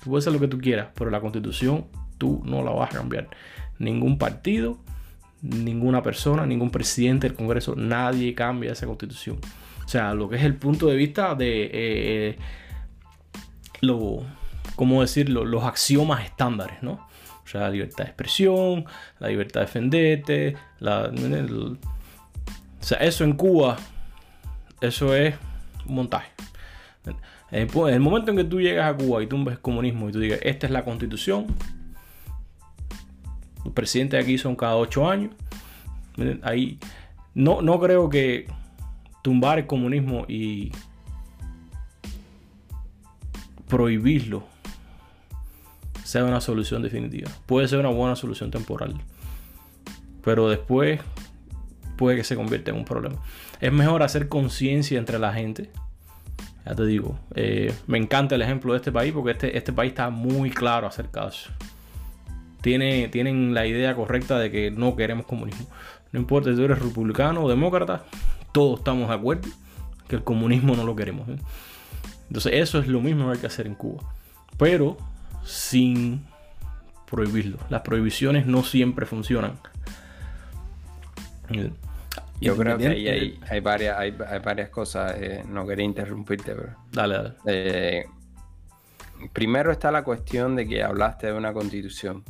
[0.04, 1.86] tú puedes ser lo que tú quieras, pero la constitución
[2.18, 3.30] tú no la vas a cambiar.
[3.80, 4.78] Ningún partido,
[5.42, 9.38] ninguna persona, ningún presidente del Congreso, nadie cambia esa constitución.
[9.86, 12.38] O sea, lo que es el punto de vista de eh, eh,
[13.80, 14.24] lo,
[14.76, 15.46] ¿cómo decirlo?
[15.46, 17.08] Los axiomas estándares, ¿no?
[17.44, 18.86] O sea, la libertad de expresión,
[19.20, 21.78] la libertad de defenderte, o
[22.80, 23.78] sea, eso en Cuba,
[24.82, 25.36] eso es
[25.88, 26.32] un montaje.
[27.52, 30.20] En el momento en que tú llegas a Cuba y tú ves comunismo y tú
[30.20, 31.46] digas, esta es la constitución,
[33.64, 35.32] los presidentes aquí son cada ocho años,
[36.42, 36.80] ahí
[37.36, 38.48] no, no creo que
[39.22, 40.72] tumbar el comunismo y
[43.68, 44.55] prohibirlo
[46.06, 47.30] sea una solución definitiva.
[47.46, 48.96] Puede ser una buena solución temporal,
[50.24, 51.02] pero después
[51.98, 53.18] puede que se convierta en un problema.
[53.60, 55.70] Es mejor hacer conciencia entre la gente
[56.66, 59.90] ya te digo, eh, me encanta el ejemplo de este país porque este, este país
[59.92, 61.52] está muy claro acerca de eso.
[62.62, 65.68] Tiene, tienen la idea correcta de que no queremos comunismo.
[66.12, 68.06] No importa si tú eres republicano o demócrata,
[68.52, 69.48] todos estamos de acuerdo
[70.08, 71.30] que el comunismo no lo queremos.
[71.30, 71.38] ¿eh?
[72.28, 74.02] Entonces eso es lo mismo que hay que hacer en Cuba.
[74.58, 74.98] Pero
[75.46, 76.26] sin
[77.10, 77.58] prohibirlo.
[77.70, 79.58] Las prohibiciones no siempre funcionan.
[82.42, 85.16] Yo creo que ahí hay, varias, hay, varias cosas.
[85.18, 86.76] Eh, no quería interrumpirte, pero.
[86.92, 87.34] Dale, dale.
[87.46, 88.06] Eh,
[89.32, 92.24] primero está la cuestión de que hablaste de una constitución.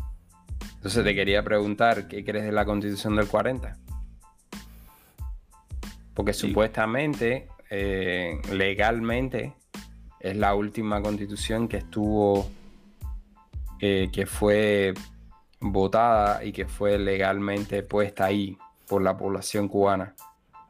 [0.75, 3.75] Entonces te quería preguntar, ¿qué crees de la constitución del 40?
[6.13, 9.53] Porque supuestamente, eh, legalmente,
[10.19, 12.49] es la última constitución que estuvo,
[13.79, 14.93] que fue
[15.59, 18.57] votada y que fue legalmente puesta ahí
[18.87, 20.13] por la población cubana.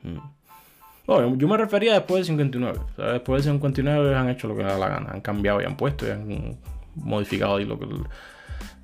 [0.01, 1.37] Mm.
[1.37, 2.79] yo me refería después del 59.
[3.13, 5.11] después del 59 han hecho lo que les da la gana.
[5.11, 6.57] Han cambiado y han puesto y han
[6.95, 7.87] modificado y lo que...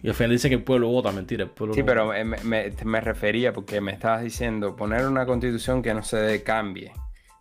[0.04, 1.48] Y al final dice que el pueblo vota, mentira.
[1.74, 2.12] sí, pero
[2.44, 6.92] me, refería porque me estabas diciendo poner una constitución que no se cambie.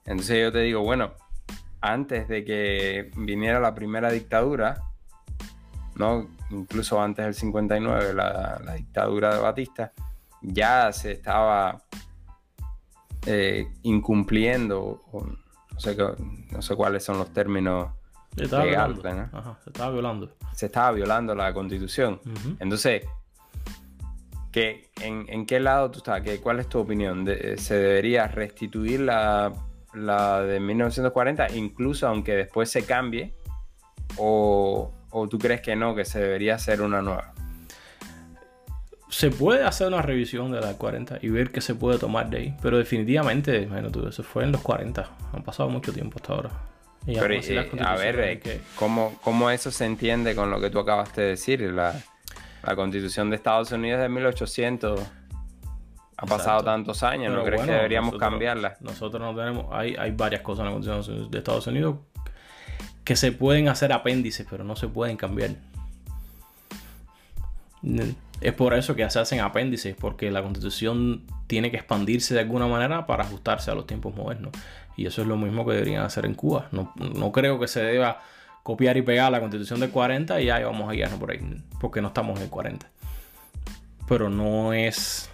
[0.05, 1.13] Entonces yo te digo, bueno,
[1.81, 4.90] antes de que viniera la primera dictadura,
[6.01, 6.29] ¿no?
[6.51, 9.93] incluso antes del 59, la, la dictadura de Batista,
[10.43, 11.83] ya se estaba
[13.27, 15.97] eh, incumpliendo, no, sé,
[16.51, 17.91] no sé cuáles son los términos
[18.37, 19.01] legales.
[19.63, 20.37] se estaba violando.
[20.53, 22.21] Se estaba violando la constitución.
[22.59, 23.05] Entonces,
[24.51, 26.23] ¿qué, en, qué lado tú estás?
[26.23, 27.27] ¿Qué, ¿Cuál es tu opinión?
[27.57, 29.53] ¿Se debería restituir la,
[29.95, 33.35] la de 1940, incluso aunque después se cambie?
[34.17, 37.33] ¿O, ¿O tú crees que no, que se debería hacer una nueva?
[39.11, 42.39] se puede hacer una revisión de la 40 y ver qué se puede tomar de
[42.39, 42.57] ahí.
[42.63, 45.11] Pero definitivamente, bueno, tú, eso fue en los 40.
[45.33, 46.51] Han pasado mucho tiempo hasta ahora.
[47.05, 51.29] Pero, eh, a ver, eh, ¿cómo, eso se entiende con lo que tú acabaste de
[51.29, 51.61] decir?
[51.61, 51.95] La,
[52.77, 55.01] constitución de Estados Unidos de 1800
[56.19, 58.77] ha pasado tantos años, ¿no crees que deberíamos cambiarla?
[58.81, 61.97] Nosotros no tenemos, hay, hay varias cosas en la constitución de Estados Unidos
[63.11, 65.57] que se pueden hacer apéndices, pero no se pueden cambiar.
[68.41, 72.69] Es por eso que se hacen apéndices, porque la constitución tiene que expandirse de alguna
[72.69, 74.53] manera para ajustarse a los tiempos modernos.
[74.97, 76.69] Y eso es lo mismo que deberían hacer en Cuba.
[76.71, 78.23] No, no creo que se deba
[78.63, 81.41] copiar y pegar la constitución del 40 y ahí vamos a guiarnos por ahí,
[81.81, 82.89] porque no estamos en el 40.
[84.07, 85.29] Pero no es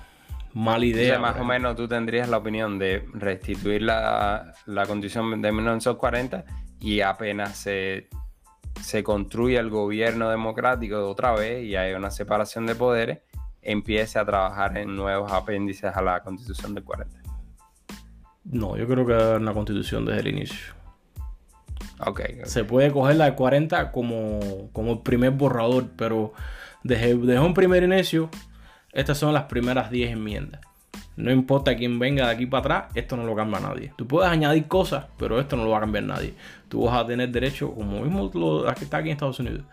[0.54, 1.18] mala idea.
[1.18, 7.00] más o menos tú tendrías la opinión de restituir la, la constitución de 1940 y
[7.00, 8.08] apenas se,
[8.80, 13.20] se construye el gobierno democrático de otra vez y hay una separación de poderes,
[13.62, 17.16] empiece a trabajar en nuevos apéndices a la constitución del 40.
[18.44, 20.74] No, yo creo que es una constitución desde el inicio.
[21.98, 26.32] Okay, Se puede coger la de 40 como, como el primer borrador, pero
[26.82, 28.30] desde, desde, un primer inicio,
[28.92, 30.60] estas son las primeras 10 enmiendas.
[31.16, 33.92] No importa quién venga de aquí para atrás, esto no lo cambia nadie.
[33.96, 36.34] Tú puedes añadir cosas, pero esto no lo va a cambiar nadie.
[36.68, 39.64] Tú vas a tener derecho, como mismo lo que está aquí en Estados Unidos.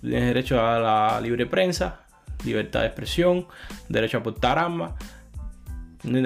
[0.00, 2.00] Tienes derecho a la libre prensa,
[2.44, 3.46] libertad de expresión,
[3.88, 4.92] derecho a portar armas.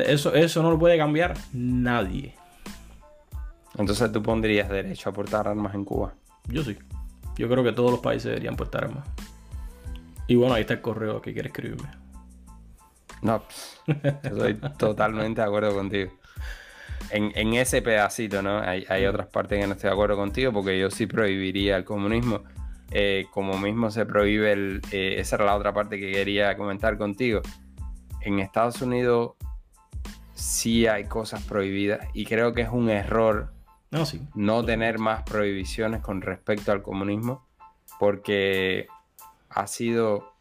[0.07, 2.37] Eso, eso no lo puede cambiar nadie.
[3.77, 6.15] Entonces tú pondrías derecho a portar armas en Cuba.
[6.47, 6.79] Yo sí.
[7.37, 9.09] Yo creo que todos los países deberían portar armas.
[10.29, 12.02] Y bueno, ahí está el correo que quiere escribirme.
[13.23, 13.43] No,
[13.87, 16.13] estoy totalmente de acuerdo contigo.
[17.11, 18.61] En, ese pedacito, ¿no?
[18.61, 22.43] Hay, otras partes que no estoy de acuerdo contigo porque yo sí prohibiría el comunismo.
[22.91, 24.83] Eh, como mismo se prohíbe el...
[24.93, 27.41] Eh, esa era la otra parte que quería comentar contigo.
[28.21, 29.33] En Estados Unidos
[30.35, 33.53] sí hay cosas prohibidas y creo que es un error
[33.91, 34.23] no, sí.
[34.35, 37.47] no tener más prohibiciones con respecto al comunismo
[37.99, 38.87] porque
[39.51, 40.32] ha sido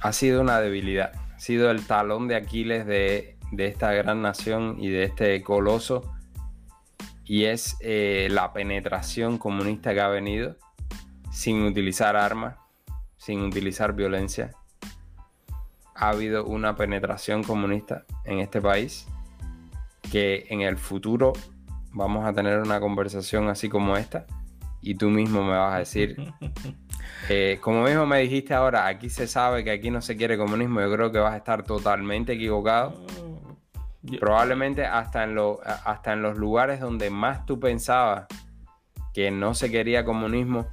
[0.00, 4.88] ha sido una debilidad, ha sido el talón de Aquiles de, esta gran nación y
[4.88, 6.14] de este coloso
[7.24, 10.56] y es eh, la penetración comunista que ha venido
[11.30, 12.56] sin utilizar armas,
[13.16, 14.52] sin utilizar violencia.
[15.94, 19.06] Ha habido una penetración comunista en este país
[20.10, 21.32] que en el futuro
[21.92, 24.26] vamos a tener una conversación así como esta
[24.80, 26.16] y tú mismo me vas a decir,
[27.28, 30.80] eh, como mismo me dijiste ahora, aquí se sabe que aquí no se quiere comunismo,
[30.80, 32.94] yo creo que vas a estar totalmente equivocado.
[34.18, 35.36] Probablemente hasta en,
[35.84, 38.26] hasta en los lugares donde más tú pensabas
[39.12, 40.66] que no se quería comunismo,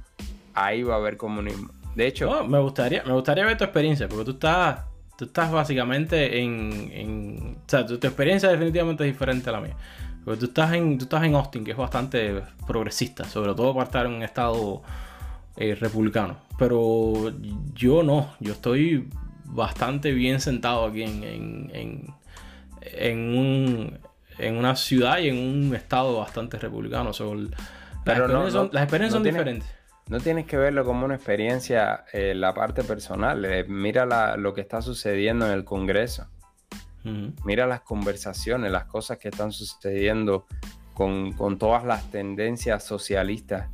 [0.54, 1.70] ahí va a haber comunismo.
[1.94, 4.84] De hecho, me gustaría, me gustaría ver tu experiencia, porque tú estás,
[5.16, 9.76] tú estás básicamente en, o sea, tu, experiencia definitivamente es diferente a la mía.
[10.24, 13.86] Porque tú estás en, tú estás en Austin, que es bastante progresista, sobre todo para
[13.86, 14.82] estar en un estado
[15.60, 16.38] eh, republicano.
[16.56, 17.32] Pero
[17.74, 19.08] yo no, yo estoy
[19.44, 22.14] bastante bien sentado aquí en,
[22.80, 27.10] en, una ciudad y en un estado bastante republicano.
[27.10, 29.68] las, experiencias son, diferentes.
[30.08, 33.44] No tienes que verlo como una experiencia en eh, la parte personal.
[33.44, 36.28] Eh, mira lo que está sucediendo en el Congreso.
[37.44, 40.46] Mira las conversaciones, las cosas que están sucediendo
[40.94, 43.70] con, con todas las tendencias socialistas.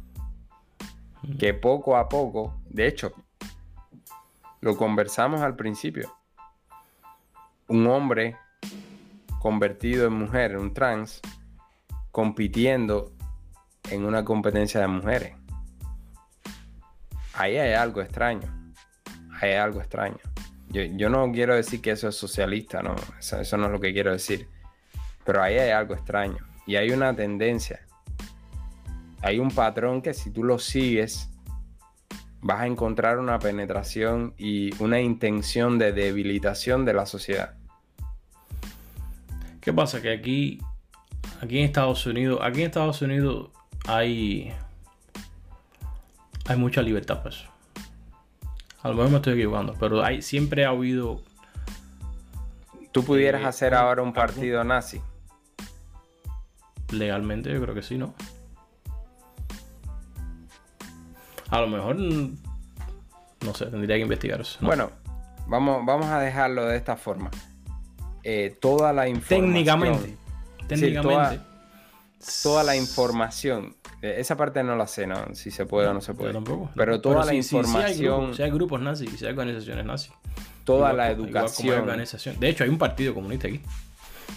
[1.38, 3.12] Que poco a poco, de hecho,
[4.60, 6.14] lo conversamos al principio.
[7.68, 8.36] Un hombre
[9.40, 11.20] convertido en mujer, un trans,
[12.10, 13.12] compitiendo
[13.90, 15.36] en una competencia de mujeres.
[17.34, 18.48] Ahí hay algo extraño.
[19.40, 20.18] Hay algo extraño.
[20.70, 22.96] Yo, no quiero decir que eso es socialista, no.
[23.18, 24.48] Eso no es lo que quiero decir.
[25.24, 26.38] Pero ahí hay algo extraño.
[26.66, 27.86] Y hay una tendencia.
[29.24, 31.30] Hay un patrón que si tú lo sigues,
[32.42, 37.54] vas a encontrar una penetración y una intención de debilitación de la sociedad.
[39.62, 40.02] ¿Qué pasa?
[40.02, 40.60] Que aquí,
[41.40, 43.48] aquí en Estados Unidos, aquí en Estados Unidos
[43.86, 44.52] hay,
[46.44, 47.46] hay mucha libertad pues.
[48.82, 51.22] A lo mejor me estoy equivocando, pero hay, siempre ha habido.
[52.92, 55.00] ¿Tú pudieras eh, hacer ahora un partido nazi?
[56.92, 58.14] Legalmente yo creo que sí, ¿no?
[61.54, 61.94] A lo mejor.
[61.96, 64.58] No sé, tendría que investigar eso.
[64.60, 64.90] Bueno,
[65.46, 67.30] vamos, vamos a dejarlo de esta forma.
[68.24, 69.52] Eh, toda la información.
[69.52, 70.16] Técnicamente.
[70.66, 71.40] Técnicamente.
[72.42, 73.76] toda, la información.
[74.02, 75.32] Eh, esa parte no la sé, ¿no?
[75.34, 76.32] Si se puede o no se puede.
[76.32, 76.70] tampoco.
[76.74, 78.34] Pero toda la información.
[78.34, 80.12] Si hay, grupos, nazis, si hay organizaciones nazis.
[80.64, 81.78] Toda la educación.
[81.78, 82.40] Organización.
[82.40, 83.60] De hecho, hay un partido comunista aquí.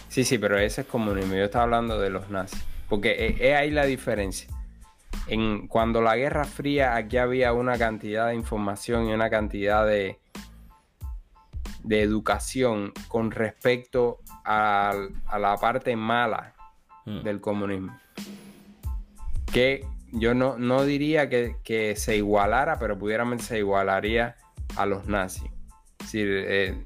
[0.08, 1.34] Sí, sí, pero ese es comunismo.
[1.34, 2.62] Yo estaba hablando de los nazis.
[2.88, 4.48] Porque es ahí la diferencia.
[5.28, 10.20] En, cuando la Guerra Fría, aquí había una cantidad de información y una cantidad de,
[11.84, 14.94] de educación con respecto a,
[15.40, 16.54] la parte mala
[17.06, 17.22] mm.
[17.22, 17.98] del comunismo.
[19.52, 24.36] Que yo no, no diría que, se igualara, pero pudiéramos se igualaría
[24.76, 25.50] a los nazis.
[26.00, 26.86] Es decir, eh,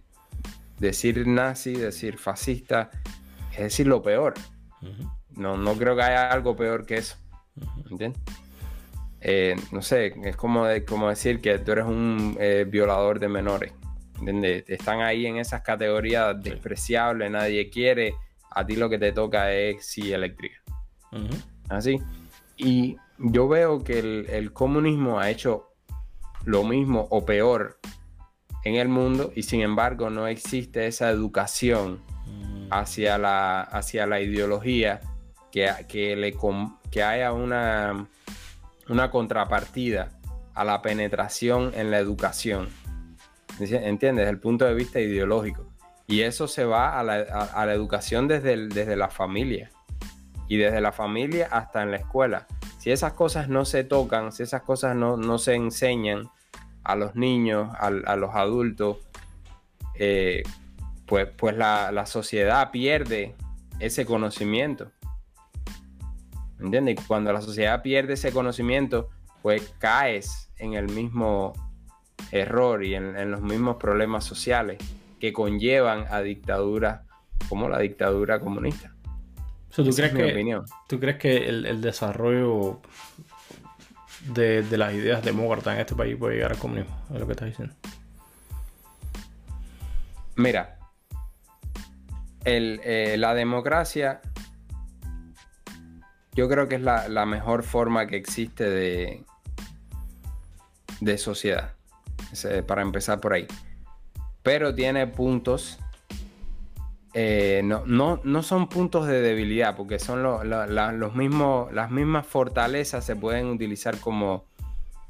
[0.79, 2.89] decir nazi, decir fascista,
[3.51, 4.33] es decir lo peor.
[5.35, 7.17] no, no creo que haya algo peor que eso.
[7.89, 8.21] ¿Entiendes?
[9.21, 13.73] Eh, no sé, es como, como decir que tú eres un eh, violador de menores.
[14.19, 14.65] ¿Entiendes?
[14.67, 18.15] Están ahí en esas categorías despreciables, nadie quiere.
[18.49, 20.61] A ti lo que te toca es sí eléctrica.
[21.69, 21.99] Así.
[22.57, 25.69] Y yo veo que el, comunismo ha hecho
[26.43, 27.79] lo mismo o peor
[28.63, 32.67] en el mundo y sin embargo no existe esa educación mm.
[32.71, 35.01] hacia la, hacia la ideología
[35.51, 36.35] que, que, le,
[36.89, 38.07] que haya una,
[38.89, 40.09] una contrapartida
[40.53, 42.69] a la penetración en la educación.
[43.59, 44.23] ¿Entiendes?
[44.23, 45.67] Desde el punto de vista ideológico.
[46.07, 49.69] Y eso se va a la, educación desde, desde la familia.
[50.47, 52.47] Y desde la familia hasta en la escuela.
[52.79, 56.29] Si esas cosas no se tocan, si esas cosas no, se enseñan
[56.83, 58.97] a los niños, a, los adultos,
[59.95, 60.43] eh,
[61.05, 63.35] pues, pues la, la sociedad pierde
[63.79, 64.91] ese conocimiento.
[66.61, 66.97] ¿Entiendes?
[66.99, 69.09] Y cuando la sociedad pierde ese conocimiento,
[69.41, 71.53] pues caes en el mismo
[72.31, 74.77] error y en, los mismos problemas sociales
[75.19, 77.01] que conllevan a dictaduras
[77.49, 78.93] como la dictadura comunista.
[79.75, 82.81] ¿tú, crees que, ¿Tú crees que el, desarrollo
[84.33, 86.95] de, las ideas demócratas en este país puede llegar al comunismo?
[87.13, 87.73] Es lo que estás diciendo.
[90.35, 90.77] Mira,
[92.45, 94.21] eh, la democracia
[96.33, 99.23] yo creo que es la, mejor forma que existe de,
[100.99, 101.73] de sociedad.
[102.65, 103.47] Para empezar por ahí.
[104.43, 105.79] Pero tiene puntos.
[107.13, 107.83] Eh, no,
[108.23, 113.97] no, son puntos de debilidad, porque son los mismos, las mismas fortalezas se pueden utilizar
[113.97, 114.45] como,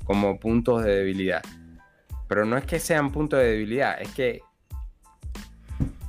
[0.03, 1.43] como puntos de debilidad.
[2.27, 4.41] Pero no es que sean puntos de debilidad, es que,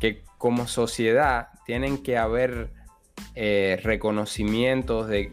[0.01, 2.71] que como sociedad tienen que haber
[3.35, 5.33] eh, reconocimientos de...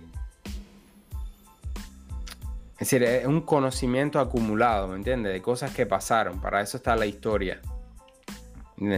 [2.73, 5.33] Es decir, es un conocimiento acumulado, ¿me entiendes?
[5.33, 6.39] De cosas que pasaron.
[6.39, 7.61] Para eso está la historia.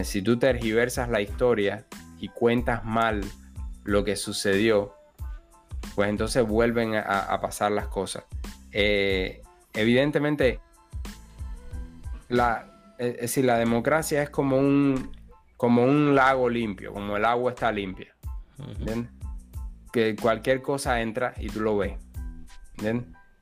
[0.04, 1.84] Si tú tergiversas la historia
[2.20, 3.24] y cuentas mal
[3.82, 4.94] lo que sucedió,
[5.96, 8.24] pues entonces vuelven a, pasar las cosas.
[8.70, 9.42] Eh,
[9.74, 10.60] evidentemente,
[12.28, 15.10] la, es decir, la democracia es como un,
[15.56, 18.11] como un lago limpio, como el agua está limpia.
[19.92, 21.94] Que cualquier cosa entra y tú lo ves.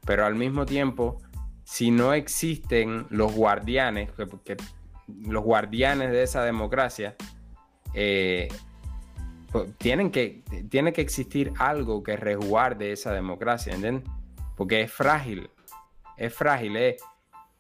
[0.04, 1.20] Pero al mismo tiempo,
[1.64, 4.10] si no existen los guardianes,
[4.44, 4.56] que,
[5.22, 7.16] los guardianes de esa democracia,
[7.94, 8.48] eh,
[9.52, 13.76] pues, tienen que, tiene que existir algo que resguarde esa democracia,
[14.56, 15.50] Porque es frágil,
[16.16, 16.96] es frágil,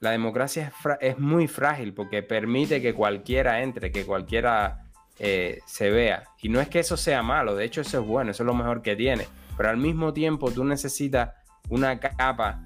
[0.00, 4.89] la democracia es, es, muy frágil porque permite que cualquiera entre, que cualquiera
[5.22, 6.24] eh, se vea.
[6.40, 8.54] Y no es que eso sea malo, de hecho eso es bueno, eso es lo
[8.54, 9.28] mejor que tiene.
[9.54, 11.34] Pero al mismo tiempo tú necesitas
[11.68, 12.64] una capa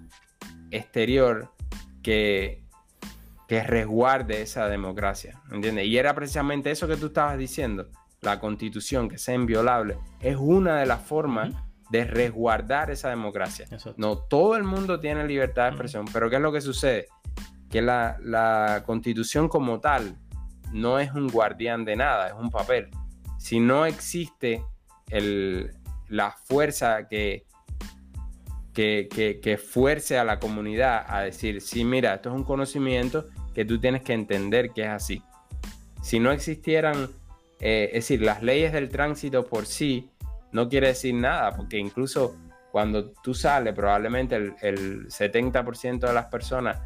[0.70, 1.52] exterior
[2.00, 2.62] que,
[3.48, 5.42] que resguarde esa democracia.
[5.50, 5.86] ¿Entiendes?
[5.86, 7.88] Y era precisamente eso que tú estabas diciendo.
[8.20, 11.52] La constitución, que sea inviolable, es una de las formas
[11.90, 13.66] de resguardar esa democracia.
[13.96, 17.08] No todo el mundo tiene libertad de expresión, pero ¿qué es lo que sucede?
[17.68, 20.16] Que la, la constitución como tal
[20.74, 22.88] no es un guardián de nada, es un papel.
[23.38, 24.62] Si no existe
[26.08, 27.46] la fuerza que,
[28.72, 33.64] que, que, fuerce a la comunidad a decir, sí, mira, esto es un conocimiento que
[33.64, 35.22] tú tienes que entender que es así.
[36.02, 37.08] Si no existieran,
[37.60, 40.10] eh, es decir, las leyes del tránsito por sí,
[40.50, 42.34] no quiere decir nada, porque incluso
[42.72, 46.80] cuando tú sales, probablemente el, 70% de las personas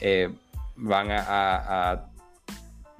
[0.00, 0.30] eh,
[0.76, 2.10] van a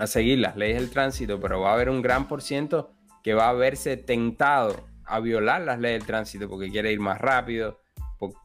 [0.06, 2.90] seguir las leyes del tránsito, pero va a haber un gran por ciento
[3.22, 7.20] que va a verse tentado a violar las leyes del tránsito porque quiere ir más
[7.20, 7.80] rápido,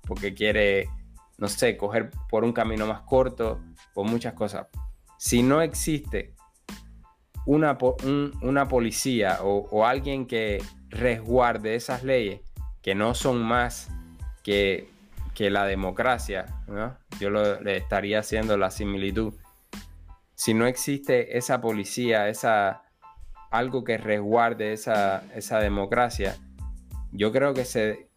[0.07, 0.89] porque quiere,
[1.37, 3.61] no sé, coger por un camino más corto,
[3.93, 4.67] por muchas cosas.
[5.17, 6.35] Si no existe
[7.45, 7.77] una,
[8.41, 12.41] una policía o, alguien que resguarde esas leyes,
[12.81, 13.89] que no son más
[14.43, 14.89] que,
[15.33, 16.45] que la democracia,
[17.19, 19.33] yo le estaría haciendo la similitud
[20.39, 22.83] si no existe esa policía, esa,
[23.51, 25.21] algo que resguarde esa,
[25.59, 26.37] democracia,
[27.11, 28.07] yo creo que se,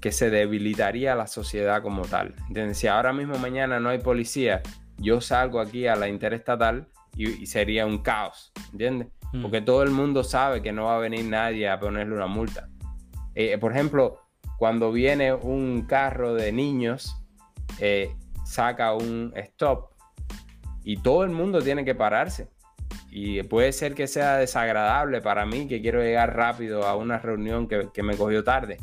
[0.00, 2.34] que se debilitaría la sociedad como tal.
[2.72, 4.62] Si ahora mismo mañana no hay policía,
[4.96, 9.08] yo salgo aquí a la interestatal y, sería un caos, ¿entiendes?
[9.34, 9.42] Mm.
[9.42, 12.70] Porque todo el mundo sabe que no va a venir nadie a ponerle una multa.
[13.34, 14.22] Eh, por ejemplo,
[14.56, 17.22] cuando viene un carro de niños,
[17.80, 18.16] eh,
[18.46, 19.95] saca un stop
[20.86, 22.48] y todo el mundo tiene que pararse.
[23.10, 27.66] Y puede ser que sea desagradable para mí, que quiero llegar rápido a una reunión
[27.66, 28.76] que, que me cogió tarde.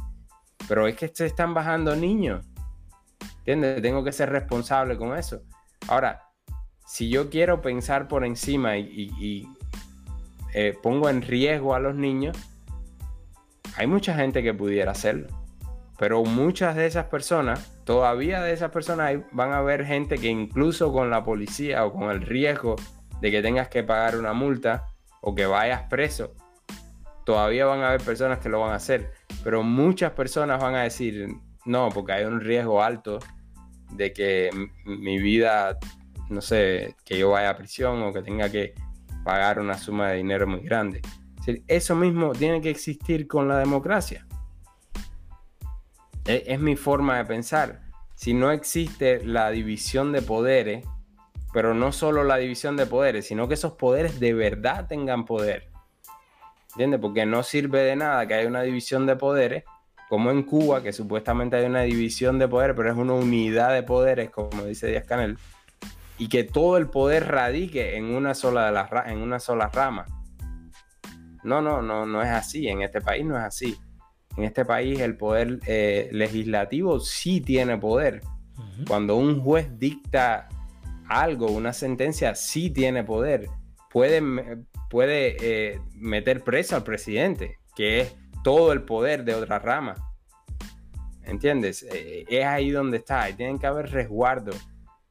[0.68, 2.46] Pero es que se están bajando niños.
[3.38, 3.82] ¿Entiendes?
[3.82, 5.44] Tengo que ser responsable con eso.
[5.88, 6.22] Ahora,
[6.86, 9.48] si yo quiero pensar por encima y,
[10.54, 12.38] eh, pongo en riesgo a los niños,
[13.78, 15.28] hay mucha gente que pudiera hacerlo.
[16.04, 20.92] Pero muchas de esas personas, todavía de esas personas van a haber gente que incluso
[20.92, 22.76] con la policía o con el riesgo
[23.22, 24.88] de que tengas que pagar una multa
[25.22, 26.36] o que vayas preso,
[27.24, 29.14] todavía van a haber personas que lo van a hacer.
[29.46, 31.30] Pero muchas personas van a decir,
[31.64, 33.20] no, porque hay un riesgo alto
[33.94, 34.50] de que
[34.84, 35.80] mi vida,
[36.28, 38.74] no sé, que yo vaya a prisión o que tenga que
[39.24, 41.02] pagar una suma de dinero muy grande.
[41.70, 44.28] Eso mismo tiene que existir con la democracia.
[46.26, 47.82] E, es, mi forma de pensar.
[48.16, 50.86] Si no existe la división de poderes,
[51.52, 55.70] pero no solo la división de poderes, sino que esos poderes de verdad tengan poder.
[56.72, 57.00] ¿Entiendes?
[57.00, 59.64] Porque no sirve de nada que haya una división de poderes
[60.10, 63.84] como en Cuba, que supuestamente hay una división de poder, pero es una unidad de
[63.84, 65.38] poderes, como dice Díaz Canel,
[66.18, 70.06] y que todo el poder radique en una sola, de las, en una sola rama.
[71.44, 72.68] No, no, no, no es así.
[72.68, 73.78] En este país no es así.
[74.38, 78.22] En este país el poder eh, legislativo sí tiene poder.
[78.88, 80.48] Cuando un juez dicta
[81.08, 83.48] algo, una sentencia, sí tiene poder.
[83.92, 84.22] Puede,
[84.90, 89.96] puede eh, meter preso al presidente, que es todo el poder de otra rama.
[91.26, 91.84] ¿Entiendes?
[91.84, 93.30] Eh, es ahí donde está.
[93.30, 94.52] Y tienen que haber resguardo.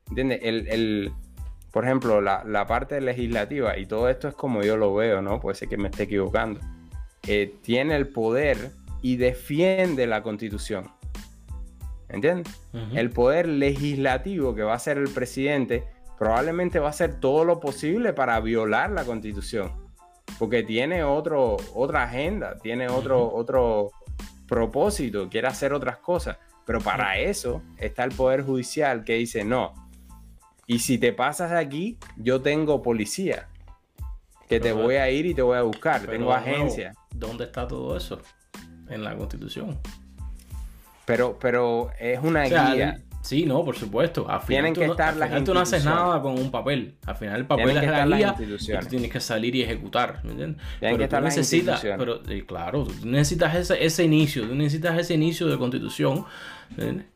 [0.09, 0.41] ¿Entiendes?
[0.43, 1.13] El,
[1.71, 5.41] por ejemplo, la, parte legislativa, y todo esto es como yo lo veo, ¿no?
[5.41, 6.61] Puede ser que me esté equivocando.
[7.27, 8.73] Eh, tiene el poder
[9.03, 10.91] y defiende la constitución.
[12.09, 12.53] ¿Entiendes?
[12.95, 15.85] El poder legislativo que va a ser el presidente
[16.19, 19.83] probablemente va a hacer todo lo posible para violar la constitución
[20.39, 23.93] porque tiene otro, otra agenda, tiene otro, otro
[24.47, 26.39] propósito, quiere hacer otras cosas.
[26.65, 29.73] Pero para eso está el Poder Judicial que dice, no,
[30.67, 33.49] y si te pasas de aquí, yo tengo policía,
[34.49, 36.93] que te voy a ir y te voy a buscar, tengo agencia.
[37.15, 38.21] ¿Dónde está todo eso?
[38.93, 39.79] En la Constitución.
[41.05, 43.01] Pero, pero es una guía.
[43.23, 44.29] Sí, no, por supuesto.
[44.29, 46.97] Al final Tienen que estar las tú no haces nada con un papel.
[47.07, 50.21] Al final el papel es la guía y tú tienes que salir y ejecutar.
[50.25, 50.63] ¿me entiendes?
[50.81, 55.15] Tienen que estar necesitas, pero eh, claro, tú necesitas ese, ese inicio, tú necesitas ese
[55.15, 56.25] inicio de constitución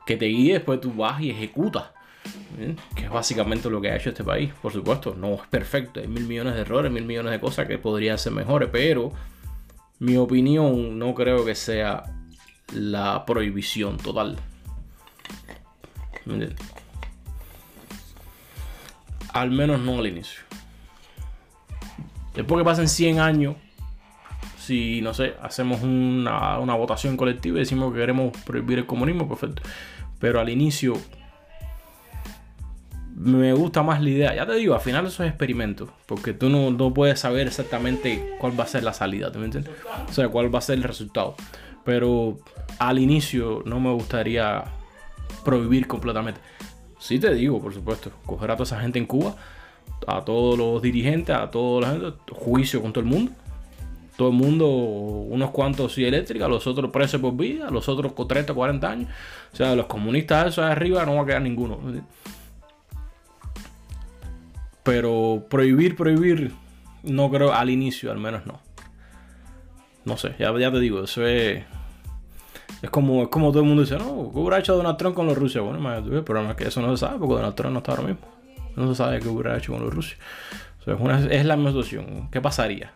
[0.07, 1.85] que te guíe, después tú vas y ejecutas.
[2.95, 5.15] Que es básicamente lo que ha hecho este país, por supuesto.
[5.15, 8.33] No es perfecto, hay mil millones de errores, mil millones de cosas que podrían ser
[8.33, 9.13] mejores, pero
[9.99, 12.05] mi opinión no creo que sea
[12.73, 14.37] la prohibición total.
[19.33, 20.41] Al menos no al inicio.
[22.35, 23.57] Después que pasen 100 años,
[24.59, 29.63] si, no sé, hacemos una, votación colectiva y decimos que queremos prohibir el comunismo, perfecto.
[30.19, 30.95] Pero al inicio
[33.19, 34.35] me gusta más la idea.
[34.35, 35.89] Ya te digo, al final eso es experimento.
[36.07, 39.31] Porque tú no, puedes saber exactamente cuál va a ser la salida.
[39.35, 39.73] me entiendes?
[40.09, 41.35] O sea, cuál va a ser el resultado.
[41.85, 42.37] Pero
[42.79, 44.65] al inicio no me gustaría
[45.45, 46.41] prohibir completamente.
[46.99, 49.35] Sí te digo, por supuesto, coger a toda esa gente en Cuba,
[50.07, 53.33] a todos los dirigentes, a toda la gente, juicio con todo el mundo.
[54.19, 58.27] Todo el mundo, unos cuantos sí eléctrica, los otros presos por vida, los otros con
[58.27, 59.11] 30, 40 años.
[59.53, 61.79] O sea, los comunistas esos de arriba no va a quedar ninguno.
[64.87, 66.53] Pero prohibir, prohibir,
[67.03, 68.61] no creo al inicio, al menos no.
[70.07, 71.65] No sé, ya, ya te digo, eso es
[72.83, 75.27] es como, es como todo el mundo dice, no, ¿qué hubiera hecho Donald Trump con
[75.27, 75.63] los rusos?
[75.63, 78.05] Bueno, el problema es que eso no se sabe porque Donald Trump no está ahora
[78.05, 78.27] mismo.
[78.77, 80.19] No se sabe qué hubiera hecho con los rusos.
[81.31, 82.29] es, la misma situación.
[82.31, 82.93] ¿Qué pasaría?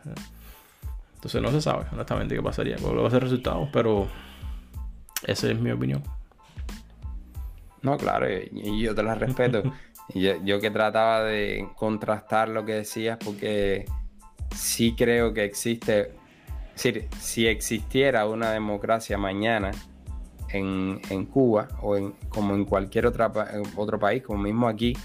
[1.14, 2.76] Entonces no se sabe, honestamente, qué pasaría.
[2.76, 4.06] Porque va a ser resultados, pero
[5.26, 6.02] esa es mi opinión.
[7.82, 9.62] No, claro, y yo te la respeto.
[10.14, 13.84] yo, yo que trataba de contrastar lo que decías porque
[14.54, 16.12] sí creo que existe
[16.74, 19.70] decir, si existiera una democracia mañana
[20.52, 23.32] en, Cuba o en, como en cualquier otra,
[23.76, 24.96] otro país, como mismo aquí,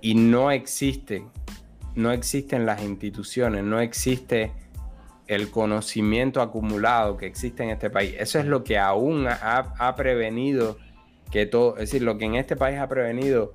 [0.00, 1.24] y no existe,
[1.94, 4.52] no existen las instituciones, no existe
[5.28, 8.14] el conocimiento acumulado que existe en este país.
[8.18, 10.76] Eso es lo que aún ha, prevenido
[11.30, 13.54] que todo, es decir, lo que en este país ha prevenido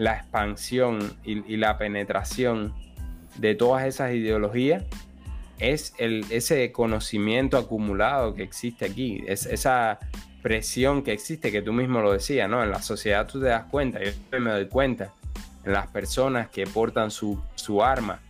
[0.00, 2.72] la expansión y, la penetración
[3.36, 4.82] de todas esas ideologías
[5.58, 9.98] es ese conocimiento acumulado que existe aquí, es esa
[10.40, 12.62] presión que existe, que tú mismo lo decías, ¿no?
[12.62, 15.12] En la sociedad tú te das cuenta, yo me doy cuenta,
[15.64, 18.20] en las personas que portan su, su arma.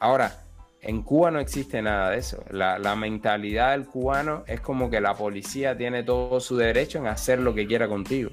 [0.00, 0.44] Ahora,
[0.80, 2.42] en Cuba no existe nada de eso.
[2.50, 7.40] La, mentalidad del cubano es como que la policía tiene todo su derecho en hacer
[7.40, 8.30] lo que quiera contigo.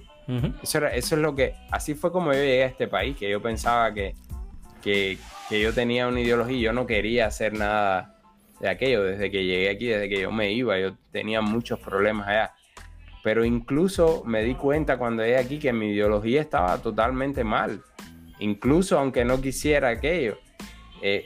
[0.61, 1.55] Eso, eso, es lo que...
[1.71, 4.15] Así fue como yo llegué a este país, que yo pensaba que,
[4.81, 5.17] que,
[5.49, 8.19] que yo tenía una ideología y yo no quería hacer nada
[8.59, 9.03] de aquello.
[9.03, 12.53] Desde que llegué aquí, desde que yo me iba, yo tenía muchos problemas allá.
[13.23, 17.81] Pero incluso me di cuenta cuando llegué aquí que mi ideología estaba totalmente mal.
[18.39, 20.37] Incluso aunque no quisiera aquello.
[21.01, 21.25] Eh,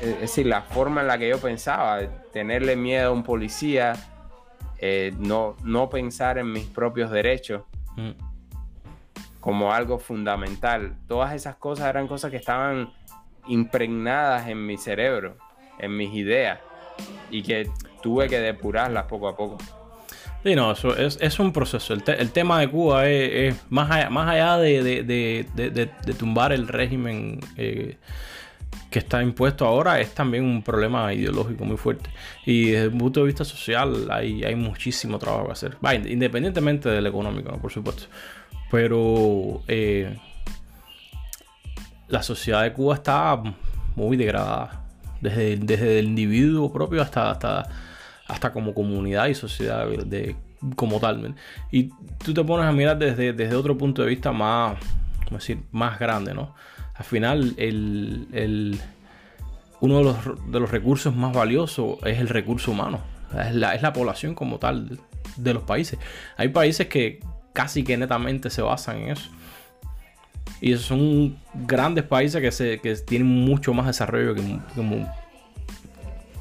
[0.00, 2.00] es decir, la forma en la que yo pensaba,
[2.32, 3.94] tenerle miedo a un policía,
[4.78, 7.62] eh, no, no pensar en mis propios derechos
[7.96, 8.10] mm.
[9.40, 10.96] como algo fundamental.
[11.08, 12.90] Todas esas cosas eran cosas que estaban
[13.48, 15.36] impregnadas en mi cerebro,
[15.78, 16.58] en mis ideas,
[17.30, 17.70] y que
[18.02, 19.58] tuve que depurarlas poco a poco.
[20.46, 21.92] Sí, no, eso es, un proceso.
[21.92, 25.44] El, tema de Cuba es, más allá, más allá de,
[26.16, 27.96] tumbar el régimen eh,
[28.96, 32.08] que está impuesto ahora, es también un problema ideológico muy fuerte.
[32.46, 35.76] Y desde el punto de vista social hay, hay muchísimo trabajo que hacer.
[36.06, 38.04] independientemente del económico, por supuesto.
[38.70, 40.16] Pero eh,
[42.08, 43.38] la sociedad de Cuba está
[43.94, 44.86] muy degradada.
[45.20, 47.68] Desde, desde el individuo propio hasta, hasta,
[48.26, 50.36] hasta como comunidad y sociedad de,
[50.74, 51.34] como tal.
[51.70, 51.90] Y
[52.24, 54.78] tú te pones a mirar desde, desde otro punto de vista más,
[55.30, 56.54] decir, más grande, ¿no?
[56.98, 58.78] Al final, el,
[59.80, 60.16] uno de los,
[60.50, 63.00] de los, recursos más valiosos es el recurso humano.
[63.46, 64.98] Es la, es la población como tal
[65.36, 65.98] de los países.
[66.36, 67.20] Hay países que
[67.52, 69.30] casi que netamente se basan en eso.
[70.60, 74.42] Y son grandes países que, se, que tienen mucho más desarrollo que,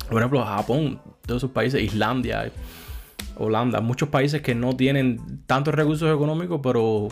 [0.09, 2.51] por ejemplo, Japón, todos esos países, Islandia,
[3.35, 7.09] Holanda, muchos países que no tienen tantos recursos económicos, pero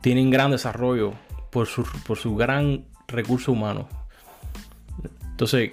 [0.00, 1.14] tienen gran desarrollo
[1.50, 3.88] por su, por su gran recurso humano.
[5.30, 5.72] Entonces,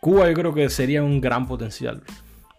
[0.00, 2.02] Cuba yo creo que sería un gran potencial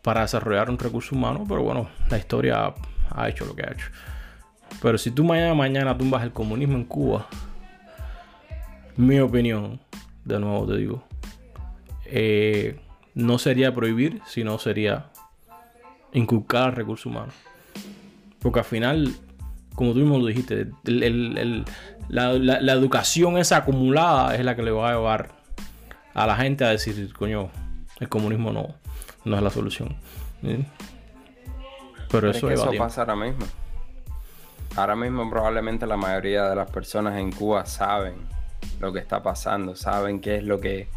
[0.01, 2.73] para desarrollar un recurso humano, pero bueno, la historia
[3.09, 3.87] ha hecho lo que ha hecho.
[4.81, 7.27] Pero si tú mañana mañana tumbas el comunismo en Cuba,
[8.97, 9.79] mi opinión,
[10.25, 11.03] de nuevo te digo,
[12.05, 12.79] eh,
[13.13, 15.11] no sería prohibir, sino sería
[16.13, 17.31] inculcar el recurso humano.
[18.39, 19.13] Porque al final,
[19.75, 20.69] como tú mismo lo dijiste,
[22.11, 25.29] la, educación esa acumulada es la que le va a llevar
[26.13, 27.49] a la gente a decir, coño,
[27.99, 28.75] el comunismo no,
[29.25, 29.95] no es la solución.
[32.09, 33.45] Pero eso, eso pasa ahora mismo.
[34.75, 38.15] Ahora mismo probablemente la mayoría de las personas en Cuba saben
[38.79, 40.87] lo que está pasando, saben qué es lo que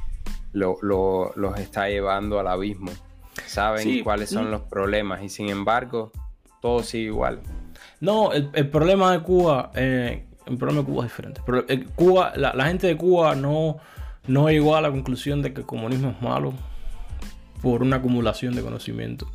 [0.52, 2.92] los está llevando al abismo
[3.46, 6.12] saben cuáles son los problemas y sin embargo
[6.60, 7.40] todo sigue igual.
[8.00, 11.40] No, el, problema de Cuba, eh, el problema de Cuba es diferente.
[11.44, 13.78] Pero, eh, Cuba, la, gente de Cuba no,
[14.26, 16.52] no llegó a la conclusión de que el comunismo es malo
[17.62, 19.26] por una acumulación de conocimiento.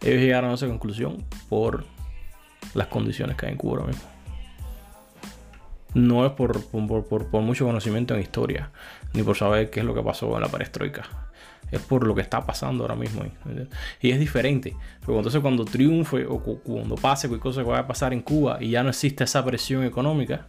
[0.00, 1.84] Ellos llegaron a esa conclusión por
[2.74, 4.08] las condiciones que hay en Cuba ahora mismo.
[5.94, 8.70] No es por, por, mucho conocimiento en historia,
[9.12, 11.31] ni por saber qué es lo que pasó en la perestroika
[11.72, 13.24] es por lo que está pasando ahora mismo.
[14.00, 14.76] Y es diferente.
[15.00, 18.58] Pero entonces cuando triunfe o cuando pase cualquier cosa que vaya a pasar en Cuba
[18.60, 20.46] y ya no existe esa presión económica,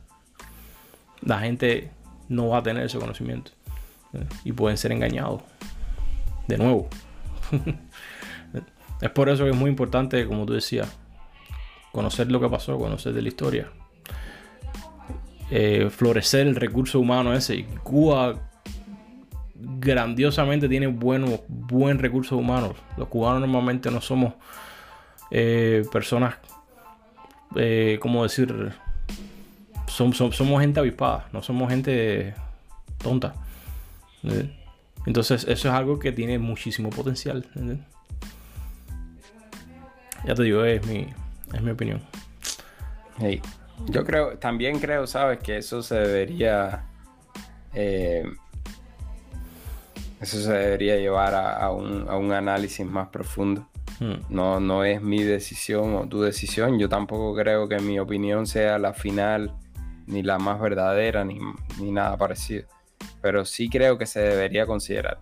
[1.21, 1.91] la gente
[2.27, 3.51] no va a tener ese conocimiento.
[4.43, 5.41] Y pueden ser engañados.
[6.47, 6.89] De nuevo.
[9.01, 10.93] es por eso que es muy importante, como tú decías,
[11.93, 13.71] conocer lo que pasó, conocer de la historia.
[15.49, 17.65] Eh, florecer el recurso humano ese.
[17.81, 18.51] Cuba
[19.63, 22.73] grandiosamente tiene buenos, buen recursos humanos.
[22.97, 24.33] Los cubanos normalmente no somos
[25.31, 26.35] eh, personas,
[27.55, 28.73] eh, ¿cómo decir?
[29.87, 32.33] somos gente avispada, no somos gente
[32.97, 33.35] tonta.
[35.05, 37.45] Entonces eso es algo que tiene muchísimo potencial.
[40.25, 41.07] Ya te digo, es mi,
[41.53, 42.01] es mi opinión.
[43.87, 46.85] Yo creo, también creo, sabes, que eso se debería
[47.73, 48.23] eh,
[50.23, 53.67] eso se debería llevar a, un, análisis más profundo.
[53.99, 54.21] Hmm.
[54.29, 56.79] No, no es mi decisión o tu decisión.
[56.79, 59.53] Yo tampoco creo que mi opinión sea la final,
[60.07, 61.39] ni la más verdadera, ni,
[61.91, 62.67] nada parecido.
[63.21, 65.19] Pero sí creo que se debería considerar.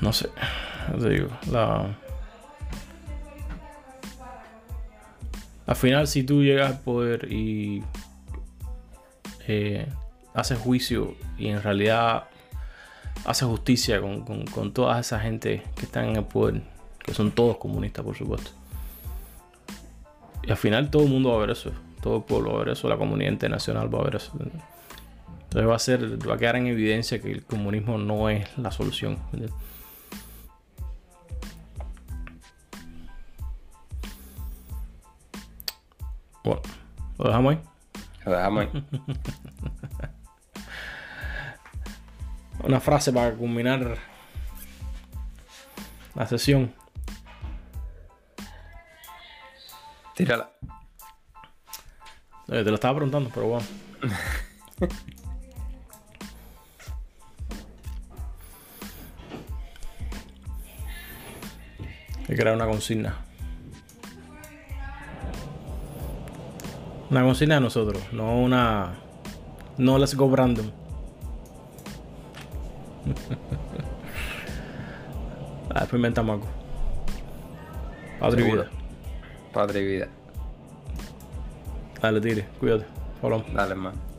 [0.00, 0.30] No sé,
[0.98, 1.96] te digo, la...
[5.64, 7.84] Al final, si tú llegas al poder y
[9.46, 9.86] eh,
[10.34, 12.24] hace juicio y en realidad
[13.24, 16.62] hace justicia con, con, toda esa gente que están en el poder,
[16.98, 18.50] que son todos comunistas, por supuesto.
[20.42, 21.70] Y al final todo el mundo va a ver eso.
[22.00, 22.88] Todo el pueblo va a ver eso.
[22.88, 24.32] La comunidad internacional va a ver eso.
[24.34, 28.72] Entonces va a ser, va a quedar en evidencia que el comunismo no es la
[28.72, 29.18] solución.
[36.42, 36.62] Bueno,
[37.18, 37.60] lo dejamos ahí.
[38.24, 38.84] Lo dejamos ahí.
[42.60, 43.98] Una frase para culminar
[46.14, 46.74] la sesión.
[50.14, 50.50] Tírala.
[52.48, 53.66] Eh, te lo estaba preguntando, pero bueno.
[62.20, 63.16] Hay que crear una consigna.
[67.10, 68.94] Una consigna de nosotros, no una.
[69.76, 70.81] No let's go random.
[75.70, 76.46] Ah, después inventamos algo.
[78.20, 78.70] Padre y vida.
[79.52, 80.08] Padre y vida.
[82.00, 82.86] Dale, tire, cuídate.
[83.22, 83.52] Hablamos.
[83.54, 84.11] Dale, man.